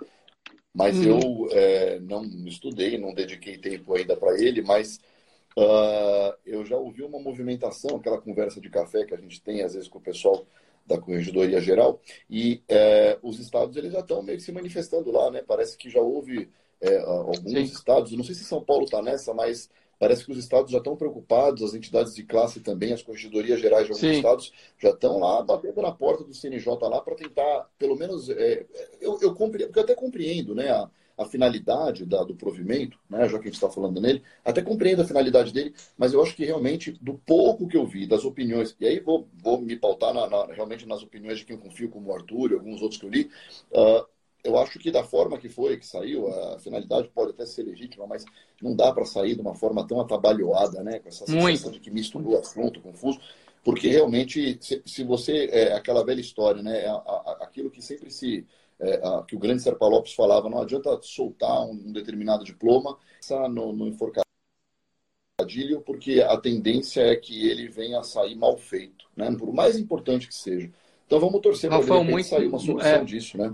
Mas 0.78 0.96
hum. 1.00 1.20
eu 1.20 1.50
é, 1.52 2.00
não 2.00 2.24
estudei, 2.46 3.00
não 3.00 3.14
dediquei 3.14 3.58
tempo 3.58 3.96
ainda 3.96 4.16
para 4.16 4.40
ele, 4.40 4.62
mas 4.62 5.00
Uh, 5.58 6.38
eu 6.46 6.64
já 6.64 6.78
ouvi 6.78 7.02
uma 7.02 7.18
movimentação, 7.18 7.96
aquela 7.96 8.22
conversa 8.22 8.62
de 8.62 8.70
café 8.70 9.04
que 9.06 9.16
a 9.16 9.18
gente 9.18 9.42
tem 9.42 9.64
às 9.64 9.74
vezes 9.74 9.90
com 9.90 9.98
o 9.98 10.02
pessoal 10.02 10.46
da 10.86 11.00
Corregedoria 11.00 11.60
Geral, 11.60 12.00
e 12.30 12.62
é, 12.70 13.18
os 13.24 13.40
estados 13.40 13.76
eles 13.76 13.92
já 13.92 14.02
estão 14.02 14.22
meio 14.22 14.38
que 14.38 14.44
se 14.44 14.52
manifestando 14.52 15.12
lá, 15.12 15.32
né? 15.32 15.44
Parece 15.46 15.76
que 15.76 15.90
já 15.90 16.00
houve 16.00 16.48
é, 16.80 17.00
alguns 17.00 17.52
Sim. 17.52 17.62
estados, 17.64 18.12
não 18.12 18.24
sei 18.24 18.36
se 18.36 18.44
São 18.44 18.64
Paulo 18.64 18.84
está 18.84 19.02
nessa, 19.02 19.34
mas 19.34 19.68
parece 20.00 20.26
que 20.26 20.32
os 20.32 20.38
estados 20.38 20.72
já 20.72 20.78
estão 20.78 20.96
preocupados, 20.96 21.64
as 21.64 21.74
entidades 21.74 22.14
de 22.14 22.24
classe 22.24 22.60
também, 22.60 22.94
as 22.94 23.02
corregedorias 23.02 23.60
gerais 23.60 23.86
de 23.86 23.92
alguns 23.92 24.08
Sim. 24.08 24.18
estados 24.18 24.52
já 24.78 24.90
estão 24.90 25.20
lá 25.20 25.42
batendo 25.42 25.82
na 25.82 25.92
porta 25.92 26.24
do 26.24 26.34
CNJ 26.34 26.68
lá 26.82 27.02
para 27.02 27.16
tentar, 27.16 27.70
pelo 27.78 27.96
menos, 27.96 28.30
é, 28.30 28.66
eu, 29.02 29.18
eu 29.22 29.34
compreendo, 29.34 29.68
porque 29.68 29.80
eu 29.80 29.84
até 29.84 29.96
compreendo, 29.96 30.56
né? 30.56 30.70
A, 30.70 30.90
a 31.18 31.26
finalidade 31.26 32.06
da, 32.06 32.24
do 32.24 32.36
provimento, 32.36 33.00
né, 33.10 33.28
já 33.28 33.40
que 33.40 33.46
a 33.46 33.48
gente 33.48 33.56
está 33.56 33.70
falando 33.70 34.00
nele, 34.00 34.22
até 34.46 34.62
compreendo 34.62 35.02
a 35.02 35.06
finalidade 35.06 35.52
dele, 35.52 35.74
mas 35.98 36.14
eu 36.14 36.22
acho 36.22 36.36
que 36.36 36.46
realmente, 36.46 36.92
do 37.02 37.16
pouco 37.16 37.68
que 37.68 37.76
eu 37.76 37.88
vi, 37.88 38.06
das 38.06 38.24
opiniões, 38.24 38.76
e 38.80 38.86
aí 38.86 39.00
vou, 39.00 39.28
vou 39.42 39.60
me 39.60 39.76
pautar 39.76 40.14
na, 40.14 40.30
na, 40.30 40.46
realmente 40.54 40.88
nas 40.88 41.02
opiniões 41.02 41.40
de 41.40 41.46
quem 41.46 41.58
confio, 41.58 41.90
como 41.90 42.10
o 42.10 42.14
Arthur 42.14 42.52
e 42.52 42.54
alguns 42.54 42.82
outros 42.84 43.00
que 43.00 43.06
eu 43.08 43.10
li, 43.10 43.32
uh, 43.72 44.06
eu 44.44 44.58
acho 44.58 44.80
que 44.80 44.92
da 44.92 45.04
forma 45.04 45.38
que 45.38 45.50
foi, 45.50 45.78
que 45.78 45.86
saiu, 45.86 46.28
a 46.28 46.60
finalidade 46.60 47.10
pode 47.10 47.32
até 47.32 47.46
ser 47.46 47.64
legítima, 47.64 48.08
mas 48.08 48.24
não 48.62 48.76
dá 48.76 48.92
para 48.92 49.06
sair 49.06 49.36
de 49.36 49.42
uma 49.42 49.56
forma 49.56 49.86
tão 49.86 50.00
atabalhoada, 50.00 50.84
né, 50.84 51.00
com 51.00 51.10
essa 51.10 51.26
sensação 51.26 51.42
Muito. 51.42 51.72
de 51.72 51.80
que 51.80 51.92
misturou 51.92 52.34
o 52.34 52.40
assunto, 52.40 52.82
confuso, 52.82 53.20
porque 53.64 53.90
realmente, 53.90 54.58
se, 54.62 54.82
se 54.86 55.04
você, 55.04 55.50
é 55.52 55.74
aquela 55.74 56.06
velha 56.06 56.22
história, 56.22 56.64
né, 56.64 56.86
a, 56.88 56.94
a, 56.94 57.38
aquilo 57.42 57.70
que 57.70 57.82
sempre 57.82 58.10
se 58.10 58.46
é, 58.80 59.02
a, 59.04 59.24
que 59.24 59.36
o 59.36 59.40
grande 59.40 59.62
Serpa 59.62 59.88
Lopes 59.88 60.14
falava, 60.14 60.50
não 60.50 60.62
adianta 60.62 60.98
soltar 61.02 61.66
um, 61.66 61.72
um 61.72 61.92
determinado 61.92 62.44
diploma 62.44 62.98
no, 63.50 63.74
no 63.74 63.88
enforcadilho, 63.88 65.82
porque 65.82 66.22
a 66.22 66.38
tendência 66.38 67.02
é 67.02 67.16
que 67.16 67.50
ele 67.50 67.68
venha 67.68 68.00
a 68.00 68.04
sair 68.04 68.36
mal 68.36 68.58
feito, 68.58 69.06
né? 69.16 69.36
por 69.38 69.52
mais 69.52 69.78
importante 69.78 70.28
que 70.28 70.36
seja. 70.36 70.72
Então 71.06 71.20
vamos 71.20 71.42
torcer 71.42 71.70
para 71.70 71.82
sair 72.24 72.48
uma 72.48 72.60
solução 72.60 72.90
é, 72.90 73.04
disso, 73.04 73.38
né? 73.38 73.54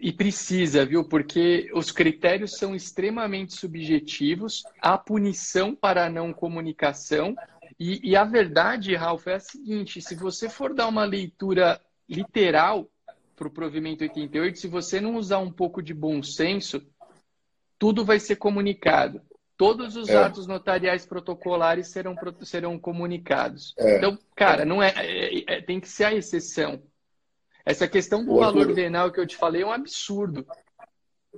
E 0.00 0.12
precisa, 0.12 0.86
viu? 0.86 1.04
Porque 1.04 1.70
os 1.74 1.92
critérios 1.92 2.56
são 2.56 2.74
extremamente 2.74 3.52
subjetivos, 3.52 4.62
há 4.80 4.96
punição 4.96 5.74
para 5.74 6.06
a 6.06 6.10
não 6.10 6.32
comunicação. 6.32 7.36
E, 7.78 8.10
e 8.10 8.16
a 8.16 8.24
verdade, 8.24 8.94
Ralf, 8.94 9.26
é 9.26 9.34
a 9.34 9.40
seguinte: 9.40 10.00
se 10.00 10.14
você 10.14 10.48
for 10.48 10.72
dar 10.72 10.88
uma 10.88 11.04
leitura 11.04 11.78
literal 12.08 12.88
para 13.36 13.46
o 13.46 13.50
provimento 13.50 14.02
88, 14.02 14.58
se 14.58 14.68
você 14.68 15.00
não 15.00 15.16
usar 15.16 15.38
um 15.38 15.52
pouco 15.52 15.82
de 15.82 15.92
bom 15.92 16.22
senso, 16.22 16.82
tudo 17.78 18.04
vai 18.04 18.18
ser 18.18 18.36
comunicado. 18.36 19.20
Todos 19.56 19.94
os 19.94 20.08
é. 20.08 20.16
atos 20.16 20.46
notariais 20.46 21.04
protocolares 21.04 21.88
serão, 21.88 22.16
serão 22.40 22.78
comunicados. 22.78 23.74
É. 23.78 23.98
Então, 23.98 24.18
cara, 24.34 24.64
não 24.64 24.82
é, 24.82 24.94
é, 24.96 25.56
é, 25.56 25.60
tem 25.60 25.78
que 25.78 25.86
ser 25.86 26.04
a 26.04 26.14
exceção. 26.14 26.82
Essa 27.64 27.86
questão 27.88 28.24
do 28.24 28.32
o 28.32 28.40
valor 28.40 28.60
Arthur... 28.60 28.74
venal 28.74 29.10
que 29.12 29.20
eu 29.20 29.26
te 29.26 29.36
falei 29.36 29.62
é 29.62 29.66
um 29.66 29.72
absurdo. 29.72 30.46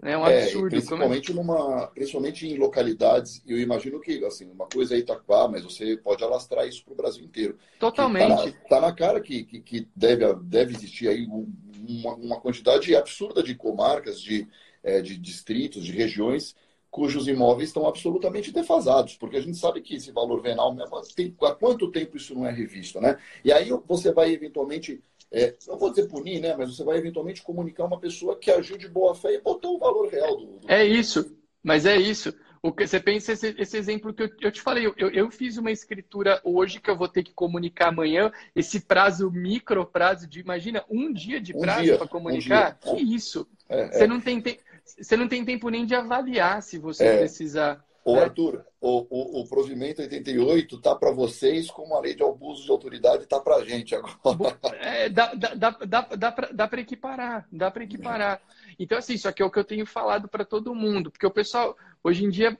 É 0.02 0.16
um 0.16 0.26
é, 0.26 0.44
absurdo. 0.44 0.68
É, 0.68 0.70
principalmente, 0.70 1.32
numa, 1.34 1.86
principalmente 1.88 2.46
em 2.46 2.56
localidades, 2.56 3.42
eu 3.46 3.58
imagino 3.58 4.00
que, 4.00 4.24
assim, 4.24 4.50
uma 4.50 4.66
coisa 4.66 4.94
é 4.94 4.98
Itaquá, 4.98 5.46
mas 5.48 5.62
você 5.62 5.96
pode 5.96 6.24
alastrar 6.24 6.66
isso 6.66 6.82
para 6.84 6.94
o 6.94 6.96
Brasil 6.96 7.24
inteiro. 7.24 7.58
Totalmente. 7.78 8.32
Está 8.32 8.46
na, 8.46 8.68
tá 8.68 8.80
na, 8.80 8.92
cara 8.92 9.20
que, 9.20 9.44
que, 9.44 9.60
que, 9.60 9.88
deve, 9.94 10.34
deve 10.44 10.74
existir 10.74 11.08
aí 11.08 11.26
uma, 11.26 12.14
uma 12.14 12.40
quantidade 12.40 12.94
absurda 12.96 13.42
de 13.42 13.54
comarcas, 13.54 14.20
de, 14.20 14.48
é, 14.82 15.02
de 15.02 15.18
distritos, 15.18 15.84
de 15.84 15.92
regiões 15.92 16.54
cujos 16.92 17.26
imóveis 17.26 17.70
estão 17.70 17.88
absolutamente 17.88 18.52
defasados, 18.52 19.16
porque 19.16 19.38
a 19.38 19.40
gente 19.40 19.56
sabe 19.56 19.80
que 19.80 19.94
esse 19.94 20.12
valor 20.12 20.42
venal, 20.42 20.76
tem, 21.16 21.34
há 21.40 21.54
quanto 21.54 21.90
tempo 21.90 22.18
isso 22.18 22.34
não 22.34 22.46
é 22.46 22.52
revisto, 22.52 23.00
né? 23.00 23.18
E 23.42 23.50
aí 23.50 23.70
você 23.88 24.12
vai 24.12 24.30
eventualmente 24.30 25.02
é, 25.32 25.54
não 25.66 25.78
vou 25.78 25.90
dizer 25.90 26.08
punir, 26.08 26.40
né? 26.40 26.54
Mas 26.54 26.76
você 26.76 26.84
vai 26.84 26.98
eventualmente 26.98 27.42
comunicar 27.42 27.84
uma 27.84 27.98
pessoa 27.98 28.38
que 28.38 28.50
agiu 28.50 28.76
de 28.76 28.88
boa 28.88 29.14
fé 29.14 29.34
e 29.34 29.40
botou 29.40 29.76
o 29.76 29.78
valor 29.78 30.08
real 30.08 30.36
do. 30.36 30.46
do... 30.58 30.70
É 30.70 30.84
isso, 30.84 31.34
mas 31.62 31.86
é 31.86 31.96
isso. 31.96 32.34
O 32.62 32.70
que, 32.70 32.86
você 32.86 33.00
pensa 33.00 33.32
esse, 33.32 33.56
esse 33.58 33.76
exemplo 33.76 34.14
que 34.14 34.22
eu, 34.22 34.30
eu 34.40 34.52
te 34.52 34.60
falei, 34.60 34.86
eu, 34.86 35.10
eu, 35.10 35.30
fiz 35.32 35.56
uma 35.56 35.72
escritura 35.72 36.40
hoje 36.44 36.80
que 36.80 36.88
eu 36.88 36.96
vou 36.96 37.08
ter 37.08 37.24
que 37.24 37.32
comunicar 37.32 37.88
amanhã, 37.88 38.30
esse 38.54 38.78
prazo, 38.78 39.32
micro 39.32 39.84
prazo 39.84 40.28
de, 40.28 40.38
imagina, 40.38 40.84
um 40.88 41.12
dia 41.12 41.40
de 41.40 41.52
prazo 41.52 41.92
um 41.92 41.98
para 41.98 42.06
comunicar? 42.06 42.78
Um 42.86 42.94
que 42.94 43.02
isso? 43.02 43.48
É, 43.68 43.88
você, 43.88 44.04
é. 44.04 44.06
Não 44.06 44.20
tem, 44.20 44.40
você 44.84 45.16
não 45.16 45.26
tem 45.26 45.44
tempo 45.44 45.68
nem 45.70 45.84
de 45.84 45.94
avaliar 45.96 46.62
se 46.62 46.78
você 46.78 47.04
é. 47.04 47.18
precisar. 47.18 47.84
Ô, 48.04 48.16
né? 48.16 48.22
Arthur, 48.22 48.64
o, 48.80 49.06
o, 49.10 49.40
o 49.42 49.48
provimento 49.48 50.02
88 50.02 50.80
tá 50.80 50.94
para 50.94 51.12
vocês 51.12 51.70
como 51.70 51.94
a 51.94 52.00
lei 52.00 52.14
de 52.14 52.24
abuso 52.24 52.64
de 52.64 52.70
autoridade 52.70 53.26
tá 53.26 53.38
para 53.38 53.56
a 53.56 53.64
gente 53.64 53.94
agora. 53.94 54.58
É, 54.80 55.08
dá 55.08 55.34
dá, 55.34 55.54
dá, 55.54 56.00
dá, 56.16 56.36
dá 56.52 56.68
para 56.68 56.80
equiparar, 56.80 57.46
dá 57.50 57.70
para 57.70 57.84
equiparar. 57.84 58.42
Então, 58.78 58.98
assim, 58.98 59.14
isso 59.14 59.28
aqui 59.28 59.42
é 59.42 59.46
o 59.46 59.50
que 59.50 59.58
eu 59.58 59.64
tenho 59.64 59.86
falado 59.86 60.28
para 60.28 60.44
todo 60.44 60.74
mundo, 60.74 61.10
porque 61.10 61.26
o 61.26 61.30
pessoal, 61.30 61.76
hoje 62.02 62.24
em 62.24 62.30
dia, 62.30 62.58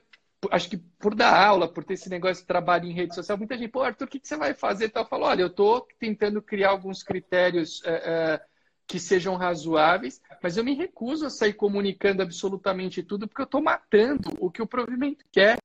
acho 0.49 0.69
que 0.69 0.77
por 0.77 1.13
dar 1.13 1.35
aula, 1.35 1.67
por 1.67 1.83
ter 1.83 1.95
esse 1.95 2.09
negócio 2.09 2.41
de 2.43 2.47
trabalho 2.47 2.85
em 2.85 2.93
rede 2.93 3.15
social, 3.15 3.37
muita 3.37 3.57
gente, 3.57 3.69
pô, 3.69 3.81
Arthur, 3.81 4.05
o 4.05 4.09
que, 4.09 4.19
que 4.19 4.27
você 4.27 4.37
vai 4.37 4.53
fazer? 4.53 4.85
Então, 4.85 5.03
eu 5.03 5.07
falo, 5.07 5.25
olha, 5.25 5.41
eu 5.41 5.47
estou 5.47 5.85
tentando 5.99 6.41
criar 6.41 6.69
alguns 6.69 7.03
critérios 7.03 7.81
é, 7.85 7.91
é, 7.91 8.41
que 8.87 8.99
sejam 8.99 9.35
razoáveis, 9.35 10.21
mas 10.41 10.57
eu 10.57 10.63
me 10.63 10.75
recuso 10.75 11.25
a 11.25 11.29
sair 11.29 11.53
comunicando 11.53 12.21
absolutamente 12.21 13.01
tudo, 13.01 13.27
porque 13.27 13.41
eu 13.41 13.45
estou 13.45 13.61
matando 13.61 14.29
o 14.39 14.51
que 14.51 14.61
o 14.61 14.67
provimento 14.67 15.25
quer. 15.31 15.57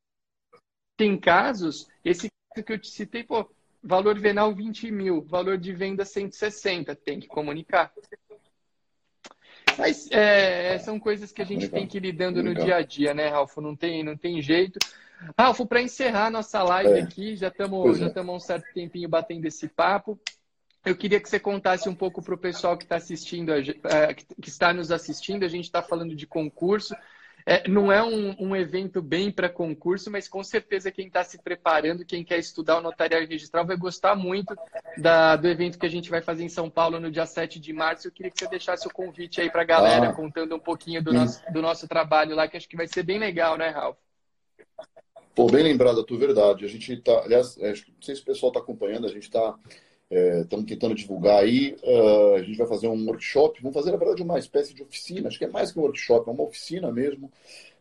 Tem 0.96 1.18
casos, 1.18 1.88
esse 2.04 2.28
que 2.64 2.72
eu 2.72 2.78
te 2.78 2.88
citei, 2.90 3.22
pô, 3.22 3.48
valor 3.82 4.18
venal 4.18 4.54
20 4.54 4.90
mil, 4.90 5.22
valor 5.22 5.58
de 5.58 5.72
venda 5.72 6.04
160, 6.04 6.94
tem 6.96 7.20
que 7.20 7.28
comunicar. 7.28 7.92
Mas 9.76 10.10
é, 10.10 10.76
são 10.78 10.98
coisas 10.98 11.30
que 11.30 11.40
a 11.40 11.44
gente 11.44 11.68
tem 11.68 11.86
que 11.86 11.98
ir 11.98 12.00
lidando 12.00 12.42
no 12.42 12.54
dia 12.54 12.76
a 12.76 12.82
dia, 12.82 13.14
né, 13.14 13.28
Ralf? 13.28 13.56
Não 13.58 13.76
tem, 13.76 14.02
não 14.02 14.16
tem 14.16 14.42
jeito. 14.42 14.78
Ralf, 15.38 15.60
para 15.68 15.82
encerrar 15.82 16.30
nossa 16.30 16.62
live 16.62 16.98
é. 16.98 17.02
aqui, 17.02 17.36
já 17.36 17.48
estamos 17.48 17.98
já 17.98 18.06
estamos 18.08 18.32
é. 18.32 18.36
um 18.36 18.40
certo 18.40 18.72
tempinho 18.72 19.08
batendo 19.08 19.46
esse 19.46 19.68
papo. 19.68 20.18
Eu 20.88 20.96
queria 20.96 21.20
que 21.20 21.28
você 21.28 21.38
contasse 21.38 21.86
um 21.86 21.94
pouco 21.94 22.22
para 22.22 22.34
o 22.34 22.38
pessoal 22.38 22.76
que 22.76 22.84
está 22.84 22.96
assistindo, 22.96 23.52
é, 23.52 24.14
que 24.14 24.48
está 24.48 24.72
nos 24.72 24.90
assistindo. 24.90 25.44
A 25.44 25.48
gente 25.48 25.64
está 25.64 25.82
falando 25.82 26.16
de 26.16 26.26
concurso. 26.26 26.94
É, 27.44 27.68
não 27.68 27.92
é 27.92 28.02
um, 28.02 28.34
um 28.38 28.56
evento 28.56 29.02
bem 29.02 29.30
para 29.30 29.50
concurso, 29.50 30.10
mas 30.10 30.28
com 30.28 30.42
certeza 30.42 30.90
quem 30.90 31.06
está 31.06 31.22
se 31.24 31.38
preparando, 31.38 32.04
quem 32.04 32.24
quer 32.24 32.38
estudar 32.38 32.78
o 32.78 32.82
notariado 32.82 33.26
registral, 33.26 33.66
vai 33.66 33.76
gostar 33.76 34.14
muito 34.14 34.54
da, 34.96 35.36
do 35.36 35.46
evento 35.46 35.78
que 35.78 35.86
a 35.86 35.90
gente 35.90 36.10
vai 36.10 36.22
fazer 36.22 36.44
em 36.44 36.48
São 36.48 36.70
Paulo 36.70 36.98
no 36.98 37.10
dia 37.10 37.26
7 37.26 37.60
de 37.60 37.72
março. 37.72 38.08
Eu 38.08 38.12
queria 38.12 38.30
que 38.30 38.38
você 38.38 38.48
deixasse 38.48 38.86
o 38.86 38.92
convite 38.92 39.42
aí 39.42 39.50
para 39.50 39.62
a 39.62 39.66
galera, 39.66 40.08
ah, 40.08 40.12
contando 40.14 40.54
um 40.54 40.58
pouquinho 40.58 41.02
do 41.02 41.12
nosso, 41.12 41.42
do 41.52 41.60
nosso 41.60 41.86
trabalho 41.86 42.34
lá, 42.34 42.48
que 42.48 42.56
acho 42.56 42.68
que 42.68 42.76
vai 42.76 42.86
ser 42.86 43.02
bem 43.02 43.18
legal, 43.18 43.58
né, 43.58 43.68
Ralf? 43.68 43.96
Pô, 45.34 45.46
bem 45.46 45.62
lembrado 45.62 46.00
a 46.00 46.04
tua 46.04 46.18
verdade. 46.18 46.64
A 46.64 46.68
gente 46.68 46.92
está, 46.92 47.12
aliás, 47.20 47.56
é, 47.58 47.68
não 47.68 48.02
sei 48.02 48.16
se 48.16 48.22
o 48.22 48.24
pessoal 48.24 48.50
está 48.50 48.60
acompanhando, 48.60 49.06
a 49.06 49.10
gente 49.10 49.24
está 49.24 49.54
Estamos 50.10 50.64
é, 50.64 50.68
tentando 50.68 50.94
divulgar 50.94 51.42
aí. 51.42 51.76
Uh, 51.82 52.34
a 52.36 52.42
gente 52.42 52.56
vai 52.56 52.66
fazer 52.66 52.88
um 52.88 53.06
workshop. 53.06 53.60
Vamos 53.60 53.74
fazer, 53.74 53.92
na 53.92 53.98
verdade, 53.98 54.22
uma 54.22 54.38
espécie 54.38 54.72
de 54.72 54.82
oficina. 54.82 55.28
Acho 55.28 55.38
que 55.38 55.44
é 55.44 55.48
mais 55.48 55.70
que 55.70 55.78
um 55.78 55.82
workshop, 55.82 56.28
é 56.28 56.32
uma 56.32 56.44
oficina 56.44 56.90
mesmo, 56.90 57.30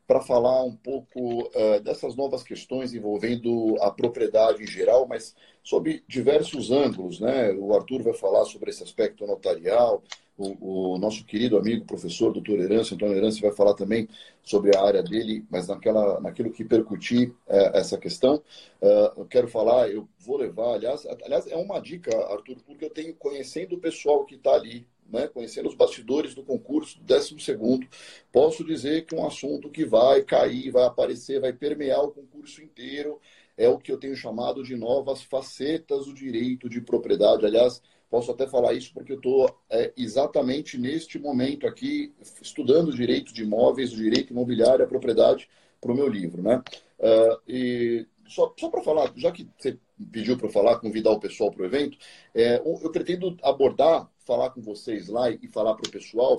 para 0.06 0.22
falar 0.22 0.64
um 0.64 0.76
pouco 0.76 1.44
uh, 1.44 1.80
dessas 1.82 2.16
novas 2.16 2.44
questões 2.44 2.94
envolvendo 2.94 3.76
a 3.82 3.90
propriedade 3.92 4.62
em 4.62 4.68
geral, 4.68 5.08
mas 5.08 5.36
sob 5.64 6.04
diversos 6.08 6.70
ângulos. 6.70 7.20
Né? 7.20 7.54
O 7.54 7.74
Arthur 7.74 8.04
vai 8.04 8.14
falar 8.14 8.44
sobre 8.46 8.72
esse 8.72 8.84
aspecto 8.84 9.26
notarial, 9.26 10.04
o, 10.38 10.94
o, 10.94 10.98
nosso 10.98 11.26
querido 11.26 11.58
amigo 11.58 11.86
professor 11.86 12.32
doutor 12.32 12.60
Herâncio, 12.60 12.96
Antônio 12.96 13.18
Herâncio, 13.18 13.42
vai 13.42 13.52
falar 13.52 13.74
também 13.74 14.08
sobre 14.44 14.76
a 14.78 14.82
área 14.82 15.02
dele, 15.02 15.44
mas 15.50 15.68
naquela, 15.68 16.20
naquilo 16.22 16.52
que 16.52 16.64
percutir 16.64 17.34
é, 17.48 17.80
essa 17.80 17.98
questão. 17.98 18.36
Uh, 18.82 19.22
eu 19.22 19.26
quero 19.26 19.48
falar, 19.48 19.90
eu 19.90 20.08
vou 20.20 20.38
levar, 20.38 20.76
aliás, 20.76 21.06
aliás, 21.24 21.48
é 21.48 21.56
uma 21.56 21.80
dica, 21.80 22.16
Arthur, 22.32 22.58
porque 22.66 22.86
eu 22.86 22.90
tenho, 22.90 23.16
conhecendo 23.16 23.76
o 23.76 23.80
pessoal 23.80 24.26
que 24.26 24.36
está 24.36 24.52
ali, 24.52 24.88
né, 25.12 25.28
conhecendo 25.28 25.70
os 25.70 25.76
bastidores 25.76 26.36
do 26.36 26.44
concurso, 26.44 27.02
décimo 27.02 27.40
segundo, 27.40 27.88
posso 28.32 28.64
dizer 28.64 29.06
que 29.06 29.16
um 29.16 29.26
assunto 29.26 29.70
que 29.70 29.86
vai 29.86 30.22
cair, 30.22 30.70
vai 30.70 30.86
aparecer, 30.86 31.40
vai 31.40 31.54
permear 31.54 32.04
o 32.04 32.12
concurso 32.12 32.62
inteiro, 32.62 33.20
é 33.58 33.68
o 33.68 33.80
que 33.80 33.92
eu 33.92 33.98
tenho 33.98 34.16
chamado 34.16 34.64
de 34.64 34.76
novas 34.76 35.24
facetas 35.24 36.06
do 36.06 36.14
direito 36.14 36.70
de 36.70 36.80
propriedade. 36.80 37.46
Aliás, 37.46 37.82
Posso 38.10 38.32
até 38.32 38.48
falar 38.48 38.74
isso 38.74 38.94
porque 38.94 39.12
eu 39.12 39.18
estou 39.18 39.60
é, 39.70 39.94
exatamente 39.98 40.78
neste 40.78 41.20
momento 41.20 41.68
aqui 41.68 42.14
estudando 42.42 42.96
direito 42.96 43.34
de 43.34 43.44
imóveis, 43.44 43.92
direito 43.92 44.32
imobiliário, 44.32 44.86
a 44.86 44.88
propriedade 44.88 45.50
para 45.82 45.92
o 45.92 45.96
meu 45.96 46.08
livro, 46.08 46.42
né? 46.42 46.64
Uh, 47.00 47.42
e 47.48 48.08
só, 48.28 48.54
só 48.58 48.70
para 48.70 48.82
falar, 48.82 49.12
já 49.16 49.32
que 49.32 49.48
você 49.58 49.78
pediu 50.12 50.38
para 50.38 50.50
falar, 50.50 50.80
convidar 50.80 51.12
o 51.12 51.20
pessoal 51.20 51.52
para 51.52 51.64
o 51.64 51.66
evento, 51.66 51.98
é, 52.34 52.58
eu 52.58 52.92
pretendo 52.92 53.36
abordar, 53.42 54.10
falar 54.20 54.52
com 54.52 54.62
vocês 54.62 55.08
lá 55.08 55.30
e 55.30 55.48
falar 55.48 55.76
para 55.76 55.88
o 55.88 55.92
pessoal 55.92 56.38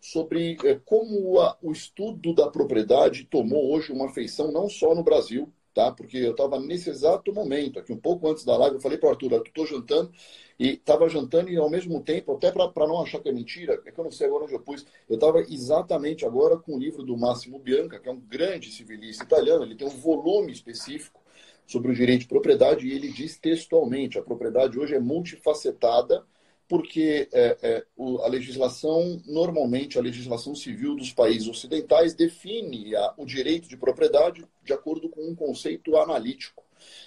sobre 0.00 0.56
é, 0.64 0.80
como 0.84 1.40
a, 1.40 1.56
o 1.62 1.72
estudo 1.72 2.34
da 2.34 2.48
propriedade 2.50 3.24
tomou 3.24 3.72
hoje 3.72 3.92
uma 3.92 4.08
feição 4.08 4.50
não 4.50 4.68
só 4.68 4.94
no 4.94 5.04
Brasil, 5.04 5.52
tá? 5.76 5.92
Porque 5.92 6.16
eu 6.16 6.30
estava 6.30 6.58
nesse 6.58 6.88
exato 6.88 7.34
momento, 7.34 7.78
aqui 7.78 7.92
um 7.92 7.98
pouco 7.98 8.26
antes 8.30 8.46
da 8.46 8.56
live, 8.56 8.76
eu 8.76 8.80
falei 8.80 8.96
para 8.96 9.08
o 9.08 9.10
Arthur, 9.10 9.32
eu 9.32 9.42
estou 9.42 9.66
jantando 9.66 10.10
e 10.58 10.70
estava 10.70 11.06
jantando 11.06 11.50
e 11.50 11.56
ao 11.58 11.68
mesmo 11.68 12.02
tempo, 12.02 12.32
até 12.32 12.50
para 12.50 12.86
não 12.86 13.02
achar 13.02 13.20
que 13.20 13.28
é 13.28 13.32
mentira, 13.32 13.78
é 13.84 13.92
que 13.92 14.00
eu 14.00 14.04
não 14.04 14.10
sei 14.10 14.26
agora 14.26 14.44
onde 14.44 14.54
eu 14.54 14.60
pus, 14.60 14.86
eu 15.06 15.16
estava 15.16 15.40
exatamente 15.40 16.24
agora 16.24 16.56
com 16.56 16.76
o 16.76 16.78
livro 16.78 17.02
do 17.02 17.14
Máximo 17.14 17.58
Bianca, 17.58 18.00
que 18.00 18.08
é 18.08 18.12
um 18.12 18.18
grande 18.18 18.72
civilista 18.72 19.22
italiano, 19.22 19.64
ele 19.64 19.74
tem 19.74 19.86
um 19.86 19.90
volume 19.90 20.50
específico 20.50 21.20
sobre 21.66 21.92
o 21.92 21.94
direito 21.94 22.20
de 22.20 22.28
propriedade 22.28 22.86
e 22.86 22.92
ele 22.94 23.12
diz 23.12 23.36
textualmente, 23.36 24.18
a 24.18 24.22
propriedade 24.22 24.78
hoje 24.78 24.94
é 24.94 25.00
multifacetada, 25.00 26.24
porque 26.68 27.28
é, 27.32 27.56
é, 27.62 27.86
a 28.24 28.28
legislação, 28.28 29.22
normalmente, 29.26 29.98
a 29.98 30.02
legislação 30.02 30.54
civil 30.54 30.96
dos 30.96 31.12
países 31.12 31.48
ocidentais 31.48 32.14
define 32.14 32.94
a, 32.96 33.14
o 33.16 33.24
direito 33.24 33.68
de 33.68 33.76
propriedade 33.76 34.44
de 34.64 34.72
acordo 34.72 35.08
com 35.08 35.28
um 35.28 35.34
conceito 35.34 35.96
analítico. 35.96 36.64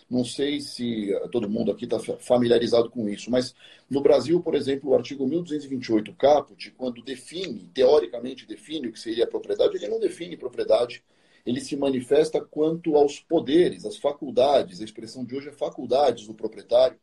Não 0.10 0.26
sei 0.26 0.60
se 0.62 1.14
eh, 1.14 1.28
todo 1.32 1.50
mundo 1.50 1.72
aqui 1.72 1.86
está 1.86 2.00
familiarizado 2.00 2.90
com 2.90 3.08
isso, 3.08 3.30
mas 3.30 3.54
no 3.90 4.02
Brasil, 4.02 4.42
por 4.42 4.56
exemplo, 4.56 4.90
o 4.90 4.96
artigo 4.96 5.28
1228 5.28 6.14
caput, 6.14 6.72
quando 6.72 7.04
define, 7.04 7.70
teoricamente 7.74 8.48
define 8.48 8.88
o 8.88 8.92
que 8.92 9.00
seria 9.00 9.28
propriedade, 9.28 9.76
ele 9.76 9.88
não 9.88 10.00
define 10.00 10.36
propriedade, 10.36 11.04
ele 11.46 11.62
se 11.62 11.76
manifesta 11.76 12.42
quanto 12.42 12.96
aos 12.96 13.20
poderes, 13.20 13.86
às 13.86 13.98
faculdades, 13.98 14.82
a 14.82 14.84
expressão 14.84 15.24
de 15.24 15.36
hoje 15.36 15.50
é 15.50 15.52
faculdades 15.52 16.28
do 16.28 16.34
proprietário, 16.34 17.00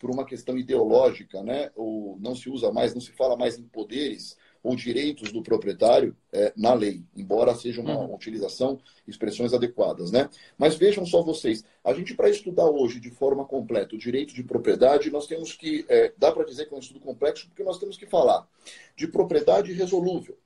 por 0.00 0.10
uma 0.10 0.24
questão 0.24 0.56
ideológica, 0.56 1.42
né? 1.42 1.70
Ou 1.74 2.16
não 2.20 2.34
se 2.34 2.48
usa 2.48 2.72
mais, 2.72 2.94
não 2.94 3.00
se 3.00 3.12
fala 3.12 3.36
mais 3.36 3.58
em 3.58 3.64
poderes 3.64 4.36
ou 4.62 4.74
direitos 4.74 5.32
do 5.32 5.42
proprietário 5.42 6.16
é, 6.32 6.52
na 6.56 6.74
lei, 6.74 7.04
embora 7.16 7.54
seja 7.54 7.80
uma, 7.80 7.96
uhum. 7.96 8.14
utilização, 8.14 8.78
expressões 9.06 9.54
adequadas, 9.54 10.10
né? 10.10 10.28
Mas 10.56 10.74
vejam 10.74 11.06
só 11.06 11.22
vocês, 11.22 11.64
a 11.84 11.92
gente 11.94 12.14
para 12.14 12.28
estudar 12.28 12.68
hoje 12.68 13.00
de 13.00 13.10
forma 13.10 13.44
completa 13.44 13.94
o 13.94 13.98
direito 13.98 14.34
de 14.34 14.42
propriedade, 14.42 15.10
nós 15.10 15.26
temos 15.26 15.52
que, 15.52 15.84
é, 15.88 16.12
dá 16.16 16.32
para 16.32 16.44
dizer 16.44 16.66
que 16.66 16.74
é 16.74 16.76
um 16.76 16.80
estudo 16.80 17.00
complexo, 17.00 17.46
porque 17.48 17.62
nós 17.62 17.78
temos 17.78 17.96
que 17.96 18.06
falar 18.06 18.46
de 18.96 19.06
propriedade 19.06 19.72
resolúvel, 19.72 20.36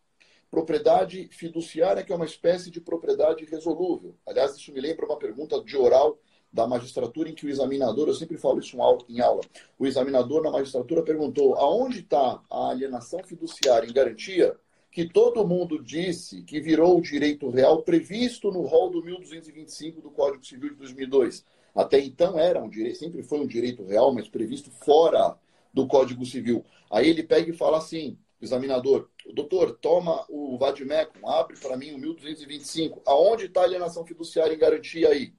propriedade 0.51 1.29
fiduciária, 1.33 2.05
que 2.05 2.13
é 2.13 2.17
uma 2.17 2.27
espécie 2.27 2.71
de 2.71 2.81
propriedade 2.81 3.45
resolúvel. 3.47 4.15
Aliás, 4.27 4.55
isso 4.55 4.73
me 4.73 4.81
lembra 4.81 5.07
uma 5.07 5.19
pergunta 5.19 5.63
de 5.65 5.77
oral 5.77 6.19
da 6.53 6.67
magistratura 6.67 7.31
em 7.31 7.35
que 7.35 7.47
o 7.47 7.49
examinador, 7.49 8.09
eu 8.09 8.15
sempre 8.15 8.37
falo 8.37 8.61
isso 8.61 8.77
em 9.09 9.21
aula, 9.21 9.41
o 9.79 9.87
examinador 9.87 10.43
na 10.43 10.51
magistratura 10.51 11.03
perguntou 11.03 11.55
aonde 11.55 12.01
está 12.01 12.43
a 12.51 12.71
alienação 12.71 13.23
fiduciária 13.25 13.89
em 13.89 13.93
garantia 13.93 14.57
que 14.93 15.09
todo 15.09 15.47
mundo 15.47 15.83
disse 15.83 16.43
que 16.43 16.61
virou 16.61 16.99
o 16.99 17.03
direito 17.03 17.49
real 17.49 17.83
previsto 17.83 18.53
no 18.53 18.61
rol 18.61 18.91
do 18.91 19.03
1225 19.03 20.03
do 20.03 20.11
Código 20.11 20.45
Civil 20.45 20.69
de 20.69 20.77
2002. 20.77 21.47
Até 21.75 21.99
então 21.99 22.39
era 22.39 22.63
um 22.63 22.69
direito, 22.69 22.99
sempre 22.99 23.23
foi 23.23 23.41
um 23.41 23.47
direito 23.47 23.83
real, 23.85 24.13
mas 24.13 24.29
previsto 24.29 24.71
fora 24.71 25.35
do 25.73 25.87
Código 25.87 26.27
Civil. 26.27 26.63
Aí 26.91 27.09
ele 27.09 27.23
pega 27.23 27.51
e 27.51 27.57
fala 27.57 27.79
assim, 27.79 28.19
examinador, 28.39 29.09
doutor, 29.33 29.73
toma 29.81 30.27
o 30.29 30.59
Vadmecum, 30.59 31.27
abre 31.27 31.59
para 31.59 31.75
mim 31.75 31.93
o 31.93 31.99
1225. 31.99 33.01
Aonde 33.07 33.47
está 33.47 33.63
a 33.63 33.65
alienação 33.65 34.05
fiduciária 34.05 34.55
em 34.55 34.59
garantia 34.59 35.09
aí? 35.09 35.33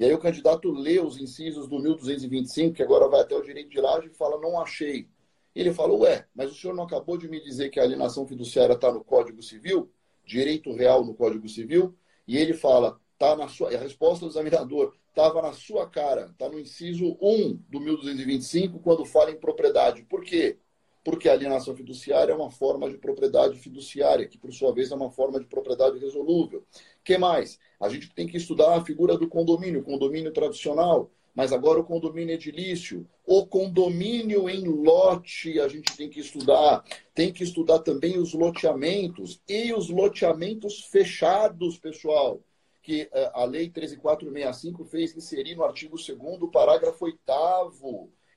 E 0.00 0.04
aí 0.06 0.14
o 0.14 0.18
candidato 0.18 0.72
lê 0.72 0.98
os 0.98 1.18
incisos 1.18 1.68
do 1.68 1.78
1225, 1.78 2.74
que 2.74 2.82
agora 2.82 3.06
vai 3.06 3.20
até 3.20 3.36
o 3.36 3.42
direito 3.42 3.68
de 3.68 3.78
laje, 3.78 4.06
e 4.06 4.16
fala, 4.16 4.40
não 4.40 4.58
achei. 4.58 5.06
Ele 5.54 5.74
fala, 5.74 5.92
ué, 5.92 6.26
mas 6.34 6.50
o 6.50 6.54
senhor 6.54 6.74
não 6.74 6.84
acabou 6.84 7.18
de 7.18 7.28
me 7.28 7.38
dizer 7.38 7.68
que 7.68 7.78
a 7.78 7.82
alienação 7.82 8.26
fiduciária 8.26 8.72
está 8.72 8.90
no 8.90 9.04
Código 9.04 9.42
Civil? 9.42 9.92
Direito 10.24 10.72
real 10.72 11.04
no 11.04 11.12
Código 11.14 11.46
Civil? 11.50 11.94
E 12.26 12.38
ele 12.38 12.54
fala, 12.54 12.98
tá 13.18 13.36
na 13.36 13.46
sua. 13.46 13.74
A 13.74 13.78
resposta 13.78 14.24
do 14.24 14.30
examinador 14.30 14.94
estava 15.10 15.42
na 15.42 15.52
sua 15.52 15.86
cara, 15.86 16.30
está 16.32 16.48
no 16.48 16.58
inciso 16.58 17.18
1 17.20 17.56
do 17.68 17.78
1225, 17.78 18.78
quando 18.78 19.04
fala 19.04 19.30
em 19.30 19.36
propriedade. 19.38 20.02
Por 20.04 20.24
quê? 20.24 20.56
Porque 21.02 21.28
a 21.28 21.32
alienação 21.32 21.74
fiduciária 21.74 22.32
é 22.32 22.36
uma 22.36 22.50
forma 22.50 22.90
de 22.90 22.98
propriedade 22.98 23.58
fiduciária, 23.58 24.28
que 24.28 24.36
por 24.36 24.52
sua 24.52 24.72
vez 24.72 24.90
é 24.90 24.94
uma 24.94 25.10
forma 25.10 25.40
de 25.40 25.46
propriedade 25.46 25.98
resolúvel. 25.98 26.64
que 27.02 27.16
mais? 27.16 27.58
A 27.80 27.88
gente 27.88 28.12
tem 28.14 28.26
que 28.26 28.36
estudar 28.36 28.76
a 28.76 28.84
figura 28.84 29.16
do 29.16 29.28
condomínio, 29.28 29.82
condomínio 29.82 30.32
tradicional, 30.32 31.10
mas 31.34 31.52
agora 31.52 31.80
o 31.80 31.84
condomínio 31.84 32.34
edilício, 32.34 33.08
o 33.24 33.46
condomínio 33.46 34.48
em 34.48 34.64
lote, 34.66 35.60
a 35.60 35.68
gente 35.68 35.96
tem 35.96 36.10
que 36.10 36.20
estudar. 36.20 36.84
Tem 37.14 37.32
que 37.32 37.44
estudar 37.44 37.78
também 37.78 38.18
os 38.18 38.34
loteamentos 38.34 39.40
e 39.48 39.72
os 39.72 39.88
loteamentos 39.88 40.84
fechados, 40.86 41.78
pessoal, 41.78 42.42
que 42.82 43.08
eh, 43.12 43.30
a 43.32 43.44
Lei 43.44 43.70
13465 43.70 44.84
fez 44.84 45.16
inserir 45.16 45.54
no 45.54 45.64
artigo 45.64 45.96
2 45.96 46.50
parágrafo 46.52 47.04
8 47.04 47.18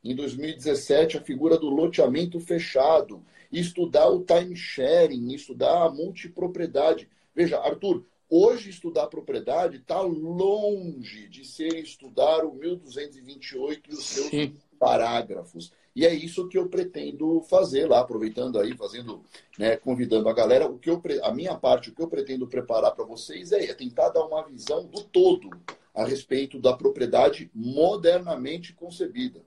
em 0.04 0.16
2017, 0.16 1.18
a 1.18 1.22
figura 1.22 1.58
do 1.58 1.70
loteamento 1.70 2.39
fechado, 2.39 3.24
estudar 3.51 4.10
o 4.10 4.24
time 4.24 4.56
sharing, 4.56 5.34
estudar 5.34 5.86
a 5.86 5.91
multipropriedade. 5.91 7.08
Veja, 7.36 7.60
Arthur, 7.60 8.04
Hoje, 8.36 8.72
estudar 8.72 9.06
propriedade 9.06 9.78
está 9.78 10.01
longe 10.01 11.28
de 11.28 11.45
ser 11.45 11.76
estudar 11.76 12.43
o 12.43 12.56
1228 12.56 13.91
e 13.91 13.93
os 13.93 14.04
seus 14.04 14.30
Sim. 14.30 14.58
parágrafos. 14.80 15.72
E 15.95 16.04
é 16.04 16.12
isso 16.12 16.47
que 16.47 16.58
eu 16.58 16.68
pretendo 16.68 17.41
fazer 17.41 17.88
lá, 17.88 17.99
aproveitando 17.99 18.60
aí, 18.60 18.76
fazendo, 18.76 19.24
né, 19.56 19.78
convidando 19.78 20.28
a 20.28 20.34
galera. 20.34 20.68
O 20.68 20.80
que 20.80 20.89
eu, 20.89 20.99
a 21.22 21.32
minha 21.32 21.54
parte, 21.54 21.91
o 21.91 21.93
que 21.93 22.01
eu 22.01 22.08
pretendo 22.08 22.47
preparar 22.47 22.95
para 22.95 23.06
vocês 23.06 23.51
é, 23.51 23.66
é 23.66 23.74
tentar 23.76 24.10
dar 24.10 24.26
uma 24.26 24.43
visão 24.43 24.88
do 24.88 25.04
todo 25.04 25.51
a 25.93 26.04
respeito 26.04 26.58
da 26.60 26.74
propriedade 26.74 27.51
modernamente 27.54 28.74
concebida. 28.74 29.43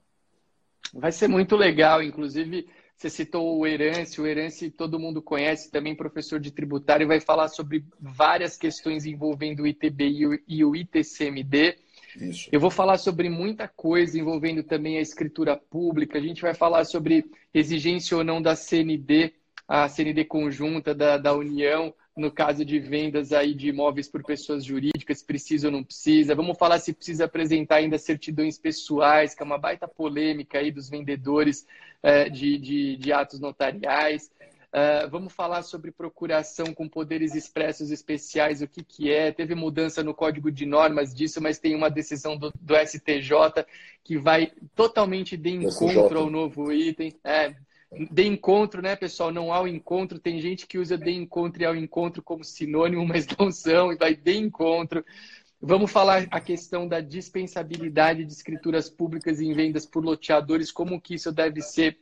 Vai 0.93 1.12
ser 1.12 1.28
muito 1.28 1.57
legal, 1.57 2.03
inclusive 2.03 2.66
Você 2.97 3.11
citou 3.11 3.59
o 3.59 3.66
Herance, 3.66 4.20
o 4.20 4.26
Herance 4.26 4.70
todo 4.70 4.99
mundo 4.99 5.20
conhece, 5.20 5.70
também 5.70 5.95
professor 5.95 6.41
de 6.41 6.51
tributário, 6.51 7.07
vai 7.07 7.20
falar 7.20 7.49
sobre 7.49 7.84
várias 8.01 8.57
questões 8.57 9.05
envolvendo 9.05 9.62
o 9.64 9.66
ITBI 9.66 10.43
e 10.49 10.64
o 10.64 10.74
ITCMD. 10.74 11.76
Isso. 12.16 12.49
Eu 12.51 12.59
vou 12.59 12.70
falar 12.70 12.97
sobre 12.97 13.28
muita 13.28 13.68
coisa 13.68 14.18
envolvendo 14.18 14.62
também 14.62 14.97
a 14.97 15.03
escritura 15.03 15.57
pública. 15.57 16.18
A 16.18 16.22
gente 16.22 16.41
vai 16.41 16.55
falar 16.55 16.84
sobre 16.84 17.26
exigência 17.53 18.16
ou 18.16 18.24
não 18.24 18.41
da 18.41 18.57
CND, 18.57 19.34
a 19.68 19.89
CND 19.89 20.24
conjunta 20.24 20.95
da, 20.95 21.18
da 21.18 21.34
União, 21.34 21.93
no 22.17 22.31
caso 22.31 22.64
de 22.64 22.79
vendas 22.79 23.31
aí 23.31 23.53
de 23.53 23.69
imóveis 23.69 24.09
por 24.09 24.25
pessoas 24.25 24.64
jurídicas, 24.64 25.23
precisa 25.23 25.69
ou 25.69 25.73
não 25.73 25.85
precisa. 25.85 26.35
Vamos 26.35 26.57
falar 26.57 26.79
se 26.79 26.95
precisa 26.95 27.27
apresentar 27.27 27.77
ainda 27.77 27.99
certidões 27.99 28.59
pessoais, 28.59 29.35
que 29.35 29.43
é 29.43 29.45
uma 29.45 29.59
baita 29.59 29.87
polêmica 29.87 30.59
aí 30.59 30.71
dos 30.71 30.89
vendedores 30.89 31.67
é, 32.03 32.31
de, 32.31 32.57
de, 32.57 32.97
de, 32.97 33.12
atos 33.12 33.39
notariais. 33.39 34.31
Uh, 34.73 35.09
vamos 35.11 35.33
falar 35.33 35.62
sobre 35.62 35.91
procuração 35.91 36.75
com 36.75 36.89
poderes 36.89 37.35
expressos 37.35 37.91
especiais, 37.91 38.62
o 38.62 38.69
que, 38.69 38.83
que 38.83 39.11
é. 39.11 39.31
Teve 39.31 39.55
mudança 39.55 40.03
no 40.03 40.14
código 40.14 40.51
de 40.51 40.64
normas 40.64 41.14
disso, 41.14 41.41
mas 41.41 41.59
tem 41.59 41.75
uma 41.75 41.91
decisão 41.91 42.37
do, 42.37 42.53
do 42.61 42.75
STJ 42.77 43.64
que 44.03 44.19
vai 44.19 44.53
totalmente 44.75 45.37
de 45.37 45.51
encontro 45.51 46.07
SJ. 46.07 46.17
ao 46.17 46.31
novo 46.31 46.73
item. 46.73 47.14
É, 47.23 47.55
de 48.11 48.26
encontro, 48.26 48.82
né, 48.82 48.94
pessoal? 48.97 49.32
Não 49.32 49.53
ao 49.53 49.66
encontro. 49.66 50.18
Tem 50.18 50.40
gente 50.40 50.66
que 50.66 50.78
usa 50.78 50.97
de 50.97 51.11
encontro 51.11 51.62
e 51.62 51.66
ao 51.66 51.76
encontro 51.76 52.22
como 52.22 52.44
sinônimo, 52.44 53.05
mas 53.07 53.26
não 53.38 53.51
são, 53.51 53.92
e 53.92 53.97
vai 53.97 54.14
de 54.14 54.36
encontro. 54.36 55.05
Vamos 55.61 55.90
falar 55.90 56.26
a 56.30 56.40
questão 56.40 56.86
da 56.86 57.01
dispensabilidade 57.01 58.24
de 58.24 58.32
escrituras 58.32 58.90
públicas 58.90 59.40
em 59.40 59.53
vendas 59.53 59.86
por 59.86 60.05
loteadores, 60.05 60.70
como 60.70 61.01
que 61.01 61.14
isso 61.14 61.32
deve 61.32 61.62
ser 61.62 61.99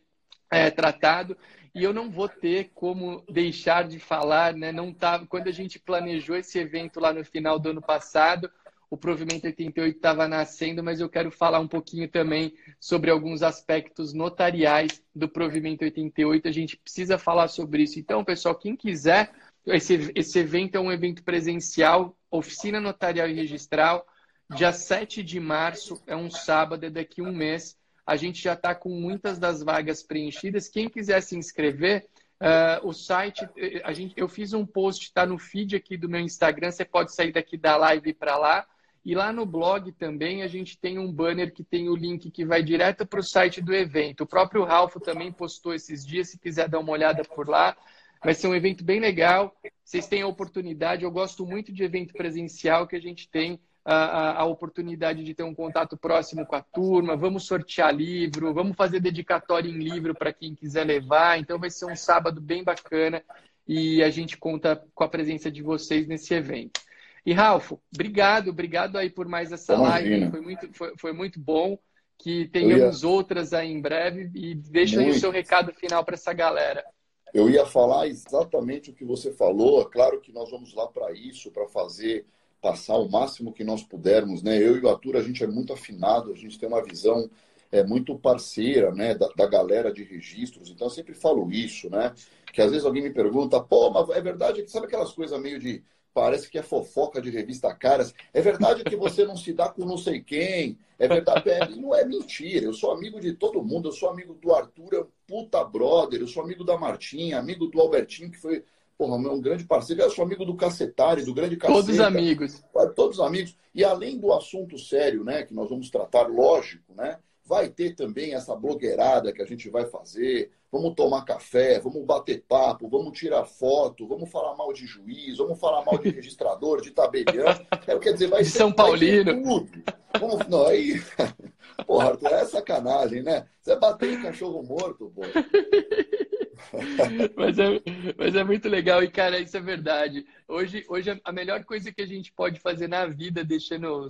é, 0.50 0.70
tratado. 0.70 1.36
E 1.74 1.82
eu 1.82 1.92
não 1.92 2.10
vou 2.10 2.28
ter 2.28 2.70
como 2.74 3.24
deixar 3.28 3.86
de 3.86 3.98
falar, 3.98 4.54
né? 4.54 4.70
Não 4.70 4.92
tá, 4.92 5.24
quando 5.26 5.48
a 5.48 5.52
gente 5.52 5.78
planejou 5.78 6.36
esse 6.36 6.58
evento 6.58 7.00
lá 7.00 7.12
no 7.12 7.24
final 7.24 7.58
do 7.58 7.70
ano 7.70 7.82
passado, 7.82 8.50
o 8.94 8.96
Provimento 8.96 9.44
88 9.48 9.96
estava 9.96 10.28
nascendo, 10.28 10.80
mas 10.80 11.00
eu 11.00 11.08
quero 11.08 11.28
falar 11.28 11.58
um 11.58 11.66
pouquinho 11.66 12.08
também 12.08 12.54
sobre 12.78 13.10
alguns 13.10 13.42
aspectos 13.42 14.12
notariais 14.12 15.02
do 15.12 15.28
Provimento 15.28 15.82
88. 15.82 16.46
A 16.46 16.52
gente 16.52 16.76
precisa 16.76 17.18
falar 17.18 17.48
sobre 17.48 17.82
isso. 17.82 17.98
Então, 17.98 18.24
pessoal, 18.24 18.54
quem 18.54 18.76
quiser, 18.76 19.32
esse, 19.66 20.12
esse 20.14 20.38
evento 20.38 20.76
é 20.76 20.80
um 20.80 20.92
evento 20.92 21.24
presencial, 21.24 22.16
oficina 22.30 22.80
notarial 22.80 23.28
e 23.28 23.34
registral, 23.34 24.06
dia 24.54 24.70
7 24.72 25.24
de 25.24 25.40
março, 25.40 26.00
é 26.06 26.14
um 26.14 26.30
sábado, 26.30 26.86
é 26.86 26.90
daqui 26.90 27.20
um 27.20 27.32
mês. 27.32 27.76
A 28.06 28.14
gente 28.14 28.40
já 28.40 28.52
está 28.52 28.76
com 28.76 28.90
muitas 28.90 29.40
das 29.40 29.60
vagas 29.60 30.04
preenchidas. 30.04 30.68
Quem 30.68 30.88
quiser 30.88 31.20
se 31.20 31.36
inscrever, 31.36 32.06
Uh, 32.40 32.88
o 32.88 32.92
site, 32.92 33.48
a 33.84 33.92
gente, 33.92 34.12
eu 34.18 34.28
fiz 34.28 34.52
um 34.52 34.66
post, 34.66 35.04
está 35.04 35.24
no 35.24 35.38
feed 35.38 35.76
aqui 35.76 35.96
do 35.96 36.08
meu 36.08 36.20
Instagram. 36.20 36.70
Você 36.70 36.84
pode 36.84 37.14
sair 37.14 37.32
daqui 37.32 37.56
da 37.56 37.76
live 37.76 38.12
para 38.12 38.36
lá. 38.36 38.66
E 39.04 39.14
lá 39.14 39.32
no 39.32 39.44
blog 39.44 39.92
também 39.92 40.42
a 40.42 40.48
gente 40.48 40.78
tem 40.78 40.98
um 40.98 41.12
banner 41.12 41.52
que 41.52 41.62
tem 41.62 41.90
o 41.90 41.94
link 41.94 42.30
que 42.30 42.44
vai 42.44 42.62
direto 42.62 43.06
para 43.06 43.20
o 43.20 43.22
site 43.22 43.60
do 43.60 43.74
evento. 43.74 44.22
O 44.22 44.26
próprio 44.26 44.64
Ralfo 44.64 44.98
também 44.98 45.30
postou 45.30 45.74
esses 45.74 46.06
dias, 46.06 46.30
se 46.30 46.38
quiser 46.38 46.68
dar 46.68 46.78
uma 46.78 46.92
olhada 46.92 47.22
por 47.22 47.46
lá. 47.46 47.76
Vai 48.22 48.32
ser 48.32 48.46
um 48.46 48.54
evento 48.54 48.82
bem 48.82 49.00
legal. 49.00 49.54
Vocês 49.84 50.06
têm 50.06 50.22
a 50.22 50.26
oportunidade. 50.26 51.04
Eu 51.04 51.10
gosto 51.10 51.44
muito 51.44 51.70
de 51.70 51.84
evento 51.84 52.14
presencial 52.14 52.86
que 52.86 52.96
a 52.96 53.00
gente 53.00 53.28
tem 53.28 53.60
a, 53.84 54.40
a, 54.40 54.44
oportunidade 54.46 55.22
de 55.22 55.34
ter 55.34 55.42
um 55.42 55.54
contato 55.54 55.94
próximo 55.94 56.46
com 56.46 56.56
a 56.56 56.62
turma. 56.62 57.14
Vamos 57.14 57.46
sortear 57.46 57.94
livro, 57.94 58.54
vamos 58.54 58.74
fazer 58.74 59.00
dedicatória 59.00 59.68
em 59.68 59.76
livro 59.76 60.14
para 60.14 60.32
quem 60.32 60.54
quiser 60.54 60.84
levar. 60.84 61.38
Então 61.38 61.58
vai 61.58 61.68
ser 61.68 61.84
um 61.84 61.94
sábado 61.94 62.40
bem 62.40 62.64
bacana 62.64 63.22
e 63.68 64.02
a 64.02 64.08
gente 64.08 64.38
conta 64.38 64.82
com 64.94 65.04
a 65.04 65.08
presença 65.08 65.50
de 65.50 65.62
vocês 65.62 66.06
nesse 66.06 66.32
evento. 66.32 66.80
E, 67.24 67.32
Ralf, 67.32 67.72
obrigado, 67.92 68.50
obrigado 68.50 68.96
aí 68.96 69.08
por 69.08 69.26
mais 69.26 69.50
essa 69.50 69.74
Imagina. 69.74 70.16
live. 70.16 70.30
Foi 70.30 70.40
muito, 70.40 70.72
foi, 70.72 70.92
foi 70.98 71.12
muito 71.12 71.40
bom. 71.40 71.78
Que 72.18 72.46
tenhamos 72.48 73.02
ia... 73.02 73.08
outras 73.08 73.52
aí 73.52 73.70
em 73.70 73.80
breve. 73.80 74.30
E 74.34 74.54
deixa 74.54 74.96
muito. 74.96 75.10
aí 75.10 75.16
o 75.16 75.20
seu 75.20 75.30
recado 75.30 75.72
final 75.72 76.04
para 76.04 76.14
essa 76.14 76.32
galera. 76.32 76.84
Eu 77.32 77.50
ia 77.50 77.66
falar 77.66 78.06
exatamente 78.06 78.90
o 78.90 78.94
que 78.94 79.04
você 79.04 79.32
falou. 79.32 79.82
É 79.82 79.84
claro 79.86 80.20
que 80.20 80.32
nós 80.32 80.50
vamos 80.50 80.74
lá 80.74 80.86
para 80.86 81.12
isso, 81.12 81.50
para 81.50 81.66
fazer 81.66 82.24
passar 82.62 82.96
o 82.96 83.10
máximo 83.10 83.52
que 83.52 83.64
nós 83.64 83.82
pudermos, 83.82 84.42
né? 84.42 84.56
Eu 84.56 84.76
e 84.76 84.80
o 84.80 84.88
Arthur, 84.88 85.16
a 85.16 85.22
gente 85.22 85.42
é 85.42 85.46
muito 85.46 85.72
afinado, 85.72 86.32
a 86.32 86.36
gente 86.36 86.58
tem 86.58 86.68
uma 86.68 86.82
visão 86.82 87.28
é 87.74 87.82
muito 87.82 88.16
parceira, 88.16 88.92
né, 88.92 89.14
da, 89.16 89.26
da 89.36 89.46
galera 89.46 89.92
de 89.92 90.04
registros. 90.04 90.70
Então 90.70 90.86
eu 90.86 90.90
sempre 90.90 91.12
falo 91.12 91.50
isso, 91.50 91.90
né? 91.90 92.14
Que 92.52 92.62
às 92.62 92.70
vezes 92.70 92.86
alguém 92.86 93.02
me 93.02 93.10
pergunta, 93.10 93.60
pô, 93.60 93.90
mas 93.90 94.08
é 94.10 94.20
verdade 94.20 94.62
que 94.62 94.70
sabe 94.70 94.86
aquelas 94.86 95.12
coisas 95.12 95.40
meio 95.40 95.58
de 95.58 95.82
parece 96.14 96.48
que 96.48 96.56
é 96.56 96.62
fofoca 96.62 97.20
de 97.20 97.28
revista 97.28 97.74
Caras. 97.74 98.14
É 98.32 98.40
verdade 98.40 98.84
que 98.84 98.96
você 98.96 99.24
não 99.26 99.36
se 99.36 99.52
dá 99.52 99.68
com 99.68 99.84
não 99.84 99.98
sei 99.98 100.20
quem. 100.22 100.78
É 100.96 101.08
verdade. 101.08 101.50
É, 101.50 101.68
não 101.68 101.92
é 101.94 102.04
mentira. 102.04 102.64
Eu 102.64 102.72
sou 102.72 102.92
amigo 102.92 103.20
de 103.20 103.32
todo 103.32 103.62
mundo. 103.62 103.88
Eu 103.88 103.92
sou 103.92 104.08
amigo 104.08 104.32
do 104.34 104.54
Arthur, 104.54 104.94
é 104.94 105.04
puta 105.26 105.62
brother. 105.64 106.20
Eu 106.20 106.28
sou 106.28 106.44
amigo 106.44 106.64
da 106.64 106.78
Martinha, 106.78 107.38
amigo 107.38 107.66
do 107.66 107.80
Albertinho, 107.80 108.30
que 108.30 108.38
foi 108.38 108.64
porra, 108.96 109.16
um 109.16 109.40
grande 109.40 109.64
parceiro. 109.64 110.02
Eu 110.02 110.10
sou 110.10 110.24
amigo 110.24 110.44
do 110.44 110.54
Cacetari, 110.54 111.24
do 111.24 111.34
grande 111.34 111.56
Caceta. 111.56 111.80
Todos 111.80 112.00
amigos. 112.00 112.64
Todos 112.94 113.20
amigos. 113.20 113.56
E 113.74 113.84
além 113.84 114.16
do 114.16 114.32
assunto 114.32 114.78
sério, 114.78 115.24
né, 115.24 115.42
que 115.42 115.52
nós 115.52 115.68
vamos 115.68 115.90
tratar, 115.90 116.28
lógico, 116.28 116.94
né? 116.94 117.18
Vai 117.44 117.68
ter 117.68 117.94
também 117.94 118.32
essa 118.34 118.54
blogueirada 118.56 119.32
que 119.32 119.42
a 119.42 119.44
gente 119.44 119.68
vai 119.68 119.84
fazer. 119.84 120.50
Vamos 120.74 120.96
tomar 120.96 121.24
café, 121.24 121.78
vamos 121.78 122.04
bater 122.04 122.42
papo, 122.48 122.88
vamos 122.88 123.16
tirar 123.16 123.44
foto, 123.44 124.08
vamos 124.08 124.28
falar 124.28 124.56
mal 124.56 124.72
de 124.72 124.84
juiz, 124.84 125.38
vamos 125.38 125.60
falar 125.60 125.84
mal 125.84 125.96
de 125.98 126.10
registrador, 126.10 126.80
de 126.80 126.90
tabelião. 126.90 127.46
É, 127.86 127.96
quer 127.96 128.12
dizer, 128.12 128.26
vai 128.26 128.42
de 128.42 128.50
ser, 128.50 128.58
São 128.58 128.72
Paulino. 128.72 129.40
tudo. 129.40 129.70
Vamos, 130.18 130.48
não, 130.48 130.66
aí. 130.66 131.00
Porra, 131.86 132.08
Arthur, 132.08 132.32
é 132.32 132.44
sacanagem, 132.46 133.22
né? 133.22 133.46
Você 133.60 133.76
bater 133.76 134.14
em 134.14 134.22
cachorro 134.22 134.64
morto, 134.64 135.12
pô. 135.14 135.22
mas, 137.36 137.56
é, 137.56 137.80
mas 138.18 138.34
é 138.34 138.42
muito 138.42 138.68
legal 138.68 139.00
e, 139.00 139.08
cara, 139.08 139.38
isso 139.38 139.56
é 139.56 139.60
verdade. 139.60 140.26
Hoje, 140.48 140.84
hoje 140.88 141.20
a 141.22 141.30
melhor 141.30 141.62
coisa 141.62 141.92
que 141.92 142.02
a 142.02 142.06
gente 142.06 142.32
pode 142.32 142.58
fazer 142.58 142.88
na 142.88 143.06
vida, 143.06 143.44
deixando. 143.44 144.08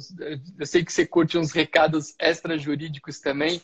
Eu 0.58 0.66
sei 0.66 0.82
que 0.82 0.90
você 0.90 1.06
curte 1.06 1.36
uns 1.36 1.52
recados 1.52 2.14
extra-jurídicos 2.18 3.20
também. 3.20 3.60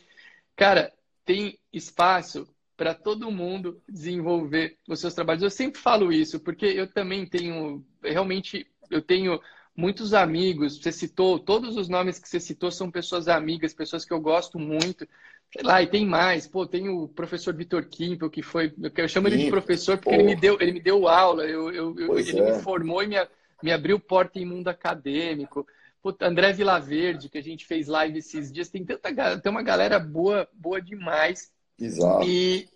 Cara, 0.55 0.93
tem 1.25 1.59
espaço 1.73 2.47
para 2.81 2.95
todo 2.95 3.31
mundo 3.31 3.79
desenvolver 3.87 4.79
os 4.89 5.01
seus 5.01 5.13
trabalhos. 5.13 5.43
Eu 5.43 5.51
sempre 5.51 5.79
falo 5.79 6.11
isso, 6.11 6.41
porque 6.41 6.65
eu 6.65 6.91
também 6.91 7.27
tenho. 7.27 7.85
Realmente, 8.03 8.67
eu 8.91 9.03
tenho 9.03 9.39
muitos 9.77 10.15
amigos. 10.15 10.79
Você 10.79 10.91
citou, 10.91 11.39
todos 11.39 11.77
os 11.77 11.91
nomes 11.91 12.19
que 12.19 12.27
você 12.27 12.41
citou 12.41 12.71
são 12.71 12.91
pessoas 12.91 13.29
amigas, 13.29 13.75
pessoas 13.75 14.03
que 14.07 14.15
eu 14.15 14.19
gosto 14.19 14.59
muito. 14.59 15.07
Sei 15.53 15.63
lá, 15.63 15.83
e 15.83 15.89
tem 15.89 16.07
mais. 16.07 16.49
Pô, 16.49 16.67
tem 16.67 16.89
o 16.89 17.07
professor 17.07 17.55
Vitor 17.55 17.85
Kimpel, 17.85 18.31
que 18.31 18.41
foi. 18.41 18.73
Eu 18.97 19.09
chamo 19.09 19.29
ele 19.29 19.37
de 19.37 19.51
professor 19.51 19.99
porque 19.99 20.15
ele 20.15 20.25
me, 20.25 20.35
deu, 20.35 20.57
ele 20.59 20.73
me 20.73 20.81
deu 20.81 21.07
aula. 21.07 21.45
Eu, 21.45 21.71
eu, 21.71 21.95
eu 21.99 22.19
ele 22.19 22.41
é. 22.41 22.57
me 22.57 22.63
formou 22.63 23.03
e 23.03 23.09
me, 23.09 23.17
me 23.63 23.73
abriu 23.73 24.01
porta 24.01 24.39
em 24.39 24.47
mundo 24.47 24.69
acadêmico. 24.69 25.67
Pô, 26.03 26.17
André 26.23 26.55
Vilaverde, 26.55 27.29
que 27.29 27.37
a 27.37 27.43
gente 27.43 27.67
fez 27.67 27.89
live 27.89 28.21
esses 28.21 28.51
dias. 28.51 28.71
Tem, 28.71 28.87
tanta, 28.87 29.39
tem 29.39 29.53
uma 29.53 29.63
galera 29.63 29.99
boa, 29.99 30.49
boa 30.55 30.81
demais. 30.81 31.53
Exato. 31.81 32.27
E, 32.27 32.69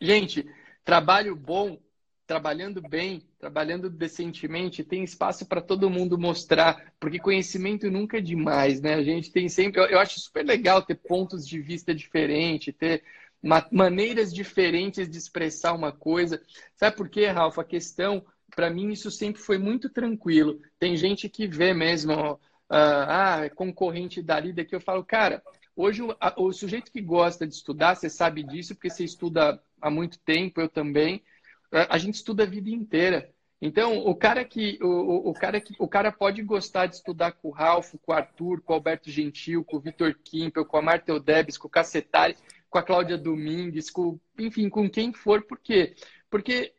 gente, 0.00 0.44
trabalho 0.84 1.36
bom 1.36 1.78
trabalhando 2.28 2.82
bem, 2.82 3.22
trabalhando 3.38 3.88
decentemente, 3.88 4.84
tem 4.84 5.02
espaço 5.02 5.46
para 5.46 5.62
todo 5.62 5.88
mundo 5.88 6.18
mostrar, 6.18 6.92
porque 7.00 7.18
conhecimento 7.18 7.90
nunca 7.90 8.18
é 8.18 8.20
demais, 8.20 8.82
né? 8.82 8.94
A 8.94 9.02
gente 9.02 9.32
tem 9.32 9.48
sempre, 9.48 9.80
eu, 9.80 9.86
eu 9.86 9.98
acho 9.98 10.20
super 10.20 10.44
legal 10.44 10.82
ter 10.82 10.94
pontos 10.94 11.48
de 11.48 11.58
vista 11.58 11.94
diferentes, 11.94 12.74
ter 12.74 13.02
maneiras 13.72 14.32
diferentes 14.32 15.08
de 15.08 15.16
expressar 15.16 15.72
uma 15.72 15.90
coisa. 15.90 16.38
Sabe 16.76 16.96
por 16.96 17.08
quê, 17.08 17.28
Ralf? 17.28 17.58
A 17.58 17.64
questão, 17.64 18.22
para 18.54 18.68
mim, 18.68 18.90
isso 18.90 19.10
sempre 19.10 19.40
foi 19.40 19.56
muito 19.56 19.88
tranquilo. 19.88 20.60
Tem 20.78 20.96
gente 20.96 21.30
que 21.30 21.46
vê 21.46 21.72
mesmo, 21.72 22.12
ó, 22.12 22.36
ah, 22.68 23.40
é 23.44 23.48
concorrente 23.48 24.20
dali, 24.22 24.52
daqui 24.52 24.74
eu 24.74 24.80
falo, 24.82 25.02
cara, 25.02 25.42
hoje 25.78 26.02
o, 26.36 26.52
sujeito 26.52 26.90
que 26.90 27.00
gosta 27.00 27.46
de 27.46 27.54
estudar, 27.54 27.94
você 27.94 28.10
sabe 28.10 28.42
disso, 28.42 28.74
porque 28.74 28.90
você 28.90 29.04
estuda 29.04 29.62
há 29.80 29.90
muito 29.90 30.18
tempo, 30.18 30.60
eu 30.60 30.68
também 30.68 31.22
a 31.70 31.98
gente 31.98 32.14
estuda 32.14 32.42
a 32.42 32.46
vida 32.46 32.70
inteira. 32.70 33.30
Então, 33.60 33.98
o 33.98 34.14
cara 34.14 34.44
que 34.44 34.78
o, 34.80 35.30
o, 35.30 35.34
cara 35.34 35.60
que 35.60 35.74
o 35.78 35.88
cara 35.88 36.12
pode 36.12 36.42
gostar 36.42 36.86
de 36.86 36.96
estudar 36.96 37.32
com 37.32 37.48
o 37.48 37.50
Ralph, 37.50 37.94
com 38.02 38.12
o 38.12 38.14
Arthur, 38.14 38.60
com 38.62 38.72
o 38.72 38.76
Alberto 38.76 39.10
Gentil, 39.10 39.64
com 39.64 39.76
o 39.76 39.80
Vitor 39.80 40.14
Kimpel, 40.22 40.64
com 40.64 40.76
a 40.76 40.82
Marta 40.82 41.10
Eudebes, 41.10 41.58
com 41.58 41.66
o 41.66 41.70
Cacetari, 41.70 42.36
com 42.70 42.78
a 42.78 42.82
Cláudia 42.82 43.18
Domingues, 43.18 43.90
com, 43.90 44.18
enfim, 44.38 44.68
com 44.68 44.88
quem 44.88 45.12
for, 45.12 45.42
por 45.42 45.58
quê? 45.58 45.94
Porque 46.30 46.72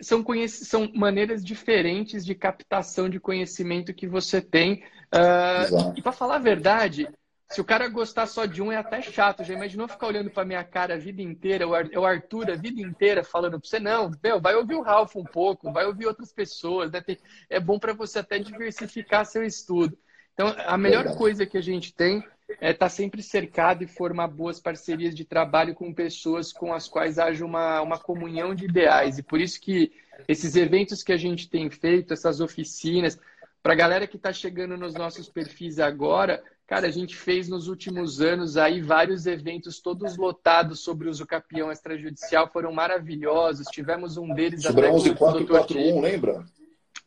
são, 0.00 0.24
são 0.48 0.90
maneiras 0.94 1.44
diferentes 1.44 2.24
de 2.24 2.34
captação 2.34 3.08
de 3.08 3.20
conhecimento 3.20 3.94
que 3.94 4.06
você 4.06 4.40
tem. 4.40 4.82
Uh, 5.14 5.92
e 5.96 6.02
para 6.02 6.12
falar 6.12 6.36
a 6.36 6.40
verdade, 6.40 7.06
se 7.52 7.60
o 7.60 7.64
cara 7.64 7.86
gostar 7.86 8.26
só 8.26 8.46
de 8.46 8.62
um, 8.62 8.72
é 8.72 8.76
até 8.76 9.02
chato. 9.02 9.44
Já 9.44 9.52
imaginou 9.52 9.86
ficar 9.86 10.06
olhando 10.06 10.30
pra 10.30 10.44
minha 10.44 10.64
cara 10.64 10.94
a 10.94 10.98
vida 10.98 11.20
inteira, 11.20 11.68
o 11.68 12.04
Arthur 12.04 12.50
a 12.50 12.56
vida 12.56 12.80
inteira 12.80 13.22
falando 13.22 13.60
pra 13.60 13.68
você, 13.68 13.78
não, 13.78 14.10
meu, 14.22 14.40
vai 14.40 14.54
ouvir 14.54 14.74
o 14.74 14.80
Ralph 14.80 15.14
um 15.16 15.24
pouco, 15.24 15.70
vai 15.70 15.84
ouvir 15.84 16.06
outras 16.06 16.32
pessoas. 16.32 16.90
Né? 16.90 17.02
É 17.50 17.60
bom 17.60 17.78
para 17.78 17.92
você 17.92 18.20
até 18.20 18.38
diversificar 18.38 19.26
seu 19.26 19.44
estudo. 19.44 19.96
Então, 20.32 20.54
a 20.66 20.78
melhor 20.78 21.02
Verdade. 21.02 21.18
coisa 21.18 21.44
que 21.44 21.58
a 21.58 21.60
gente 21.60 21.94
tem 21.94 22.24
é 22.58 22.70
estar 22.70 22.86
tá 22.86 22.88
sempre 22.88 23.22
cercado 23.22 23.84
e 23.84 23.86
formar 23.86 24.28
boas 24.28 24.58
parcerias 24.58 25.14
de 25.14 25.24
trabalho 25.24 25.74
com 25.74 25.92
pessoas 25.92 26.52
com 26.54 26.72
as 26.72 26.88
quais 26.88 27.18
haja 27.18 27.44
uma, 27.44 27.82
uma 27.82 27.98
comunhão 27.98 28.54
de 28.54 28.64
ideais. 28.64 29.18
E 29.18 29.22
por 29.22 29.38
isso 29.38 29.60
que 29.60 29.92
esses 30.26 30.56
eventos 30.56 31.02
que 31.02 31.12
a 31.12 31.18
gente 31.18 31.50
tem 31.50 31.68
feito, 31.68 32.14
essas 32.14 32.40
oficinas, 32.40 33.18
para 33.62 33.74
a 33.74 33.76
galera 33.76 34.06
que 34.06 34.16
está 34.16 34.32
chegando 34.32 34.76
nos 34.76 34.94
nossos 34.94 35.28
perfis 35.28 35.78
agora, 35.78 36.42
cara, 36.72 36.86
a 36.86 36.90
gente 36.90 37.14
fez 37.14 37.50
nos 37.50 37.68
últimos 37.68 38.22
anos 38.22 38.56
aí 38.56 38.80
vários 38.80 39.26
eventos 39.26 39.78
todos 39.78 40.16
lotados 40.16 40.80
sobre 40.80 41.06
o 41.06 41.10
uso 41.10 41.26
capião 41.26 41.70
extrajudicial, 41.70 42.50
foram 42.50 42.72
maravilhosos. 42.72 43.66
Tivemos 43.66 44.16
um 44.16 44.32
deles 44.32 44.62
sobre 44.62 44.86
até 44.86 44.96
11441, 44.96 46.00
lembra? 46.00 46.46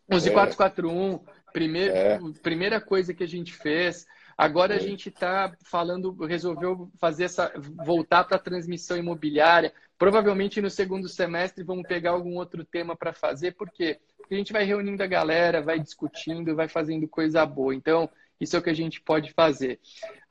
11441, 0.07 1.20
é. 1.78 1.88
é. 1.88 2.20
primeira 2.43 2.80
coisa 2.80 3.11
que 3.11 3.24
a 3.24 3.28
gente 3.28 3.53
fez. 3.53 4.05
Agora 4.38 4.76
a 4.76 4.80
gente 4.80 5.09
está 5.09 5.51
falando, 5.63 6.13
resolveu 6.26 6.91
fazer 6.99 7.24
essa, 7.24 7.51
voltar 7.84 8.24
para 8.26 8.36
a 8.36 8.39
transmissão 8.39 8.95
imobiliária. 8.95 9.74
Provavelmente 9.97 10.61
no 10.61 10.70
segundo 10.70 11.09
semestre 11.09 11.63
vamos 11.63 11.88
pegar 11.88 12.11
algum 12.11 12.36
outro 12.36 12.63
tema 12.63 12.95
para 12.95 13.13
fazer, 13.13 13.55
por 13.55 13.72
quê? 13.72 13.99
Porque 14.16 14.36
a 14.36 14.38
gente 14.38 14.53
vai 14.53 14.63
reunindo 14.63 15.01
a 15.01 15.07
galera, 15.07 15.59
vai 15.59 15.80
discutindo, 15.80 16.55
vai 16.55 16.68
fazendo 16.68 17.07
coisa 17.07 17.43
boa. 17.47 17.74
Então, 17.74 18.07
isso 18.39 18.55
é 18.55 18.59
o 18.59 18.61
que 18.61 18.69
a 18.69 18.75
gente 18.75 19.01
pode 19.01 19.31
fazer. 19.31 19.79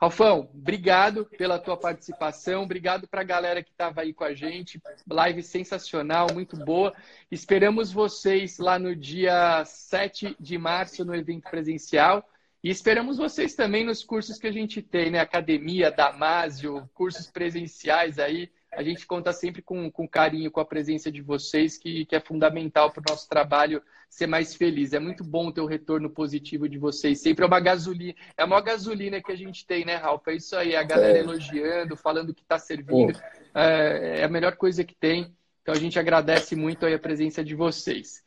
Ralfão, 0.01 0.51
obrigado 0.53 1.25
pela 1.25 1.59
tua 1.59 1.77
participação, 1.77 2.63
obrigado 2.63 3.09
para 3.09 3.23
a 3.23 3.25
galera 3.25 3.63
que 3.63 3.71
estava 3.71 4.03
aí 4.03 4.13
com 4.13 4.25
a 4.25 4.35
gente. 4.35 4.81
Live 5.11 5.43
sensacional, 5.43 6.27
muito 6.33 6.57
boa. 6.57 6.93
Esperamos 7.31 7.93
vocês 7.93 8.59
lá 8.59 8.79
no 8.79 8.95
dia 8.95 9.65
7 9.65 10.37
de 10.39 10.59
março 10.59 11.05
no 11.05 11.15
evento 11.15 11.49
presencial. 11.51 12.29
E 12.63 12.71
esperamos 12.71 13.19
vocês 13.19 13.55
também 13.55 13.85
nos 13.85 14.03
cursos 14.03 14.39
que 14.39 14.47
a 14.47 14.53
gente 14.53 14.81
tem, 14.81 15.11
né? 15.11 15.21
Academia, 15.21 15.91
Damásio, 15.91 16.89
cursos 16.95 17.31
presenciais 17.31 18.19
aí. 18.19 18.51
A 18.77 18.83
gente 18.83 19.07
conta 19.07 19.33
sempre 19.33 19.63
com, 19.63 19.91
com 19.91 20.09
carinho 20.09 20.51
com 20.51 20.61
a 20.61 20.65
presença 20.65 21.11
de 21.11 21.23
vocês, 21.23 21.79
que, 21.79 22.05
que 22.05 22.17
é 22.17 22.21
fundamental 22.21 22.91
para 22.91 23.01
o 23.01 23.05
nosso 23.09 23.29
trabalho 23.29 23.83
ser 24.09 24.27
mais 24.27 24.55
feliz. 24.55 24.93
É 24.93 24.99
muito 24.99 25.25
bom 25.25 25.51
ter 25.51 25.61
o 25.61 25.67
retorno 25.67 26.11
positivo 26.11 26.69
de 26.69 26.79
vocês. 26.79 27.21
Sempre 27.21 27.45
é 27.45 27.47
uma 27.47 27.61
gasolina, 27.61 28.15
é 28.37 28.43
a 28.43 28.47
maior 28.47 28.63
gasolina 28.63 29.23
que 29.23 29.33
a 29.33 29.37
gente 29.37 29.67
tem, 29.67 29.85
né, 29.85 29.97
Ralf? 29.97 30.27
É 30.29 30.35
isso 30.35 30.57
aí, 30.57 30.77
a 30.77 30.83
galera 30.83 31.19
é. 31.19 31.21
elogiando, 31.21 31.97
falando 31.97 32.35
que 32.35 32.43
está 32.43 32.59
servindo. 32.59 33.19
É, 33.55 34.21
é 34.21 34.25
a 34.25 34.29
melhor 34.29 34.57
coisa 34.57 34.85
que 34.85 34.95
tem. 34.95 35.35
Então 35.63 35.75
a 35.75 35.79
gente 35.79 35.99
agradece 35.99 36.55
muito 36.55 36.87
a 36.87 36.99
presença 36.99 37.43
de 37.43 37.55
vocês. 37.55 38.23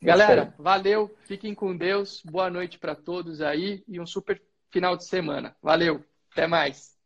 Galera, 0.00 0.54
valeu, 0.58 1.14
fiquem 1.26 1.54
com 1.54 1.76
Deus, 1.76 2.22
boa 2.24 2.48
noite 2.48 2.78
para 2.78 2.94
todos 2.94 3.42
aí 3.42 3.82
e 3.88 4.00
um 4.00 4.06
super 4.06 4.40
final 4.70 4.96
de 4.96 5.04
semana. 5.04 5.56
Valeu, 5.60 6.04
até 6.30 6.46
mais. 6.46 6.97